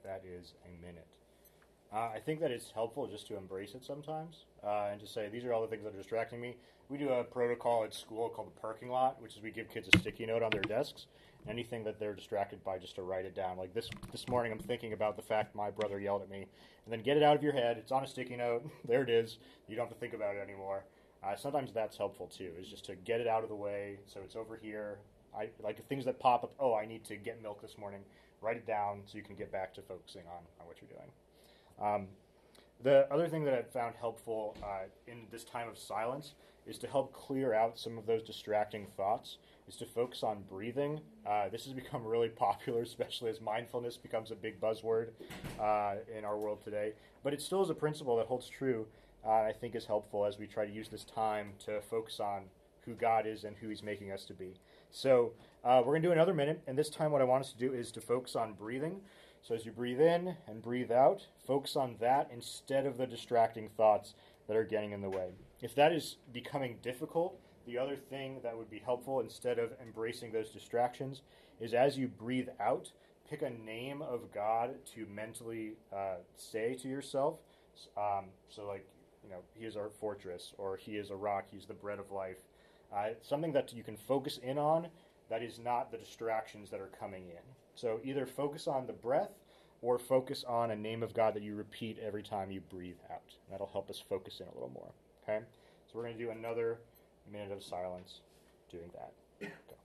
That 0.05 0.23
is 0.27 0.55
a 0.65 0.85
minute. 0.85 1.07
Uh, 1.93 2.11
I 2.15 2.21
think 2.25 2.41
that 2.41 2.51
it's 2.51 2.71
helpful 2.71 3.07
just 3.07 3.27
to 3.29 3.37
embrace 3.37 3.75
it 3.75 3.85
sometimes 3.85 4.45
uh, 4.65 4.89
and 4.91 5.01
just 5.01 5.13
say, 5.13 5.29
these 5.31 5.45
are 5.45 5.53
all 5.53 5.61
the 5.61 5.69
things 5.69 5.85
that 5.85 5.95
are 5.95 5.99
distracting 5.99 6.41
me. 6.41 6.57
We 6.89 6.99
do 6.99 7.11
a 7.11 7.23
protocol 7.23 7.85
at 7.85 7.95
school 7.95 8.29
called 8.29 8.49
the 8.49 8.61
parking 8.61 8.89
lot, 8.91 9.21
which 9.21 9.37
is 9.37 9.43
we 9.43 9.51
give 9.51 9.69
kids 9.71 9.89
a 9.93 9.99
sticky 9.99 10.27
note 10.27 10.43
on 10.43 10.51
their 10.51 10.63
desks. 10.63 11.07
Anything 11.49 11.85
that 11.85 11.99
they're 11.99 12.15
distracted 12.15 12.63
by, 12.65 12.79
just 12.79 12.95
to 12.97 13.03
write 13.03 13.25
it 13.25 13.35
down. 13.35 13.57
Like 13.57 13.75
this 13.75 13.89
this 14.13 14.29
morning, 14.29 14.53
I'm 14.53 14.59
thinking 14.59 14.93
about 14.93 15.17
the 15.17 15.23
fact 15.23 15.57
my 15.57 15.71
brother 15.71 15.99
yelled 15.99 16.23
at 16.23 16.31
me, 16.31 16.47
and 16.85 16.93
then 16.93 17.03
get 17.03 17.17
it 17.17 17.23
out 17.23 17.35
of 17.35 17.43
your 17.43 17.53
head. 17.53 17.79
It's 17.79 17.91
on 17.91 18.05
a 18.05 18.07
sticky 18.07 18.37
note. 18.37 18.65
there 18.87 19.03
it 19.03 19.11
is. 19.11 19.39
You 19.69 19.75
don't 19.75 19.87
have 19.87 19.95
to 19.95 19.99
think 19.99 20.15
about 20.15 20.37
it 20.37 20.41
anymore. 20.41 20.85
Uh, 21.25 21.35
sometimes 21.35 21.73
that's 21.73 21.97
helpful 21.97 22.27
too, 22.27 22.51
is 22.61 22.69
just 22.69 22.85
to 22.87 22.95
get 22.95 23.21
it 23.21 23.27
out 23.27 23.43
of 23.43 23.49
the 23.49 23.57
way 23.57 23.99
so 24.07 24.21
it's 24.25 24.37
over 24.37 24.57
here. 24.61 24.99
I 25.37 25.49
like 25.63 25.85
things 25.89 26.05
that 26.05 26.21
pop 26.21 26.45
up. 26.45 26.53
Oh, 26.61 26.75
I 26.75 26.85
need 26.85 27.05
to 27.07 27.17
get 27.17 27.43
milk 27.43 27.63
this 27.63 27.77
morning. 27.79 28.03
Write 28.43 28.57
it 28.57 28.67
down 28.67 29.03
so 29.07 29.17
you 29.17 29.25
can 29.25 29.37
get 29.37 29.51
back 29.53 29.73
to 29.75 29.83
focusing 29.83 30.23
on, 30.23 30.43
on 30.61 30.67
what 30.67 30.77
you're 30.81 30.91
doing. 30.91 31.11
Um, 31.81 32.09
the 32.83 33.07
other 33.13 33.29
thing 33.29 33.45
that 33.45 33.55
I've 33.55 33.71
found 33.71 33.95
helpful 33.99 34.57
uh, 34.63 34.87
in 35.07 35.23
this 35.31 35.45
time 35.45 35.69
of 35.69 35.79
silence 35.79 36.35
is 36.67 36.79
to 36.79 36.87
help 36.87 37.13
clear 37.13 37.55
out 37.55 37.79
some 37.79 37.99
of 37.99 38.07
those 38.07 38.23
distracting 38.23 38.87
thoughts, 38.97 39.39
is 39.69 39.77
to 39.77 39.87
focus 39.87 40.23
on 40.23 40.43
breathing. 40.49 41.01
Uh, 41.27 41.49
this 41.49 41.65
has 41.65 41.73
become 41.83 42.05
really 42.05 42.29
popular, 42.29 42.83
especially 42.83 43.31
as 43.31 43.41
mindfulness 43.41 43.97
becomes 43.97 44.31
a 44.31 44.35
big 44.35 44.61
buzzword 44.61 45.09
uh, 45.61 45.95
in 46.17 46.25
our 46.25 46.37
world 46.37 46.63
today. 46.63 46.93
But 47.23 47.33
it 47.33 47.41
still 47.41 47.63
is 47.63 47.71
a 47.71 47.75
principle 47.75 48.17
that 48.17 48.27
holds 48.27 48.49
true, 48.49 48.87
uh, 49.25 49.31
I 49.31 49.53
think 49.53 49.75
is 49.75 49.87
helpful 49.87 50.25
as 50.25 50.39
we 50.39 50.47
try 50.47 50.67
to 50.67 50.73
use 50.73 50.89
this 50.89 51.05
time 51.05 51.53
to 51.67 51.81
focus 51.83 52.21
on 52.21 52.43
who 52.85 52.95
God 52.95 53.27
is 53.27 53.45
and 53.45 53.57
who 53.57 53.69
He's 53.69 53.83
making 53.83 54.11
us 54.11 54.25
to 54.25 54.35
be. 54.35 54.55
So 54.91 55.33
uh, 55.65 55.79
we're 55.79 55.93
going 55.93 56.03
to 56.03 56.09
do 56.09 56.13
another 56.13 56.35
minute, 56.35 56.61
and 56.67 56.77
this 56.77 56.91
time 56.91 57.13
what 57.13 57.21
I 57.21 57.25
want 57.25 57.45
us 57.45 57.53
to 57.53 57.59
do 57.59 57.73
is 57.73 57.93
to 57.93 58.01
focus 58.01 58.35
on 58.35 58.55
breathing. 58.55 59.01
So 59.43 59.55
as 59.55 59.65
you 59.65 59.73
breathe 59.73 60.01
in 60.01 60.37
and 60.47 60.63
breathe 60.63 60.91
out, 60.91 61.27
focus 61.47 61.77
on 61.77 61.97
that 62.01 62.31
instead 62.33 62.85
of 62.85 62.97
the 62.97 63.07
distracting 63.07 63.69
thoughts 63.69 64.15
that 64.49 64.57
are 64.57 64.65
getting 64.65 64.93
in 64.93 65.01
the 65.01 65.11
way. 65.11 65.31
If 65.61 65.75
that 65.77 65.93
is 65.93 66.17
becoming 66.33 66.79
difficult, 66.83 67.39
the 67.67 67.79
other 67.79 67.97
thing 67.97 68.41
that 68.43 68.57
would 68.57 68.71
be 68.71 68.81
helpful 68.81 69.21
instead 69.21 69.59
of 69.59 69.73
embracing 69.81 70.33
those 70.33 70.51
distractions 70.51 71.23
is 71.61 71.75
as 71.75 71.97
you 71.97 72.09
breathe 72.09 72.49
out, 72.61 72.91
pick 73.31 73.43
a 73.43 73.51
name 73.51 74.03
of 74.03 74.33
God 74.35 74.75
to 74.95 75.07
mentally 75.07 75.75
uh, 75.93 76.17
say 76.37 76.75
to 76.75 76.89
yourself. 76.89 77.37
Um, 77.97 78.27
so, 78.49 78.67
like, 78.67 78.87
you 79.23 79.31
know, 79.31 79.43
He 79.55 79.65
is 79.65 79.77
our 79.77 79.91
fortress, 79.91 80.55
or 80.59 80.77
He 80.77 80.97
is 80.97 81.11
a 81.11 81.17
rock, 81.17 81.45
He's 81.51 81.67
the 81.67 81.75
bread 81.75 82.01
of 82.01 82.11
life. 82.11 82.39
Uh, 82.95 83.11
something 83.23 83.53
that 83.53 83.73
you 83.73 83.83
can 83.83 83.97
focus 83.97 84.39
in 84.43 84.59
on 84.59 84.89
that 85.31 85.43
is 85.43 85.59
not 85.59 85.91
the 85.91 85.99
distractions 85.99 86.71
that 86.71 86.81
are 86.81 86.91
coming 86.99 87.25
in. 87.29 87.43
So 87.75 88.01
either 88.05 88.27
focus 88.27 88.67
on 88.67 88.87
the 88.87 88.93
breath 88.93 89.33
or 89.81 89.99
focus 89.99 90.45
on 90.47 90.71
a 90.71 90.77
name 90.77 91.03
of 91.03 91.15
God 91.15 91.35
that 91.35 91.43
you 91.43 91.55
repeat 91.57 91.99
every 92.01 92.23
time 92.23 92.51
you 92.51 92.61
breathe 92.61 92.99
out. 93.11 93.23
That'll 93.51 93.67
help 93.67 93.91
us 93.91 94.03
focus 94.09 94.41
in 94.41 94.47
a 94.47 94.55
little 94.55 94.71
more. 94.71 94.91
Okay? 95.25 95.45
So 95.87 95.99
we're 95.99 96.05
going 96.05 96.17
to 96.19 96.25
do 96.25 96.31
another 96.31 96.79
minute 97.31 97.53
of 97.53 97.63
silence 97.63 98.21
doing 98.71 98.91
that. 98.95 99.13
Go. 99.41 99.77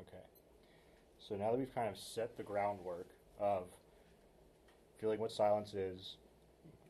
Okay. 0.00 0.24
So 1.30 1.36
now 1.36 1.52
that 1.52 1.58
we've 1.58 1.72
kind 1.72 1.88
of 1.88 1.96
set 1.96 2.36
the 2.36 2.42
groundwork 2.42 3.06
of 3.38 3.68
feeling 5.00 5.20
what 5.20 5.30
silence 5.30 5.74
is, 5.74 6.16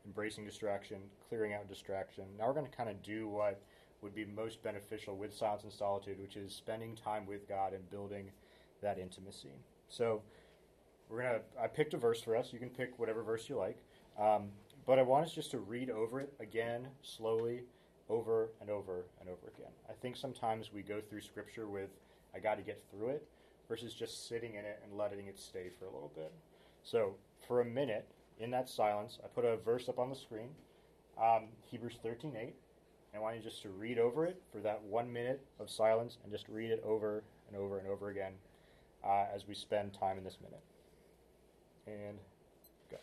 embracing 0.06 0.46
distraction, 0.46 0.96
clearing 1.28 1.52
out 1.52 1.68
distraction, 1.68 2.24
now 2.38 2.46
we're 2.46 2.54
going 2.54 2.64
to 2.64 2.74
kind 2.74 2.88
of 2.88 3.02
do 3.02 3.28
what 3.28 3.60
would 4.00 4.14
be 4.14 4.24
most 4.24 4.62
beneficial 4.62 5.14
with 5.14 5.36
silence 5.36 5.64
and 5.64 5.72
solitude, 5.72 6.18
which 6.18 6.36
is 6.36 6.54
spending 6.54 6.96
time 6.96 7.26
with 7.26 7.46
God 7.46 7.74
and 7.74 7.88
building 7.90 8.30
that 8.80 8.98
intimacy. 8.98 9.52
So 9.90 10.22
we're 11.10 11.20
going 11.20 11.34
to, 11.34 11.62
I 11.62 11.66
picked 11.66 11.92
a 11.92 11.98
verse 11.98 12.22
for 12.22 12.34
us. 12.34 12.50
You 12.50 12.58
can 12.58 12.70
pick 12.70 12.98
whatever 12.98 13.22
verse 13.22 13.46
you 13.46 13.56
like. 13.56 13.76
Um, 14.18 14.48
but 14.86 14.98
I 14.98 15.02
want 15.02 15.26
us 15.26 15.34
just 15.34 15.50
to 15.50 15.58
read 15.58 15.90
over 15.90 16.18
it 16.18 16.32
again, 16.40 16.88
slowly, 17.02 17.64
over 18.08 18.52
and 18.62 18.70
over 18.70 19.04
and 19.20 19.28
over 19.28 19.52
again. 19.54 19.72
I 19.86 19.92
think 20.00 20.16
sometimes 20.16 20.72
we 20.72 20.80
go 20.80 21.02
through 21.02 21.20
Scripture 21.20 21.68
with 21.68 21.90
I 22.34 22.38
got 22.38 22.56
to 22.56 22.62
get 22.62 22.82
through 22.90 23.10
it, 23.10 23.26
versus 23.70 23.94
just 23.94 24.28
sitting 24.28 24.56
in 24.56 24.64
it 24.64 24.82
and 24.84 24.98
letting 24.98 25.28
it 25.28 25.38
stay 25.38 25.70
for 25.78 25.84
a 25.84 25.90
little 25.90 26.10
bit. 26.14 26.32
So, 26.82 27.14
for 27.46 27.60
a 27.60 27.64
minute, 27.64 28.06
in 28.40 28.50
that 28.50 28.68
silence, 28.68 29.18
I 29.24 29.28
put 29.28 29.44
a 29.44 29.56
verse 29.58 29.88
up 29.88 29.98
on 30.00 30.10
the 30.10 30.16
screen, 30.16 30.48
um, 31.22 31.44
Hebrews 31.64 31.98
13 32.02 32.34
8. 32.36 32.54
I 33.14 33.18
want 33.18 33.36
you 33.36 33.42
just 33.42 33.62
to 33.62 33.68
read 33.68 33.98
over 33.98 34.26
it 34.26 34.42
for 34.52 34.58
that 34.60 34.82
one 34.82 35.12
minute 35.12 35.40
of 35.60 35.70
silence 35.70 36.18
and 36.22 36.32
just 36.32 36.48
read 36.48 36.70
it 36.70 36.82
over 36.84 37.22
and 37.48 37.56
over 37.56 37.78
and 37.78 37.86
over 37.86 38.10
again 38.10 38.32
uh, 39.04 39.26
as 39.34 39.46
we 39.46 39.54
spend 39.54 39.92
time 39.92 40.18
in 40.18 40.24
this 40.24 40.38
minute. 40.40 40.62
And 41.86 42.18
go. 42.90 42.98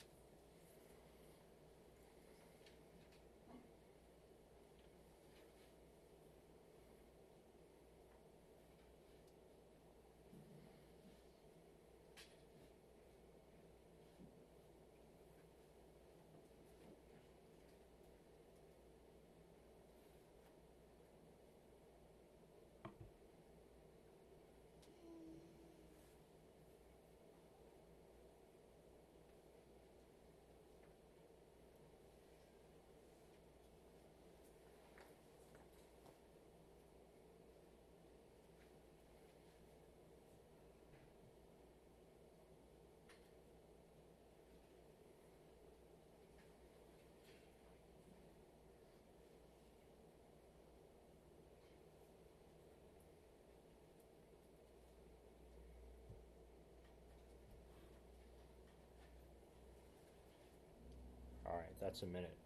All 61.97 62.07
right, 62.07 62.13
that's 62.13 62.13
a 62.13 62.13
minute. 62.13 62.37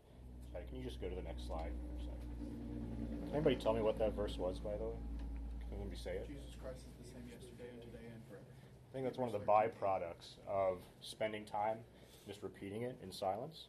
Sorry, 0.52 0.64
can 0.70 0.78
you 0.80 0.84
just 0.84 1.02
go 1.02 1.10
to 1.10 1.16
the 1.16 1.22
next 1.22 1.48
slide 1.48 1.72
for 1.76 1.92
a 1.96 2.00
second? 2.00 3.28
Can 3.28 3.36
anybody 3.36 3.56
tell 3.56 3.74
me 3.74 3.82
what 3.82 3.98
that 4.00 4.16
verse 4.16 4.38
was, 4.38 4.60
by 4.60 4.72
the 4.78 4.86
way? 4.86 5.00
Can 5.70 5.80
anybody 5.80 6.00
say 6.00 6.12
it? 6.12 6.28
Jesus 6.28 6.56
Christ 6.62 6.84
is 6.88 6.96
the 7.04 7.12
same 7.12 7.28
yesterday 7.28 7.68
and 7.72 7.82
today 7.82 8.08
and 8.08 8.22
forever. 8.28 8.48
I 8.48 8.92
think 8.94 9.06
that's 9.06 9.18
one 9.18 9.28
of 9.28 9.36
the 9.36 9.46
byproducts 9.46 10.40
of 10.48 10.78
spending 11.02 11.46
time 11.46 11.78
just 12.28 12.44
repeating 12.44 12.84
it 12.84 12.98
in 13.04 13.12
silence, 13.12 13.68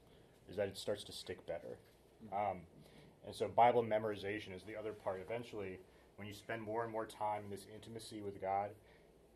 is 0.51 0.57
that 0.57 0.69
it 0.69 0.77
starts 0.77 1.05
to 1.05 1.13
stick 1.13 1.45
better. 1.47 1.79
Um, 2.33 2.59
and 3.27 3.35
so 3.35 3.49
Bible 3.49 3.83
memorization 3.83 4.55
is 4.55 4.63
the 4.63 4.77
other 4.77 4.93
part. 4.93 5.23
Eventually, 5.25 5.79
when 6.17 6.29
you 6.29 6.35
spend 6.35 6.63
more 6.63 6.85
and 6.85 6.93
more 6.93 7.07
time 7.07 7.45
in 7.45 7.51
this 7.51 7.67
intimacy 7.75 8.21
with 8.21 8.41
God, 8.41 8.71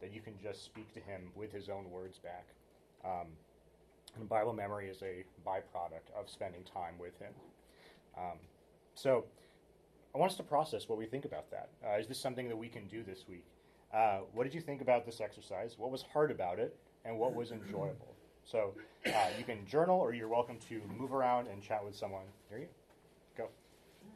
that 0.01 0.13
you 0.13 0.21
can 0.21 0.35
just 0.43 0.65
speak 0.65 0.93
to 0.95 1.01
Him 1.01 1.23
with 1.35 1.53
His 1.53 1.69
own 1.69 1.91
words 1.91 2.19
back. 2.19 2.47
Um, 3.05 3.29
and 4.19 4.29
Bible 4.29 4.53
memory 4.53 4.89
is 4.89 5.03
a 5.03 5.25
byproduct 5.47 6.11
of 6.19 6.29
spending 6.29 6.63
time 6.63 6.95
with 6.99 7.19
Him. 7.19 7.33
Um, 8.17 8.39
so 8.95 9.25
I 10.15 10.19
want 10.19 10.33
us 10.33 10.37
to 10.39 10.43
process 10.43 10.89
what 10.89 10.99
we 10.99 11.07
think 11.07 11.25
about 11.25 11.51
that. 11.51 11.69
Uh, 11.87 11.99
is 11.99 12.07
this 12.07 12.19
something 12.19 12.49
that 12.49 12.57
we 12.57 12.69
can 12.69 12.87
do 12.87 13.03
this 13.03 13.25
week? 13.29 13.45
Uh, 13.93 14.21
what 14.33 14.45
did 14.45 14.55
you 14.55 14.61
think 14.61 14.81
about 14.81 15.07
this 15.07 15.21
exercise? 15.21 15.77
What 15.79 15.91
was 15.91 16.03
hard 16.13 16.31
about 16.31 16.59
it? 16.59 16.77
And 17.05 17.19
what 17.19 17.35
was 17.35 17.53
enjoyable? 17.53 18.15
So 18.45 18.75
uh, 19.07 19.11
you 19.39 19.45
can 19.45 19.67
journal 19.67 19.99
or 19.99 20.15
you're 20.15 20.29
welcome 20.29 20.59
to 20.69 20.81
move 20.99 21.13
around 21.13 21.49
and 21.49 21.63
chat 21.63 21.85
with 21.85 21.95
someone. 21.97 22.25
Here 22.49 22.59
you 22.59 22.67
go. 23.37 23.49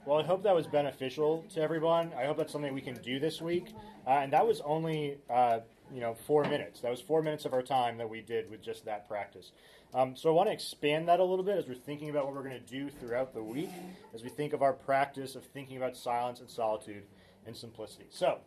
well, 0.06 0.18
I 0.18 0.22
hope 0.22 0.42
that 0.44 0.54
was 0.54 0.66
beneficial 0.66 1.44
to 1.54 1.60
everyone. 1.60 2.12
I 2.16 2.24
hope 2.24 2.36
that's 2.36 2.52
something 2.52 2.72
we 2.72 2.80
can 2.80 2.94
do 3.02 3.18
this 3.20 3.40
week. 3.40 3.74
Uh, 4.06 4.10
and 4.10 4.32
that 4.32 4.46
was 4.46 4.60
only, 4.62 5.18
uh, 5.28 5.60
you 5.92 6.00
know, 6.00 6.14
four 6.14 6.44
minutes. 6.44 6.80
That 6.80 6.90
was 6.90 7.00
four 7.00 7.22
minutes 7.22 7.44
of 7.44 7.52
our 7.52 7.62
time 7.62 7.98
that 7.98 8.08
we 8.08 8.20
did 8.20 8.50
with 8.50 8.62
just 8.62 8.84
that 8.84 9.08
practice. 9.08 9.52
Um, 9.92 10.14
so 10.14 10.28
I 10.28 10.32
want 10.32 10.48
to 10.48 10.52
expand 10.52 11.08
that 11.08 11.18
a 11.18 11.24
little 11.24 11.44
bit 11.44 11.56
as 11.56 11.66
we're 11.66 11.74
thinking 11.74 12.10
about 12.10 12.26
what 12.26 12.34
we're 12.34 12.44
going 12.44 12.60
to 12.60 12.66
do 12.66 12.90
throughout 12.90 13.34
the 13.34 13.42
week, 13.42 13.70
as 14.14 14.22
we 14.22 14.28
think 14.28 14.52
of 14.52 14.62
our 14.62 14.72
practice 14.72 15.34
of 15.34 15.44
thinking 15.44 15.76
about 15.76 15.96
silence 15.96 16.40
and 16.40 16.48
solitude 16.48 17.02
and 17.46 17.56
simplicity. 17.56 18.06
So 18.10 18.38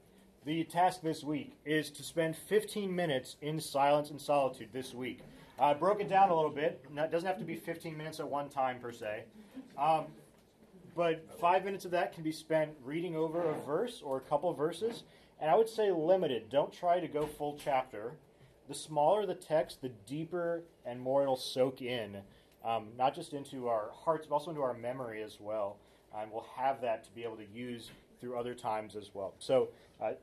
the 0.46 0.64
task 0.64 1.02
this 1.02 1.24
week 1.24 1.58
is 1.66 1.89
to 1.91 2.04
spend 2.04 2.36
15 2.36 2.94
minutes 2.96 3.36
in 3.41 3.60
silence 3.60 4.10
and 4.10 4.22
solitude 4.22 4.70
this 4.72 4.94
week. 4.94 5.20
I 5.60 5.72
uh, 5.72 5.74
broke 5.76 6.02
it 6.02 6.10
down 6.10 6.30
a 6.30 6.36
little 6.36 6.50
bit. 6.50 6.84
It 6.89 7.12
doesn't 7.12 7.28
have 7.28 7.38
to 7.38 7.46
be 7.46 7.56
15 7.56 7.96
minutes 7.96 8.20
at 8.20 8.28
one 8.28 8.50
time 8.50 8.80
per 8.80 8.91
se. 8.91 9.26
Um, 9.78 10.06
but 10.96 11.26
five 11.39 11.66
minutes 11.66 11.86
of 11.86 11.91
that 11.91 12.14
can 12.14 12.24
be 12.24 12.32
spent 12.32 12.72
reading 12.84 13.16
over 13.16 13.41
a 13.50 13.54
verse 13.62 14.02
or 14.04 14.18
a 14.18 14.22
couple 14.22 14.54
verses. 14.54 15.04
And 15.39 15.49
I 15.49 15.55
would 15.55 15.69
say 15.69 15.91
limited. 15.91 16.49
Don't 16.49 16.71
try 16.71 16.99
to 16.99 17.07
go 17.07 17.25
full 17.25 17.57
chapter 17.61 18.13
the 18.67 18.73
smaller 18.73 19.25
the 19.25 19.36
text, 19.36 19.81
the 19.81 19.89
deeper 19.89 20.63
and 20.86 20.99
more 20.99 21.21
it'll 21.21 21.36
soak 21.36 21.81
in, 21.81 22.17
um, 22.63 22.88
not 22.97 23.13
just 23.13 23.34
into 23.34 23.67
our 23.67 23.89
hearts, 23.93 24.27
but 24.27 24.36
also 24.36 24.51
into 24.51 24.61
our 24.61 24.73
memory 24.73 25.21
as 25.21 25.38
well. 25.39 25.77
And 26.17 26.31
we'll 26.31 26.47
have 26.55 26.81
that 26.81 27.03
to 27.05 27.11
be 27.11 27.23
able 27.23 27.38
to 27.38 27.45
use 27.53 27.91
through 28.19 28.38
other 28.38 28.53
times 28.53 28.95
as 28.95 29.11
well. 29.13 29.34
So, 29.39 29.69
uh, 30.01 30.13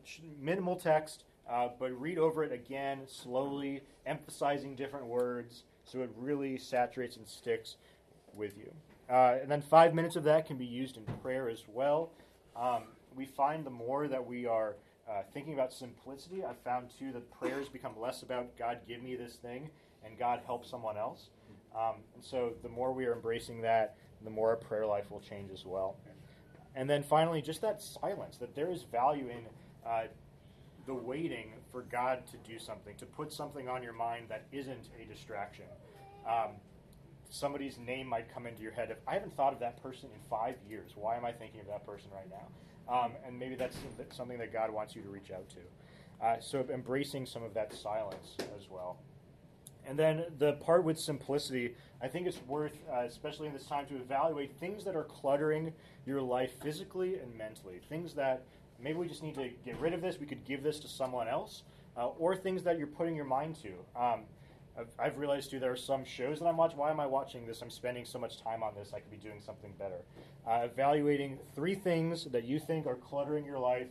minimal 0.40 0.76
text, 0.76 1.24
uh, 1.48 1.68
but 1.78 1.92
read 2.00 2.18
over 2.18 2.44
it 2.44 2.52
again 2.52 3.00
slowly, 3.06 3.82
emphasizing 4.06 4.74
different 4.74 5.06
words 5.06 5.64
so 5.84 6.00
it 6.02 6.10
really 6.16 6.56
saturates 6.56 7.16
and 7.16 7.26
sticks 7.26 7.76
with 8.34 8.56
you. 8.56 8.72
Uh, 9.08 9.38
and 9.42 9.50
then 9.50 9.60
five 9.60 9.92
minutes 9.92 10.14
of 10.14 10.24
that 10.24 10.46
can 10.46 10.56
be 10.56 10.64
used 10.64 10.96
in 10.96 11.02
prayer 11.20 11.48
as 11.48 11.64
well. 11.66 12.10
Um, 12.56 12.84
we 13.16 13.26
find 13.26 13.66
the 13.66 13.70
more 13.70 14.06
that 14.06 14.24
we 14.24 14.46
are 14.46 14.76
uh, 15.10 15.22
thinking 15.34 15.54
about 15.54 15.72
simplicity, 15.72 16.44
I've 16.44 16.60
found 16.60 16.90
too 16.98 17.12
that 17.12 17.30
prayers 17.32 17.68
become 17.68 17.98
less 18.00 18.22
about 18.22 18.56
God, 18.56 18.78
give 18.86 19.02
me 19.02 19.16
this 19.16 19.34
thing, 19.34 19.70
and 20.04 20.18
God, 20.18 20.40
help 20.46 20.64
someone 20.64 20.96
else. 20.96 21.30
Um, 21.74 21.96
and 22.14 22.24
so 22.24 22.52
the 22.62 22.68
more 22.68 22.92
we 22.92 23.06
are 23.06 23.14
embracing 23.14 23.60
that, 23.62 23.96
the 24.22 24.30
more 24.30 24.50
our 24.50 24.56
prayer 24.56 24.86
life 24.86 25.10
will 25.10 25.20
change 25.20 25.50
as 25.50 25.64
well. 25.64 25.96
And 26.76 26.88
then 26.88 27.02
finally, 27.02 27.42
just 27.42 27.60
that 27.62 27.82
silence, 27.82 28.36
that 28.36 28.54
there 28.54 28.70
is 28.70 28.84
value 28.84 29.28
in 29.28 29.46
uh, 29.84 30.04
the 30.86 30.94
waiting 30.94 31.52
for 31.72 31.82
God 31.82 32.22
to 32.28 32.36
do 32.48 32.58
something, 32.58 32.96
to 32.96 33.06
put 33.06 33.32
something 33.32 33.68
on 33.68 33.82
your 33.82 33.92
mind 33.92 34.26
that 34.28 34.44
isn't 34.52 34.88
a 35.00 35.04
distraction. 35.12 35.64
Um, 36.28 36.50
somebody's 37.28 37.78
name 37.78 38.06
might 38.06 38.32
come 38.32 38.46
into 38.46 38.62
your 38.62 38.72
head. 38.72 38.90
If 38.90 38.98
I 39.06 39.14
haven't 39.14 39.36
thought 39.36 39.52
of 39.52 39.60
that 39.60 39.82
person 39.82 40.10
in 40.14 40.20
five 40.28 40.56
years, 40.68 40.92
why 40.94 41.16
am 41.16 41.24
I 41.24 41.32
thinking 41.32 41.60
of 41.60 41.66
that 41.66 41.84
person 41.84 42.10
right 42.14 42.28
now? 42.30 42.46
Um, 42.88 43.12
and 43.26 43.38
maybe 43.38 43.54
that's 43.54 43.76
something 44.10 44.38
that 44.38 44.52
God 44.52 44.72
wants 44.72 44.96
you 44.96 45.02
to 45.02 45.08
reach 45.08 45.30
out 45.30 45.48
to. 45.50 46.24
Uh, 46.24 46.40
so 46.40 46.66
embracing 46.72 47.24
some 47.24 47.42
of 47.42 47.54
that 47.54 47.72
silence 47.72 48.36
as 48.56 48.68
well. 48.68 48.98
And 49.86 49.98
then 49.98 50.24
the 50.38 50.54
part 50.54 50.84
with 50.84 50.98
simplicity, 50.98 51.74
I 52.02 52.08
think 52.08 52.26
it's 52.26 52.40
worth, 52.46 52.76
uh, 52.92 53.00
especially 53.00 53.46
in 53.46 53.52
this 53.52 53.64
time, 53.64 53.86
to 53.86 53.96
evaluate 53.96 54.52
things 54.58 54.84
that 54.84 54.94
are 54.94 55.04
cluttering 55.04 55.72
your 56.06 56.20
life 56.20 56.52
physically 56.62 57.18
and 57.18 57.36
mentally. 57.36 57.80
Things 57.88 58.14
that 58.14 58.42
maybe 58.82 58.98
we 58.98 59.08
just 59.08 59.22
need 59.22 59.34
to 59.36 59.48
get 59.64 59.78
rid 59.80 59.94
of 59.94 60.02
this, 60.02 60.18
we 60.18 60.26
could 60.26 60.44
give 60.44 60.62
this 60.62 60.78
to 60.80 60.88
someone 60.88 61.28
else, 61.28 61.62
uh, 61.96 62.08
or 62.08 62.36
things 62.36 62.62
that 62.64 62.78
you're 62.78 62.86
putting 62.86 63.14
your 63.14 63.24
mind 63.24 63.56
to. 63.62 64.00
Um, 64.00 64.20
I've, 64.78 64.88
I've, 64.98 65.18
realized 65.18 65.50
too 65.50 65.58
there 65.58 65.72
are 65.72 65.76
some 65.76 66.04
shows 66.04 66.38
that 66.38 66.46
I'm 66.46 66.56
watching. 66.56 66.78
Why 66.78 66.90
am 66.90 67.00
I 67.00 67.06
watching 67.06 67.46
this? 67.46 67.60
I'm 67.60 67.70
spending 67.70 68.04
so 68.04 68.18
much 68.18 68.42
time 68.42 68.62
on 68.62 68.74
this. 68.74 68.92
I 68.94 69.00
could 69.00 69.10
be 69.10 69.16
doing 69.16 69.40
something 69.44 69.72
better. 69.78 70.00
Uh, 70.46 70.62
evaluating 70.64 71.38
three 71.54 71.74
things 71.74 72.24
that 72.26 72.44
you 72.44 72.58
think 72.58 72.86
are 72.86 72.94
cluttering 72.94 73.44
your 73.44 73.58
life, 73.58 73.88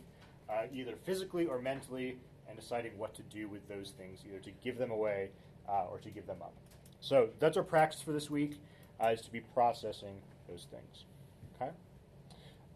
uh, 0.48 0.62
either 0.72 0.94
physically 1.04 1.46
or 1.46 1.60
mentally, 1.60 2.16
and 2.48 2.58
deciding 2.58 2.96
what 2.98 3.14
to 3.14 3.22
do 3.22 3.48
with 3.48 3.66
those 3.68 3.92
things, 3.96 4.20
either 4.28 4.40
to 4.40 4.50
give 4.64 4.78
them 4.78 4.90
away 4.90 5.30
uh, 5.68 5.84
or 5.90 5.98
to 5.98 6.10
give 6.10 6.26
them 6.26 6.38
up. 6.42 6.52
So 7.00 7.28
that's 7.38 7.56
our 7.56 7.62
practice 7.62 8.00
for 8.00 8.12
this 8.12 8.30
week, 8.30 8.58
uh, 9.02 9.08
is 9.08 9.20
to 9.22 9.32
be 9.32 9.40
processing 9.40 10.16
those 10.48 10.66
things. 10.70 11.04
Okay. 11.56 11.70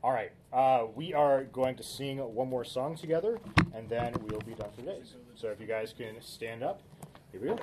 All 0.03 0.13
right. 0.13 0.33
Uh, 0.53 0.87
we 0.95 1.15
are 1.15 1.45
going 1.45 1.77
to 1.77 1.83
sing 1.83 2.19
one 2.19 2.49
more 2.49 2.65
song 2.65 2.97
together, 2.97 3.39
and 3.75 3.89
then 3.89 4.15
we'll 4.27 4.41
be 4.41 4.53
done 4.55 4.71
for 4.71 4.83
today. 4.83 5.01
So 5.35 5.49
if 5.49 5.61
you 5.61 5.67
guys 5.67 5.95
can 5.97 6.21
stand 6.21 6.63
up, 6.63 6.83
here 7.33 7.41
we 7.41 7.49
go. 7.49 7.59